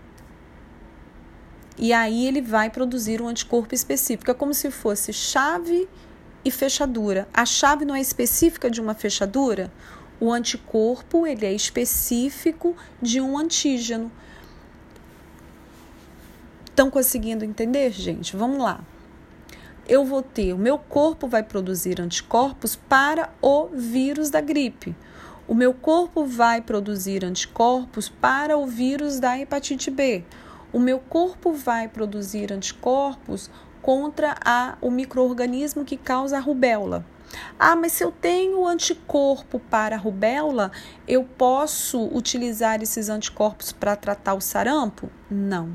E 1.79 1.93
aí 1.93 2.27
ele 2.27 2.41
vai 2.41 2.71
produzir 2.71 3.21
um 3.21 3.29
anticorpo 3.29 3.75
específico. 3.75 4.31
É 4.31 4.35
como 4.35 4.55
se 4.55 4.71
fosse 4.71 5.13
chave 5.13 5.89
e 6.45 6.51
fechadura. 6.51 7.29
A 7.35 7.45
chave 7.45 7.85
não 7.85 7.95
é 7.95 8.01
específica 8.01 8.71
de 8.71 8.81
uma 8.81 8.95
fechadura? 8.95 9.71
O 10.19 10.33
anticorpo 10.33 11.27
ele 11.27 11.45
é 11.45 11.53
específico 11.53 12.75
de 13.03 13.21
um 13.21 13.37
antígeno. 13.37 14.11
Estão 16.65 16.91
conseguindo 16.91 17.45
entender, 17.45 17.91
gente? 17.91 18.35
Vamos 18.37 18.59
lá. 18.59 18.81
Eu 19.87 20.05
vou 20.05 20.23
ter, 20.23 20.53
o 20.53 20.59
meu 20.59 20.79
corpo 20.79 21.29
vai 21.29 21.43
produzir 21.43 22.01
anticorpos 22.01 22.75
para 22.75 23.31
o 23.41 23.69
vírus 23.69 24.31
da 24.31 24.41
gripe. 24.41 24.97
O 25.47 25.55
meu 25.55 25.73
corpo 25.73 26.25
vai 26.25 26.61
produzir 26.61 27.25
anticorpos 27.25 28.09
para 28.09 28.57
o 28.57 28.67
vírus 28.67 29.21
da 29.21 29.39
hepatite 29.39 29.91
B 29.91 30.25
o 30.77 30.79
meu 30.79 30.99
corpo 30.99 31.55
vai 31.55 31.89
produzir 31.89 32.53
anticorpos 32.53 33.51
contra 33.81 34.37
a, 34.45 34.77
o 34.83 34.91
microorganismo 34.91 35.87
que 35.87 35.97
causa 35.97 36.37
a 36.37 36.41
rubéola. 36.41 37.03
Ah, 37.59 37.75
mas 37.75 37.93
se 37.93 38.05
eu 38.05 38.13
tenho 38.13 38.69
anticorpo 38.69 39.59
para 39.59 39.97
a 39.97 39.99
rubéola, 39.99 40.71
eu 41.09 41.25
posso 41.25 42.15
utilizar 42.15 42.83
esses 42.83 43.09
anticorpos 43.09 43.73
para 43.73 43.97
tratar 43.97 44.35
o 44.35 44.41
sarampo? 44.43 45.09
Não. 45.31 45.73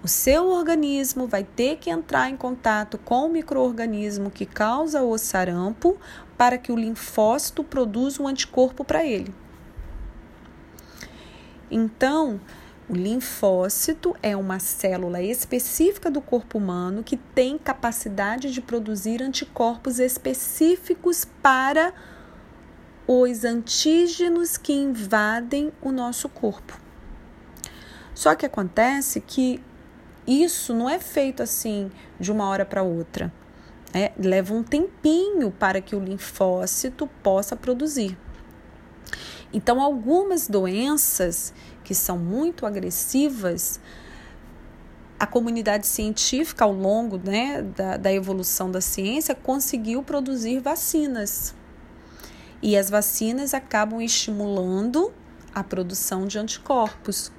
O 0.00 0.06
seu 0.06 0.46
organismo 0.50 1.26
vai 1.26 1.42
ter 1.42 1.78
que 1.78 1.90
entrar 1.90 2.30
em 2.30 2.36
contato 2.36 2.98
com 2.98 3.26
o 3.26 3.28
microorganismo 3.28 4.30
que 4.30 4.46
causa 4.46 5.02
o 5.02 5.18
sarampo 5.18 5.98
para 6.36 6.56
que 6.56 6.70
o 6.70 6.76
linfócito 6.76 7.64
produza 7.64 8.22
um 8.22 8.28
anticorpo 8.28 8.84
para 8.84 9.04
ele. 9.04 9.34
Então, 11.68 12.40
o 12.88 12.94
linfócito 12.94 14.16
é 14.22 14.34
uma 14.34 14.58
célula 14.58 15.20
específica 15.20 16.10
do 16.10 16.22
corpo 16.22 16.56
humano 16.56 17.02
que 17.02 17.16
tem 17.16 17.58
capacidade 17.58 18.50
de 18.50 18.62
produzir 18.62 19.22
anticorpos 19.22 19.98
específicos 19.98 21.26
para 21.42 21.92
os 23.06 23.44
antígenos 23.44 24.56
que 24.56 24.72
invadem 24.72 25.70
o 25.82 25.92
nosso 25.92 26.28
corpo. 26.28 26.80
Só 28.14 28.34
que 28.34 28.46
acontece 28.46 29.20
que 29.20 29.62
isso 30.26 30.74
não 30.74 30.88
é 30.88 30.98
feito 30.98 31.42
assim 31.42 31.90
de 32.18 32.32
uma 32.32 32.48
hora 32.48 32.64
para 32.64 32.82
outra. 32.82 33.32
É, 33.92 34.12
leva 34.18 34.54
um 34.54 34.62
tempinho 34.62 35.50
para 35.50 35.80
que 35.80 35.94
o 35.94 36.00
linfócito 36.00 37.06
possa 37.22 37.54
produzir. 37.54 38.16
Então, 39.52 39.80
algumas 39.80 40.46
doenças 40.46 41.54
que 41.82 41.94
são 41.94 42.18
muito 42.18 42.66
agressivas, 42.66 43.80
a 45.18 45.26
comunidade 45.26 45.86
científica, 45.86 46.64
ao 46.64 46.72
longo 46.72 47.18
né, 47.18 47.62
da, 47.62 47.96
da 47.96 48.12
evolução 48.12 48.70
da 48.70 48.80
ciência, 48.80 49.34
conseguiu 49.34 50.02
produzir 50.02 50.60
vacinas. 50.60 51.54
E 52.62 52.76
as 52.76 52.90
vacinas 52.90 53.54
acabam 53.54 54.00
estimulando 54.00 55.12
a 55.54 55.64
produção 55.64 56.26
de 56.26 56.38
anticorpos. 56.38 57.32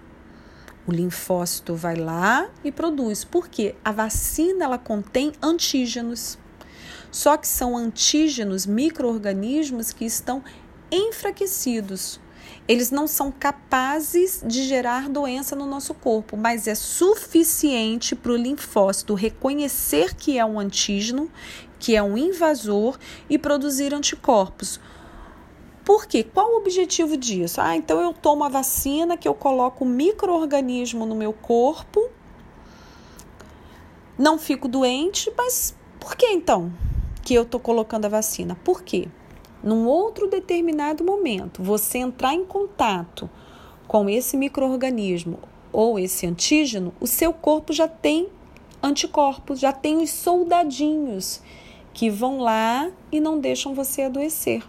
O 0.88 0.92
linfócito 0.92 1.76
vai 1.76 1.96
lá 1.96 2.50
e 2.64 2.72
produz. 2.72 3.24
porque 3.24 3.76
A 3.84 3.92
vacina 3.92 4.66
ela 4.66 4.78
contém 4.78 5.32
antígenos. 5.42 6.38
Só 7.12 7.38
que 7.38 7.48
são 7.48 7.78
antígenos, 7.78 8.66
micro-organismos 8.66 9.94
que 9.94 10.06
estão 10.06 10.44
enfraquecidos. 10.92 12.20
Eles 12.68 12.92
não 12.92 13.08
são 13.08 13.32
capazes 13.32 14.44
de 14.46 14.64
gerar 14.64 15.10
doença 15.10 15.56
no 15.56 15.66
nosso 15.66 15.94
corpo, 15.94 16.38
mas 16.38 16.68
é 16.68 16.76
suficiente 16.76 18.16
para 18.16 18.32
o 18.32 18.36
linfócito 18.36 19.16
reconhecer 19.16 20.14
que 20.14 20.38
é 20.38 20.46
um 20.46 20.60
antígeno, 20.60 21.32
que 21.80 21.96
é 21.96 22.04
um 22.04 22.18
invasor 22.18 22.98
e 23.30 23.38
produzir 23.40 23.94
anticorpos. 23.94 24.80
Por 25.84 26.06
quê? 26.06 26.24
Qual 26.24 26.52
o 26.54 26.58
objetivo 26.58 27.18
disso? 27.18 27.60
Ah, 27.60 27.76
então 27.76 28.00
eu 28.00 28.14
tomo 28.14 28.44
a 28.44 28.50
vacina 28.50 29.18
que 29.18 29.28
eu 29.28 29.34
coloco 29.34 29.84
microorganismo 29.84 31.06
no 31.06 31.16
meu 31.16 31.34
corpo, 31.34 32.08
não 34.16 34.38
fico 34.38 34.68
doente, 34.68 35.32
mas 35.36 35.76
por 36.00 36.16
que 36.16 36.28
então 36.28 36.72
que 37.24 37.34
eu 37.34 37.44
estou 37.44 37.60
colocando 37.60 38.06
a 38.06 38.10
vacina? 38.10 38.56
Por 38.64 38.84
quê? 38.84 39.08
Num 39.64 39.88
outro 39.88 40.28
determinado 40.28 41.04
momento, 41.04 41.62
você 41.62 41.98
entrar 41.98 42.34
em 42.34 42.46
contato 42.46 43.30
com 43.88 44.10
esse 44.10 44.38
microorganismo 44.38 45.40
ou 45.72 46.00
esse 46.00 46.26
antígeno, 46.26 46.94
o 47.00 47.08
seu 47.08 47.34
corpo 47.34 47.74
já 47.74 47.88
tem 47.88 48.30
anticorpos, 48.82 49.60
já 49.60 49.72
tem 49.72 49.98
os 49.98 50.10
soldadinhos 50.10 51.42
que 51.94 52.10
vão 52.10 52.40
lá 52.40 52.90
e 53.12 53.20
não 53.20 53.40
deixam 53.40 53.74
você 53.74 54.04
adoecer. 54.04 54.64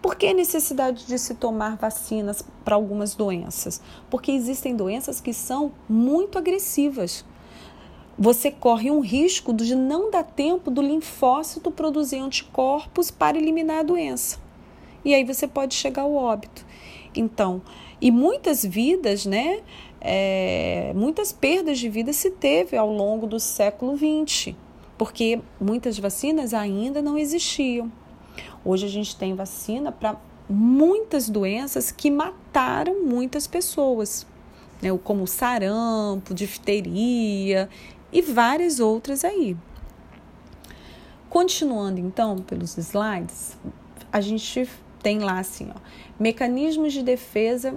Por 0.00 0.16
que 0.16 0.28
a 0.28 0.34
necessidade 0.34 1.06
de 1.06 1.18
se 1.18 1.34
tomar 1.34 1.76
vacinas 1.76 2.42
para 2.64 2.74
algumas 2.74 3.14
doenças? 3.14 3.82
Porque 4.08 4.32
existem 4.32 4.74
doenças 4.74 5.20
que 5.20 5.34
são 5.34 5.72
muito 5.86 6.38
agressivas 6.38 7.24
você 8.18 8.50
corre 8.50 8.90
um 8.90 9.00
risco 9.00 9.52
de 9.52 9.74
não 9.74 10.10
dar 10.10 10.24
tempo 10.24 10.70
do 10.70 10.82
linfócito 10.82 11.70
produzir 11.70 12.18
anticorpos 12.18 13.10
para 13.10 13.38
eliminar 13.38 13.80
a 13.80 13.82
doença. 13.82 14.38
E 15.04 15.14
aí 15.14 15.24
você 15.24 15.48
pode 15.48 15.74
chegar 15.74 16.02
ao 16.02 16.14
óbito. 16.14 16.64
Então, 17.14 17.62
e 18.00 18.10
muitas 18.10 18.64
vidas, 18.64 19.26
né? 19.26 19.60
É, 20.00 20.92
muitas 20.94 21.32
perdas 21.32 21.78
de 21.78 21.88
vida 21.88 22.12
se 22.12 22.30
teve 22.30 22.76
ao 22.76 22.90
longo 22.90 23.26
do 23.26 23.38
século 23.38 23.96
XX, 23.96 24.54
porque 24.96 25.40
muitas 25.60 25.98
vacinas 25.98 26.54
ainda 26.54 27.02
não 27.02 27.18
existiam. 27.18 27.90
Hoje 28.64 28.86
a 28.86 28.88
gente 28.88 29.16
tem 29.16 29.34
vacina 29.34 29.92
para 29.92 30.16
muitas 30.48 31.28
doenças 31.28 31.90
que 31.90 32.10
mataram 32.10 33.04
muitas 33.04 33.46
pessoas, 33.46 34.26
né? 34.80 34.88
como 35.04 35.26
sarampo, 35.26 36.34
difteria 36.34 37.68
e 38.12 38.22
várias 38.22 38.80
outras 38.80 39.24
aí. 39.24 39.56
Continuando 41.28 42.00
então 42.00 42.38
pelos 42.38 42.76
slides, 42.76 43.56
a 44.12 44.20
gente 44.20 44.68
tem 45.02 45.20
lá 45.20 45.38
assim, 45.38 45.70
ó, 45.74 45.78
mecanismos 46.18 46.92
de 46.92 47.02
defesa 47.02 47.74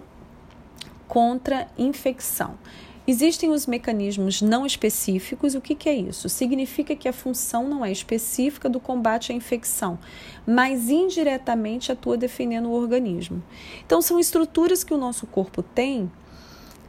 contra 1.07 1.67
infecção. 1.77 2.57
Existem 3.05 3.49
os 3.49 3.67
mecanismos 3.67 4.41
não 4.41 4.65
específicos. 4.65 5.55
O 5.55 5.61
que, 5.61 5.75
que, 5.75 5.89
é 5.89 5.93
isso? 5.93 6.29
Significa 6.29 6.95
que 6.95 7.07
a 7.07 7.13
função 7.13 7.67
não 7.67 7.83
é 7.83 7.91
específica 7.91 8.69
do 8.69 8.79
combate 8.79 9.33
à 9.33 9.35
infecção, 9.35 9.99
mas 10.47 10.89
indiretamente 10.89 11.91
atua 11.91 12.15
defendendo 12.15 12.69
o 12.69 12.71
organismo. 12.71 13.43
Então, 13.85 14.01
são 14.01 14.17
estruturas 14.19 14.85
que 14.85 14.93
o 14.93 14.97
nosso 14.97 15.27
corpo 15.27 15.61
tem 15.61 16.09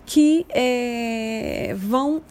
que 0.07 0.47
é, 0.51 1.75
vão 1.77 2.23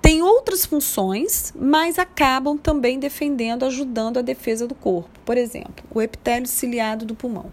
tem 0.00 0.22
outras 0.22 0.64
funções, 0.64 1.52
mas 1.54 1.98
acabam 1.98 2.56
também 2.56 2.98
defendendo, 2.98 3.64
ajudando 3.64 4.18
a 4.18 4.22
defesa 4.22 4.66
do 4.66 4.74
corpo. 4.74 5.10
Por 5.24 5.36
exemplo, 5.36 5.84
o 5.90 6.00
epitélio 6.00 6.46
ciliado 6.46 7.04
do 7.04 7.14
pulmão. 7.14 7.52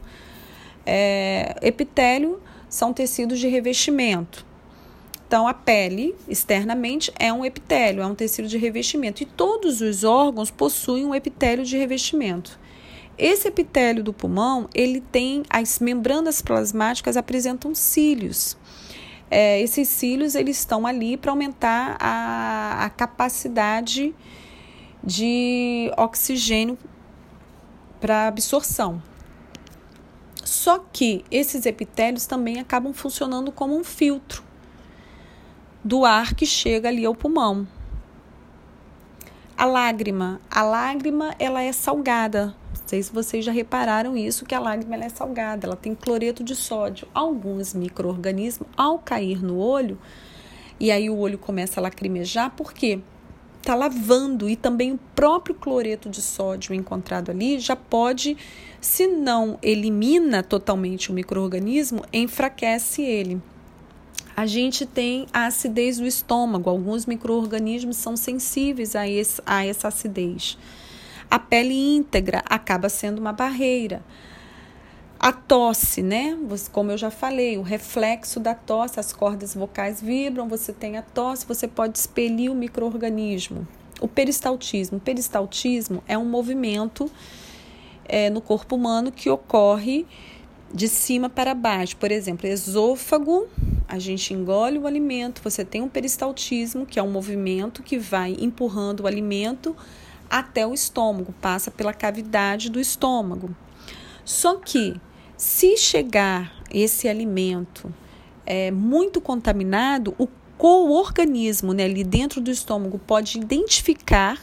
É, 0.85 1.55
epitélio 1.61 2.41
são 2.69 2.93
tecidos 2.93 3.39
de 3.39 3.47
revestimento. 3.47 4.45
Então, 5.27 5.47
a 5.47 5.53
pele, 5.53 6.13
externamente, 6.27 7.11
é 7.17 7.33
um 7.33 7.43
epitélio, 7.43 8.03
é 8.03 8.05
um 8.05 8.13
tecido 8.13 8.47
de 8.47 8.57
revestimento. 8.57 9.23
E 9.23 9.25
todos 9.25 9.81
os 9.81 10.03
órgãos 10.03 10.51
possuem 10.51 11.05
um 11.05 11.15
epitélio 11.15 11.65
de 11.65 11.77
revestimento. 11.77 12.59
Esse 13.17 13.47
epitélio 13.47 14.03
do 14.03 14.13
pulmão, 14.13 14.69
ele 14.73 15.01
tem, 15.01 15.43
as 15.49 15.79
membranas 15.79 16.41
plasmáticas 16.41 17.17
apresentam 17.17 17.73
cílios. 17.73 18.55
É, 19.29 19.59
esses 19.61 19.87
cílios, 19.87 20.35
eles 20.35 20.57
estão 20.57 20.85
ali 20.85 21.17
para 21.17 21.31
aumentar 21.31 21.97
a, 21.99 22.85
a 22.85 22.89
capacidade 22.89 24.13
de 25.03 25.91
oxigênio 25.97 26.77
para 27.99 28.27
absorção. 28.27 29.01
Só 30.43 30.79
que 30.93 31.25
esses 31.31 31.65
epitélios 31.65 32.25
também 32.25 32.59
acabam 32.59 32.93
funcionando 32.93 33.51
como 33.51 33.75
um 33.77 33.83
filtro 33.83 34.43
do 35.83 36.05
ar 36.05 36.33
que 36.33 36.45
chega 36.45 36.89
ali 36.89 37.05
ao 37.05 37.15
pulmão. 37.15 37.67
A 39.57 39.65
lágrima, 39.65 40.41
a 40.49 40.63
lágrima 40.63 41.35
ela 41.39 41.61
é 41.61 41.71
salgada. 41.71 42.55
Sei 42.85 43.01
se 43.01 43.11
vocês 43.11 43.43
já 43.43 43.51
repararam 43.51 44.15
isso 44.15 44.45
que 44.45 44.53
a 44.53 44.59
lágrima 44.59 44.95
é 44.95 45.09
salgada, 45.09 45.65
ela 45.65 45.75
tem 45.75 45.95
cloreto 45.95 46.43
de 46.43 46.55
sódio. 46.55 47.07
Alguns 47.13 47.73
microorganismos 47.73 48.67
ao 48.77 48.99
cair 48.99 49.43
no 49.43 49.57
olho 49.57 49.97
e 50.79 50.91
aí 50.91 51.09
o 51.09 51.17
olho 51.17 51.37
começa 51.37 51.79
a 51.79 51.83
lacrimejar, 51.83 52.51
por 52.51 52.73
quê? 52.73 52.99
está 53.65 53.73
lavando 53.73 54.47
e 54.47 54.55
também 54.55 54.91
o 54.91 54.99
próprio 55.15 55.55
cloreto 55.55 56.07
de 56.07 56.21
sódio 56.21 56.75
encontrado 56.75 57.31
ali 57.31 57.59
já 57.59 57.75
pode, 57.75 58.37
se 58.79 59.07
não 59.07 59.57
elimina 59.59 60.43
totalmente 60.43 61.09
o 61.09 61.13
microorganismo, 61.13 62.03
enfraquece 62.13 63.01
ele. 63.01 63.41
A 64.37 64.45
gente 64.45 64.85
tem 64.85 65.25
a 65.33 65.47
acidez 65.47 65.97
do 65.97 66.05
estômago, 66.05 66.69
alguns 66.69 67.07
microorganismos 67.07 67.97
são 67.97 68.15
sensíveis 68.15 68.95
a, 68.95 69.07
esse, 69.07 69.41
a 69.45 69.65
essa 69.65 69.87
acidez. 69.87 70.59
A 71.29 71.39
pele 71.39 71.73
íntegra 71.73 72.43
acaba 72.45 72.89
sendo 72.89 73.19
uma 73.19 73.33
barreira. 73.33 74.03
A 75.19 75.31
tosse, 75.31 76.01
né? 76.01 76.37
Como 76.71 76.91
eu 76.91 76.97
já 76.97 77.09
falei, 77.09 77.57
o 77.57 77.61
reflexo 77.61 78.39
da 78.39 78.53
tosse, 78.53 78.99
as 78.99 79.11
cordas 79.11 79.55
vocais 79.55 80.01
vibram, 80.01 80.47
você 80.47 80.71
tem 80.71 80.97
a 80.97 81.01
tosse, 81.01 81.45
você 81.45 81.67
pode 81.67 81.97
expelir 81.97 82.51
o 82.51 82.55
microorganismo. 82.55 83.67
O 83.99 84.07
peristaltismo. 84.07 84.97
O 84.97 85.01
peristaltismo 85.01 86.03
é 86.07 86.17
um 86.17 86.25
movimento 86.25 87.09
é, 88.07 88.29
no 88.29 88.41
corpo 88.41 88.75
humano 88.75 89.11
que 89.11 89.29
ocorre 89.29 90.05
de 90.73 90.87
cima 90.87 91.29
para 91.29 91.53
baixo. 91.53 91.95
Por 91.97 92.11
exemplo, 92.11 92.47
esôfago, 92.47 93.47
a 93.87 93.97
gente 93.97 94.33
engole 94.33 94.77
o 94.77 94.85
alimento, 94.85 95.41
você 95.43 95.63
tem 95.63 95.81
um 95.81 95.89
peristaltismo, 95.89 96.85
que 96.85 96.99
é 96.99 97.03
um 97.03 97.09
movimento 97.09 97.81
que 97.81 97.97
vai 97.97 98.35
empurrando 98.39 99.01
o 99.01 99.07
alimento 99.07 99.75
até 100.29 100.65
o 100.65 100.73
estômago, 100.73 101.33
passa 101.41 101.69
pela 101.71 101.93
cavidade 101.93 102.69
do 102.69 102.79
estômago. 102.79 103.55
Só 104.23 104.55
que 104.55 104.99
se 105.37 105.77
chegar 105.77 106.53
esse 106.71 107.07
alimento 107.07 107.93
é, 108.45 108.71
muito 108.71 109.19
contaminado, 109.19 110.13
o 110.17 110.27
co-organismo 110.57 111.73
né, 111.73 111.85
ali 111.85 112.03
dentro 112.03 112.39
do 112.39 112.49
estômago 112.49 112.99
pode 112.99 113.37
identificar 113.37 114.39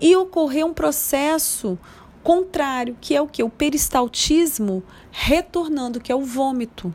e 0.00 0.16
ocorrer 0.16 0.64
um 0.64 0.72
processo 0.72 1.78
contrário, 2.22 2.96
que 3.00 3.14
é 3.14 3.20
o 3.20 3.26
que? 3.26 3.42
O 3.42 3.50
peristaltismo 3.50 4.82
retornando, 5.10 6.00
que 6.00 6.12
é 6.12 6.14
o 6.14 6.22
vômito. 6.24 6.94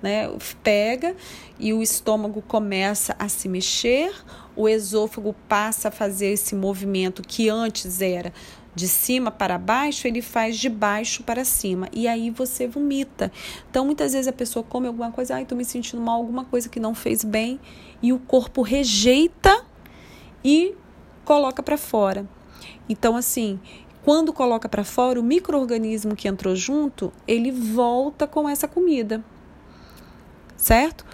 Né? 0.00 0.30
Pega 0.62 1.16
e 1.58 1.72
o 1.72 1.82
estômago 1.82 2.40
começa 2.42 3.16
a 3.18 3.28
se 3.28 3.48
mexer, 3.48 4.12
o 4.58 4.68
esôfago 4.68 5.36
passa 5.48 5.86
a 5.86 5.90
fazer 5.92 6.32
esse 6.32 6.52
movimento 6.52 7.22
que 7.22 7.48
antes 7.48 8.02
era 8.02 8.32
de 8.74 8.88
cima 8.88 9.30
para 9.30 9.56
baixo, 9.56 10.08
ele 10.08 10.20
faz 10.20 10.58
de 10.58 10.68
baixo 10.68 11.22
para 11.22 11.44
cima. 11.44 11.88
E 11.92 12.08
aí 12.08 12.28
você 12.28 12.66
vomita. 12.66 13.30
Então, 13.70 13.84
muitas 13.84 14.14
vezes 14.14 14.26
a 14.26 14.32
pessoa 14.32 14.64
come 14.64 14.88
alguma 14.88 15.12
coisa, 15.12 15.36
ai, 15.36 15.44
tô 15.44 15.54
me 15.54 15.64
sentindo 15.64 16.02
mal, 16.02 16.16
alguma 16.16 16.44
coisa 16.44 16.68
que 16.68 16.80
não 16.80 16.92
fez 16.92 17.22
bem, 17.22 17.60
e 18.02 18.12
o 18.12 18.18
corpo 18.18 18.60
rejeita 18.60 19.64
e 20.44 20.74
coloca 21.24 21.62
para 21.62 21.78
fora. 21.78 22.26
Então, 22.88 23.14
assim, 23.14 23.60
quando 24.04 24.32
coloca 24.32 24.68
para 24.68 24.82
fora, 24.82 25.20
o 25.20 25.22
microorganismo 25.22 26.16
que 26.16 26.26
entrou 26.26 26.56
junto, 26.56 27.12
ele 27.28 27.52
volta 27.52 28.26
com 28.26 28.48
essa 28.48 28.66
comida. 28.66 29.24
Certo? 30.56 31.06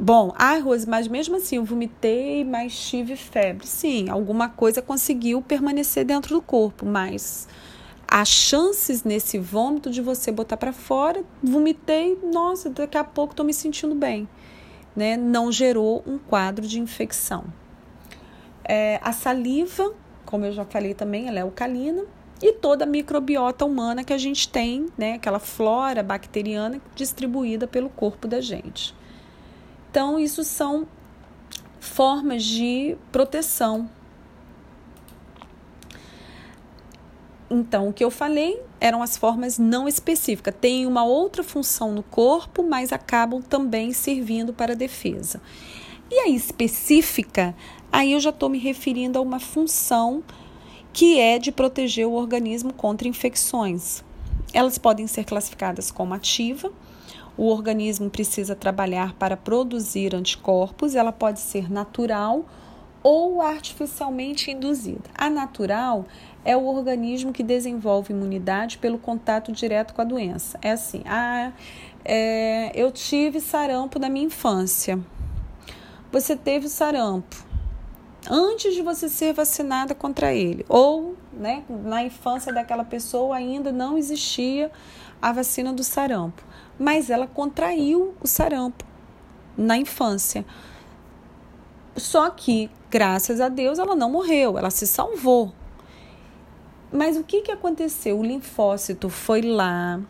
Bom, 0.00 0.32
ai, 0.36 0.60
Rose, 0.60 0.88
mas 0.88 1.08
mesmo 1.08 1.34
assim 1.34 1.56
eu 1.56 1.64
vomitei, 1.64 2.44
mas 2.44 2.78
tive 2.88 3.16
febre. 3.16 3.66
Sim, 3.66 4.08
alguma 4.08 4.48
coisa 4.48 4.80
conseguiu 4.80 5.42
permanecer 5.42 6.04
dentro 6.04 6.36
do 6.36 6.40
corpo, 6.40 6.86
mas 6.86 7.48
as 8.06 8.28
chances 8.28 9.02
nesse 9.02 9.40
vômito 9.40 9.90
de 9.90 10.00
você 10.00 10.30
botar 10.30 10.56
para 10.56 10.72
fora, 10.72 11.24
vomitei, 11.42 12.16
nossa, 12.22 12.70
daqui 12.70 12.96
a 12.96 13.02
pouco 13.02 13.32
estou 13.32 13.44
me 13.44 13.52
sentindo 13.52 13.92
bem, 13.92 14.28
né? 14.94 15.16
Não 15.16 15.50
gerou 15.50 16.04
um 16.06 16.16
quadro 16.16 16.64
de 16.64 16.78
infecção. 16.78 17.46
É, 18.62 19.00
a 19.02 19.12
saliva, 19.12 19.92
como 20.24 20.44
eu 20.44 20.52
já 20.52 20.64
falei 20.64 20.94
também, 20.94 21.26
ela 21.26 21.40
é 21.40 21.42
alcalina 21.42 22.04
e 22.40 22.52
toda 22.52 22.84
a 22.84 22.86
microbiota 22.86 23.64
humana 23.64 24.04
que 24.04 24.12
a 24.12 24.18
gente 24.18 24.48
tem, 24.48 24.86
né? 24.96 25.14
Aquela 25.14 25.40
flora 25.40 26.04
bacteriana 26.04 26.80
distribuída 26.94 27.66
pelo 27.66 27.88
corpo 27.88 28.28
da 28.28 28.40
gente. 28.40 28.96
Então, 29.98 30.16
isso 30.16 30.44
são 30.44 30.86
formas 31.80 32.44
de 32.44 32.96
proteção. 33.10 33.90
Então, 37.50 37.88
o 37.88 37.92
que 37.92 38.04
eu 38.04 38.08
falei 38.08 38.62
eram 38.80 39.02
as 39.02 39.16
formas 39.16 39.58
não 39.58 39.88
específicas. 39.88 40.54
Tem 40.60 40.86
uma 40.86 41.02
outra 41.02 41.42
função 41.42 41.90
no 41.90 42.04
corpo, 42.04 42.62
mas 42.62 42.92
acabam 42.92 43.42
também 43.42 43.92
servindo 43.92 44.52
para 44.52 44.76
defesa. 44.76 45.42
E 46.08 46.20
a 46.20 46.28
específica, 46.28 47.52
aí 47.90 48.12
eu 48.12 48.20
já 48.20 48.30
estou 48.30 48.48
me 48.48 48.58
referindo 48.58 49.18
a 49.18 49.20
uma 49.20 49.40
função 49.40 50.22
que 50.92 51.18
é 51.18 51.40
de 51.40 51.50
proteger 51.50 52.06
o 52.06 52.12
organismo 52.12 52.72
contra 52.72 53.08
infecções. 53.08 54.04
Elas 54.52 54.78
podem 54.78 55.08
ser 55.08 55.24
classificadas 55.24 55.90
como 55.90 56.14
ativa, 56.14 56.72
o 57.38 57.46
organismo 57.46 58.10
precisa 58.10 58.56
trabalhar 58.56 59.14
para 59.14 59.36
produzir 59.36 60.12
anticorpos, 60.12 60.96
ela 60.96 61.12
pode 61.12 61.38
ser 61.38 61.70
natural 61.70 62.44
ou 63.00 63.40
artificialmente 63.40 64.50
induzida. 64.50 65.08
A 65.16 65.30
natural 65.30 66.04
é 66.44 66.56
o 66.56 66.66
organismo 66.66 67.32
que 67.32 67.44
desenvolve 67.44 68.12
imunidade 68.12 68.76
pelo 68.78 68.98
contato 68.98 69.52
direto 69.52 69.94
com 69.94 70.02
a 70.02 70.04
doença. 70.04 70.58
É 70.60 70.72
assim, 70.72 71.02
ah, 71.06 71.52
é, 72.04 72.72
eu 72.74 72.90
tive 72.90 73.40
sarampo 73.40 74.00
na 74.00 74.08
minha 74.08 74.26
infância. 74.26 74.98
Você 76.10 76.34
teve 76.34 76.68
sarampo 76.68 77.46
antes 78.28 78.74
de 78.74 78.82
você 78.82 79.08
ser 79.08 79.32
vacinada 79.32 79.94
contra 79.94 80.34
ele, 80.34 80.66
ou 80.68 81.14
né, 81.32 81.62
na 81.68 82.02
infância 82.02 82.52
daquela 82.52 82.84
pessoa 82.84 83.36
ainda 83.36 83.70
não 83.70 83.96
existia 83.96 84.72
a 85.22 85.32
vacina 85.32 85.72
do 85.72 85.84
sarampo 85.84 86.47
mas 86.78 87.10
ela 87.10 87.26
contraiu 87.26 88.14
o 88.20 88.26
sarampo 88.26 88.84
na 89.56 89.76
infância. 89.76 90.44
Só 91.96 92.30
que, 92.30 92.70
graças 92.88 93.40
a 93.40 93.48
Deus, 93.48 93.78
ela 93.78 93.96
não 93.96 94.10
morreu, 94.10 94.56
ela 94.56 94.70
se 94.70 94.86
salvou. 94.86 95.52
Mas 96.92 97.16
o 97.16 97.24
que, 97.24 97.42
que 97.42 97.50
aconteceu? 97.50 98.18
O 98.18 98.24
linfócito 98.24 99.08
foi 99.08 99.42
lá, 99.42 100.00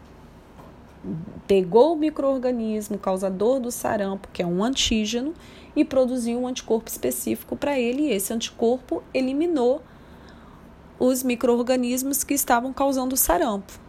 pegou 1.46 1.94
o 1.94 1.96
microorganismo 1.96 2.98
causador 2.98 3.58
do 3.58 3.70
sarampo, 3.70 4.28
que 4.32 4.42
é 4.42 4.46
um 4.46 4.62
antígeno, 4.62 5.32
e 5.74 5.84
produziu 5.84 6.38
um 6.38 6.46
anticorpo 6.46 6.90
específico 6.90 7.56
para 7.56 7.78
ele, 7.78 8.02
e 8.02 8.12
esse 8.12 8.32
anticorpo 8.32 9.02
eliminou 9.14 9.80
os 10.98 11.22
microorganismos 11.22 12.22
que 12.22 12.34
estavam 12.34 12.72
causando 12.72 13.14
o 13.14 13.18
sarampo 13.18 13.87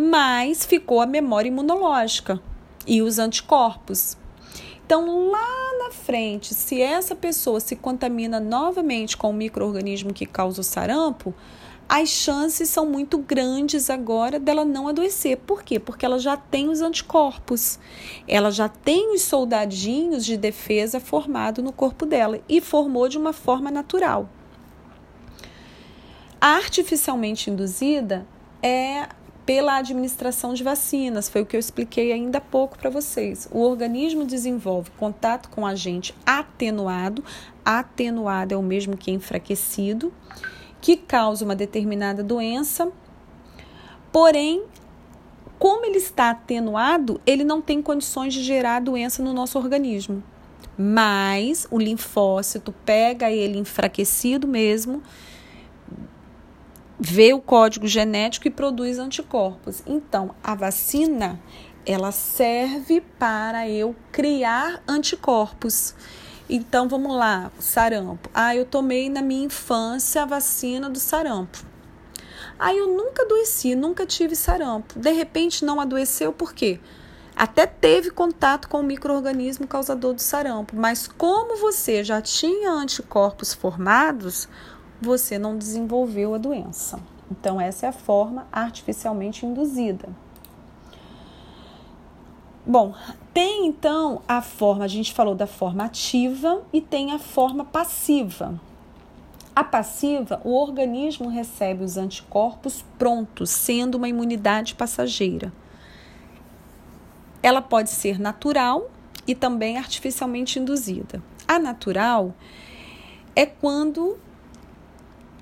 mas 0.00 0.64
ficou 0.64 1.00
a 1.00 1.06
memória 1.06 1.48
imunológica 1.48 2.40
e 2.86 3.02
os 3.02 3.18
anticorpos. 3.18 4.16
Então, 4.84 5.30
lá 5.30 5.78
na 5.78 5.90
frente, 5.90 6.54
se 6.54 6.80
essa 6.80 7.14
pessoa 7.14 7.60
se 7.60 7.76
contamina 7.76 8.40
novamente 8.40 9.16
com 9.16 9.30
o 9.30 9.34
microorganismo 9.34 10.12
que 10.12 10.26
causa 10.26 10.62
o 10.62 10.64
sarampo, 10.64 11.34
as 11.88 12.08
chances 12.08 12.68
são 12.68 12.86
muito 12.86 13.18
grandes 13.18 13.90
agora 13.90 14.40
dela 14.40 14.64
não 14.64 14.88
adoecer. 14.88 15.36
Por 15.36 15.62
quê? 15.62 15.78
Porque 15.78 16.06
ela 16.06 16.18
já 16.18 16.36
tem 16.36 16.68
os 16.68 16.80
anticorpos, 16.80 17.78
ela 18.26 18.50
já 18.50 18.68
tem 18.68 19.12
os 19.14 19.22
soldadinhos 19.22 20.24
de 20.24 20.36
defesa 20.36 20.98
formado 20.98 21.62
no 21.62 21.72
corpo 21.72 22.06
dela 22.06 22.40
e 22.48 22.60
formou 22.60 23.08
de 23.08 23.18
uma 23.18 23.32
forma 23.32 23.70
natural. 23.70 24.28
A 26.40 26.54
artificialmente 26.54 27.50
induzida 27.50 28.26
é 28.62 29.08
pela 29.50 29.78
administração 29.78 30.54
de 30.54 30.62
vacinas, 30.62 31.28
foi 31.28 31.42
o 31.42 31.44
que 31.44 31.56
eu 31.56 31.58
expliquei 31.58 32.12
ainda 32.12 32.38
há 32.38 32.40
pouco 32.40 32.78
para 32.78 32.88
vocês. 32.88 33.48
O 33.50 33.58
organismo 33.58 34.24
desenvolve 34.24 34.92
contato 34.92 35.48
com 35.48 35.66
agente 35.66 36.14
atenuado, 36.24 37.24
atenuado 37.64 38.54
é 38.54 38.56
o 38.56 38.62
mesmo 38.62 38.96
que 38.96 39.10
enfraquecido, 39.10 40.12
que 40.80 40.96
causa 40.96 41.44
uma 41.44 41.56
determinada 41.56 42.22
doença, 42.22 42.92
porém, 44.12 44.62
como 45.58 45.84
ele 45.84 45.98
está 45.98 46.30
atenuado, 46.30 47.20
ele 47.26 47.42
não 47.42 47.60
tem 47.60 47.82
condições 47.82 48.32
de 48.32 48.44
gerar 48.44 48.80
doença 48.80 49.20
no 49.20 49.32
nosso 49.32 49.58
organismo. 49.58 50.22
Mas 50.78 51.66
o 51.72 51.76
linfócito 51.76 52.72
pega 52.86 53.32
ele 53.32 53.58
enfraquecido 53.58 54.46
mesmo 54.46 55.02
vê 57.00 57.32
o 57.32 57.40
código 57.40 57.86
genético 57.86 58.46
e 58.46 58.50
produz 58.50 58.98
anticorpos. 58.98 59.82
Então, 59.86 60.34
a 60.44 60.54
vacina 60.54 61.40
ela 61.86 62.12
serve 62.12 63.00
para 63.18 63.66
eu 63.66 63.96
criar 64.12 64.82
anticorpos. 64.86 65.94
Então, 66.48 66.88
vamos 66.88 67.16
lá, 67.16 67.50
sarampo. 67.58 68.28
Ah, 68.34 68.54
eu 68.54 68.66
tomei 68.66 69.08
na 69.08 69.22
minha 69.22 69.46
infância 69.46 70.22
a 70.22 70.26
vacina 70.26 70.90
do 70.90 70.98
sarampo. 71.00 71.64
Ah, 72.58 72.74
eu 72.74 72.88
nunca 72.88 73.22
adoeci, 73.22 73.74
nunca 73.74 74.04
tive 74.04 74.36
sarampo. 74.36 74.98
De 74.98 75.10
repente 75.10 75.64
não 75.64 75.80
adoeceu 75.80 76.34
por 76.34 76.52
quê? 76.52 76.78
Até 77.34 77.64
teve 77.66 78.10
contato 78.10 78.68
com 78.68 78.80
o 78.80 78.82
microorganismo 78.82 79.66
causador 79.66 80.12
do 80.12 80.20
sarampo, 80.20 80.76
mas 80.76 81.08
como 81.08 81.56
você 81.56 82.04
já 82.04 82.20
tinha 82.20 82.70
anticorpos 82.70 83.54
formados, 83.54 84.46
você 85.00 85.38
não 85.38 85.56
desenvolveu 85.56 86.34
a 86.34 86.38
doença. 86.38 87.00
Então, 87.30 87.60
essa 87.60 87.86
é 87.86 87.88
a 87.88 87.92
forma 87.92 88.46
artificialmente 88.52 89.46
induzida. 89.46 90.08
Bom, 92.66 92.94
tem 93.32 93.66
então 93.66 94.20
a 94.28 94.42
forma, 94.42 94.84
a 94.84 94.88
gente 94.88 95.12
falou 95.12 95.34
da 95.34 95.46
forma 95.46 95.84
ativa 95.84 96.62
e 96.72 96.80
tem 96.80 97.12
a 97.12 97.18
forma 97.18 97.64
passiva. 97.64 98.60
A 99.56 99.64
passiva, 99.64 100.40
o 100.44 100.54
organismo 100.54 101.28
recebe 101.28 101.82
os 101.82 101.96
anticorpos 101.96 102.84
prontos, 102.98 103.50
sendo 103.50 103.96
uma 103.96 104.08
imunidade 104.08 104.74
passageira. 104.74 105.52
Ela 107.42 107.62
pode 107.62 107.90
ser 107.90 108.20
natural 108.20 108.90
e 109.26 109.34
também 109.34 109.78
artificialmente 109.78 110.58
induzida. 110.58 111.22
A 111.48 111.58
natural 111.58 112.34
é 113.34 113.46
quando 113.46 114.18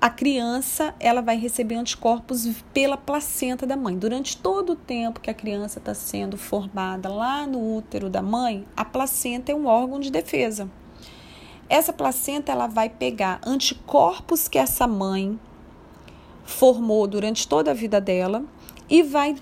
a 0.01 0.09
criança 0.09 0.95
ela 0.97 1.21
vai 1.21 1.37
receber 1.37 1.75
anticorpos 1.75 2.47
pela 2.73 2.95
placenta 2.95 3.67
da 3.67 3.75
mãe. 3.75 3.97
Durante 3.97 4.37
todo 4.37 4.71
o 4.71 4.75
tempo 4.75 5.19
que 5.19 5.29
a 5.29 5.33
criança 5.33 5.79
está 5.79 5.93
sendo 5.93 6.37
formada 6.37 7.09
lá 7.09 7.45
no 7.45 7.75
útero 7.75 8.09
da 8.09 8.21
mãe, 8.21 8.65
a 8.77 8.85
placenta 8.85 9.51
é 9.51 9.55
um 9.55 9.65
órgão 9.65 9.99
de 9.99 10.09
defesa. 10.09 10.69
Essa 11.67 11.91
placenta 11.91 12.51
ela 12.51 12.65
vai 12.65 12.89
pegar 12.89 13.41
anticorpos 13.45 14.47
que 14.47 14.57
essa 14.57 14.87
mãe 14.87 15.37
formou 16.45 17.05
durante 17.05 17.47
toda 17.47 17.71
a 17.71 17.75
vida 17.75 17.99
dela 17.99 18.43
e 18.89 19.03
vai 19.03 19.35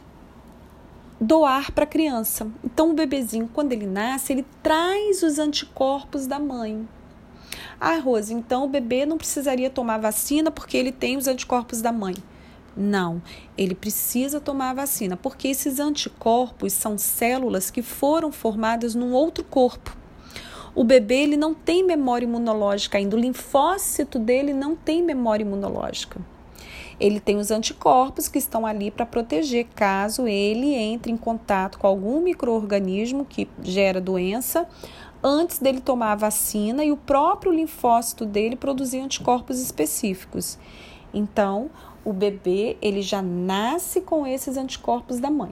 doar 1.22 1.72
para 1.72 1.84
a 1.84 1.88
criança. 1.88 2.48
Então 2.64 2.92
o 2.92 2.94
bebezinho, 2.94 3.50
quando 3.54 3.74
ele 3.74 3.86
nasce, 3.86 4.34
ele 4.34 4.46
traz 4.64 5.22
os 5.22 5.38
anticorpos 5.38 6.26
da 6.26 6.40
mãe. 6.40 6.88
Ah, 7.80 7.98
Rose, 7.98 8.34
então 8.34 8.66
o 8.66 8.70
bebê 8.70 9.06
não 9.06 9.18
precisaria 9.18 9.70
tomar 9.70 9.98
vacina 10.00 10.52
porque 10.52 10.78
ele 10.78 10.92
tem 10.92 11.18
os 11.18 11.28
anticorpos 11.28 11.82
da 11.82 11.92
mãe. 11.92 12.16
Não, 12.76 13.22
ele 13.58 13.74
precisa 13.74 14.40
tomar 14.40 14.70
a 14.70 14.76
vacina, 14.76 15.18
porque 15.18 15.48
esses 15.48 15.80
anticorpos 15.80 16.74
são 16.74 16.96
células 16.96 17.72
que 17.72 17.82
foram 17.82 18.32
formadas 18.32 18.94
num 18.94 19.14
outro 19.14 19.44
corpo. 19.44 19.98
O 20.76 20.84
bebê 20.84 21.24
ele 21.24 21.36
não 21.36 21.56
tem 21.56 21.84
memória 21.84 22.26
imunológica 22.26 23.00
ainda, 23.00 23.16
o 23.16 23.20
linfócito 23.20 24.20
dele 24.20 24.54
não 24.54 24.76
tem 24.76 25.02
memória 25.02 25.44
imunológica. 25.44 26.22
Ele 27.00 27.20
tem 27.20 27.38
os 27.38 27.50
anticorpos 27.50 28.28
que 28.28 28.38
estão 28.38 28.66
ali 28.66 28.92
para 28.92 29.06
proteger 29.06 29.68
caso 29.76 30.28
ele 30.28 30.74
entre 30.76 31.12
em 31.12 31.18
contato 31.18 31.80
com 31.80 31.88
algum 31.88 32.22
microorganismo 32.22 33.26
que 33.26 33.48
gera 33.64 34.00
doença 34.00 34.68
antes 35.24 35.60
dele 35.60 35.82
tomar 35.82 36.14
a 36.14 36.16
vacina 36.16 36.84
e 36.84 36.92
o 36.92 36.98
próprio 36.98 37.52
linfócito 37.52 38.26
dele 38.26 38.56
produzir 38.56 39.00
anticorpos 39.00 39.60
específicos. 39.60 40.58
Então, 41.14 41.70
o 42.06 42.14
bebê 42.14 42.78
ele 42.82 43.02
já 43.02 43.22
nasce 43.22 44.02
com 44.02 44.26
esses 44.26 44.58
anticorpos 44.58 45.20
da 45.20 45.30
mãe, 45.30 45.52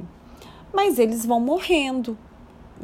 mas 0.74 1.00
eles 1.00 1.26
vão 1.26 1.40
morrendo, 1.40 2.18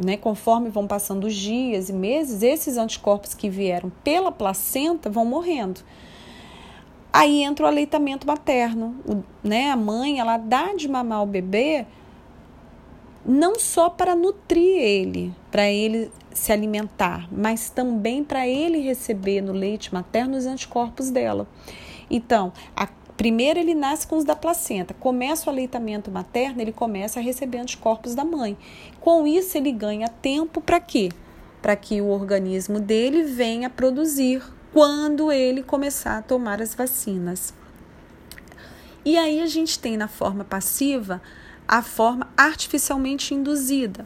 né? 0.03 0.17
Conforme 0.17 0.69
vão 0.69 0.87
passando 0.87 1.25
os 1.25 1.35
dias 1.35 1.89
e 1.89 1.93
meses, 1.93 2.43
esses 2.43 2.77
anticorpos 2.77 3.33
que 3.33 3.49
vieram 3.49 3.91
pela 4.03 4.31
placenta 4.31 5.09
vão 5.09 5.25
morrendo. 5.25 5.81
Aí 7.13 7.43
entra 7.43 7.65
o 7.65 7.67
aleitamento 7.67 8.25
materno, 8.25 8.95
o, 9.05 9.21
né? 9.43 9.69
A 9.69 9.75
mãe 9.75 10.19
ela 10.19 10.37
dá 10.37 10.73
de 10.73 10.87
mamar 10.87 11.19
ao 11.19 11.27
bebê 11.27 11.85
não 13.25 13.59
só 13.59 13.89
para 13.89 14.15
nutrir 14.15 14.77
ele, 14.77 15.33
para 15.51 15.69
ele 15.69 16.11
se 16.33 16.51
alimentar, 16.51 17.27
mas 17.31 17.69
também 17.69 18.23
para 18.23 18.47
ele 18.47 18.79
receber 18.79 19.41
no 19.41 19.51
leite 19.51 19.93
materno 19.93 20.37
os 20.37 20.45
anticorpos 20.45 21.09
dela. 21.09 21.47
Então, 22.09 22.51
a, 22.75 22.87
primeiro 23.17 23.59
ele 23.59 23.73
nasce 23.73 24.07
com 24.07 24.17
os 24.17 24.23
da 24.23 24.35
placenta, 24.35 24.93
começa 24.93 25.49
o 25.49 25.53
aleitamento 25.53 26.09
materno, 26.11 26.61
ele 26.61 26.71
começa 26.71 27.19
a 27.19 27.23
receber 27.23 27.59
anticorpos 27.59 28.15
da 28.15 28.23
mãe. 28.23 28.57
Com 28.99 29.27
isso, 29.27 29.57
ele 29.57 29.71
ganha 29.71 30.07
tempo 30.07 30.61
para 30.61 30.79
quê? 30.79 31.09
Para 31.61 31.75
que 31.75 32.01
o 32.01 32.07
organismo 32.07 32.79
dele 32.79 33.23
venha 33.23 33.69
produzir 33.69 34.41
quando 34.73 35.31
ele 35.31 35.61
começar 35.61 36.17
a 36.17 36.21
tomar 36.21 36.61
as 36.61 36.73
vacinas. 36.73 37.53
E 39.03 39.17
aí 39.17 39.41
a 39.41 39.47
gente 39.47 39.79
tem 39.79 39.97
na 39.97 40.07
forma 40.07 40.43
passiva 40.43 41.21
a 41.67 41.81
forma 41.81 42.27
artificialmente 42.37 43.33
induzida 43.33 44.05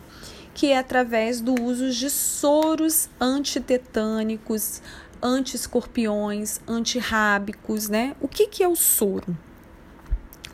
que 0.55 0.71
é 0.71 0.77
através 0.77 1.41
do 1.41 1.61
uso 1.61 1.91
de 1.91 2.09
soros 2.09 3.09
antitetânicos, 3.19 4.81
anti-escorpiões, 5.21 6.61
antirrábicos, 6.65 7.89
né? 7.89 8.15
O 8.21 8.27
que, 8.27 8.47
que 8.47 8.63
é 8.63 8.67
o 8.67 8.75
soro? 8.75 9.37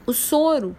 O 0.06 0.12
soro 0.12 0.76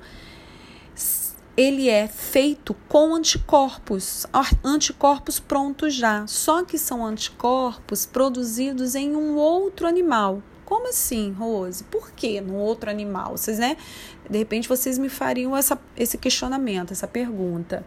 ele 1.57 1.89
é 1.89 2.09
feito 2.09 2.75
com 2.89 3.14
anticorpos, 3.14 4.27
anticorpos 4.64 5.39
prontos 5.39 5.95
já, 5.95 6.27
só 6.27 6.64
que 6.64 6.77
são 6.77 7.05
anticorpos 7.05 8.05
produzidos 8.05 8.97
em 8.97 9.14
um 9.14 9.37
outro 9.37 9.87
animal. 9.87 10.43
Como 10.64 10.89
assim, 10.89 11.31
Rose? 11.31 11.85
Por 11.85 12.11
que 12.11 12.41
no 12.41 12.57
outro 12.57 12.91
animal? 12.91 13.37
Vocês, 13.37 13.59
né? 13.59 13.77
De 14.29 14.39
repente 14.39 14.68
vocês 14.68 14.99
me 14.99 15.11
fariam 15.11 15.57
essa, 15.57 15.79
esse 15.97 16.18
questionamento, 16.18 16.93
essa 16.93 17.07
pergunta. 17.07 17.85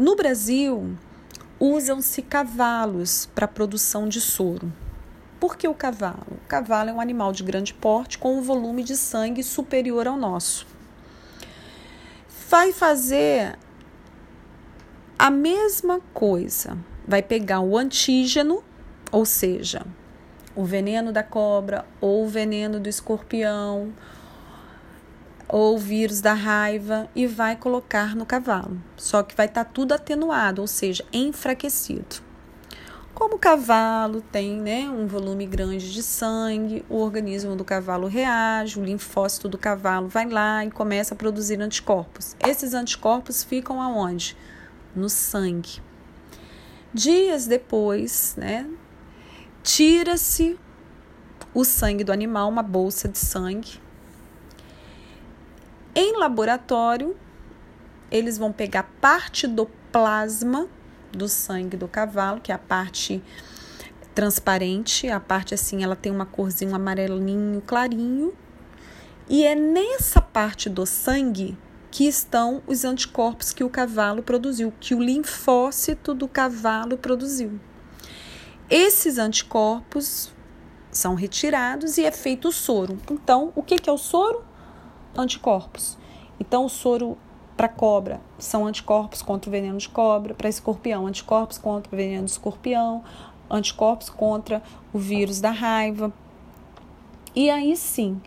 No 0.00 0.16
Brasil, 0.16 0.96
usam-se 1.60 2.22
cavalos 2.22 3.28
para 3.34 3.44
a 3.44 3.48
produção 3.48 4.08
de 4.08 4.18
soro. 4.18 4.72
Por 5.38 5.58
que 5.58 5.68
o 5.68 5.74
cavalo? 5.74 6.38
O 6.42 6.48
cavalo 6.48 6.88
é 6.88 6.92
um 6.94 7.02
animal 7.02 7.32
de 7.32 7.42
grande 7.42 7.74
porte 7.74 8.16
com 8.16 8.38
um 8.38 8.40
volume 8.40 8.82
de 8.82 8.96
sangue 8.96 9.42
superior 9.42 10.08
ao 10.08 10.16
nosso. 10.16 10.66
Vai 12.48 12.72
fazer 12.72 13.58
a 15.18 15.30
mesma 15.30 16.00
coisa. 16.14 16.78
Vai 17.06 17.22
pegar 17.22 17.60
o 17.60 17.76
antígeno, 17.76 18.64
ou 19.12 19.26
seja, 19.26 19.86
o 20.56 20.64
veneno 20.64 21.12
da 21.12 21.22
cobra 21.22 21.84
ou 22.00 22.24
o 22.24 22.26
veneno 22.26 22.80
do 22.80 22.88
escorpião 22.88 23.92
ou 25.52 25.74
o 25.74 25.78
vírus 25.78 26.20
da 26.20 26.32
raiva 26.32 27.08
e 27.14 27.26
vai 27.26 27.56
colocar 27.56 28.14
no 28.14 28.24
cavalo. 28.24 28.80
Só 28.96 29.22
que 29.22 29.36
vai 29.36 29.46
estar 29.46 29.64
tá 29.64 29.70
tudo 29.70 29.92
atenuado, 29.92 30.60
ou 30.60 30.66
seja, 30.66 31.04
enfraquecido. 31.12 32.30
Como 33.12 33.34
o 33.34 33.38
cavalo 33.38 34.22
tem 34.32 34.56
né, 34.56 34.88
um 34.88 35.06
volume 35.06 35.44
grande 35.46 35.92
de 35.92 36.02
sangue, 36.02 36.84
o 36.88 36.96
organismo 36.96 37.56
do 37.56 37.64
cavalo 37.64 38.06
reage, 38.06 38.78
o 38.78 38.84
linfócito 38.84 39.48
do 39.48 39.58
cavalo 39.58 40.08
vai 40.08 40.28
lá 40.28 40.64
e 40.64 40.70
começa 40.70 41.12
a 41.14 41.16
produzir 41.16 41.60
anticorpos. 41.60 42.36
Esses 42.46 42.72
anticorpos 42.72 43.42
ficam 43.42 43.82
aonde? 43.82 44.36
No 44.94 45.10
sangue. 45.10 45.82
Dias 46.94 47.46
depois, 47.46 48.34
né, 48.38 48.66
tira-se 49.62 50.58
o 51.52 51.64
sangue 51.64 52.04
do 52.04 52.12
animal, 52.12 52.48
uma 52.48 52.62
bolsa 52.62 53.08
de 53.08 53.18
sangue, 53.18 53.80
em 55.94 56.16
laboratório, 56.16 57.16
eles 58.10 58.38
vão 58.38 58.52
pegar 58.52 58.84
parte 59.00 59.46
do 59.46 59.66
plasma 59.90 60.68
do 61.12 61.28
sangue 61.28 61.76
do 61.76 61.88
cavalo, 61.88 62.40
que 62.40 62.52
é 62.52 62.54
a 62.54 62.58
parte 62.58 63.22
transparente, 64.14 65.08
a 65.08 65.20
parte 65.20 65.54
assim, 65.54 65.82
ela 65.82 65.96
tem 65.96 66.12
uma 66.12 66.26
corzinha 66.26 66.70
um 66.70 66.74
amarelinho 66.74 67.60
clarinho, 67.62 68.32
E 69.28 69.44
é 69.44 69.54
nessa 69.54 70.20
parte 70.20 70.68
do 70.68 70.84
sangue 70.84 71.56
que 71.90 72.06
estão 72.06 72.62
os 72.66 72.84
anticorpos 72.84 73.52
que 73.52 73.62
o 73.62 73.70
cavalo 73.70 74.22
produziu, 74.22 74.72
que 74.80 74.94
o 74.94 75.00
linfócito 75.00 76.14
do 76.14 76.26
cavalo 76.26 76.96
produziu. 76.96 77.60
Esses 78.68 79.18
anticorpos 79.18 80.32
são 80.90 81.14
retirados 81.14 81.96
e 81.96 82.04
é 82.04 82.10
feito 82.10 82.48
o 82.48 82.52
soro. 82.52 82.98
Então, 83.10 83.52
o 83.54 83.62
que 83.62 83.88
é 83.88 83.92
o 83.92 83.98
soro? 83.98 84.44
Anticorpos. 85.16 85.98
Então, 86.38 86.64
o 86.64 86.68
soro 86.68 87.18
para 87.56 87.68
cobra 87.68 88.20
são 88.38 88.66
anticorpos 88.66 89.20
contra 89.20 89.50
o 89.50 89.52
veneno 89.52 89.76
de 89.76 89.88
cobra, 89.88 90.32
para 90.32 90.48
escorpião, 90.48 91.06
anticorpos 91.06 91.58
contra 91.58 91.92
o 91.92 91.96
veneno 91.96 92.24
de 92.24 92.30
escorpião, 92.30 93.04
anticorpos 93.50 94.08
contra 94.08 94.62
o 94.94 94.98
vírus 94.98 95.40
da 95.42 95.50
raiva. 95.50 96.10
E 97.34 97.50
aí 97.50 97.76
sim, 97.76 98.20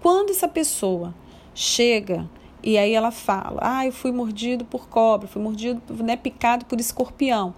quando 0.00 0.30
essa 0.30 0.48
pessoa 0.48 1.14
chega 1.54 2.26
e 2.62 2.78
aí 2.78 2.94
ela 2.94 3.10
fala: 3.10 3.60
Ah, 3.62 3.86
eu 3.86 3.92
fui 3.92 4.10
mordido 4.10 4.64
por 4.64 4.88
cobra, 4.88 5.28
fui 5.28 5.42
mordido, 5.42 5.82
né, 6.02 6.16
picado 6.16 6.64
por 6.64 6.80
escorpião. 6.80 7.54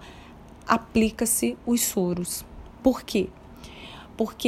Aplica-se 0.67 1.57
os 1.65 1.81
soros. 1.81 2.45
Por 2.83 3.03
quê? 3.03 3.29
Porque 4.17 4.35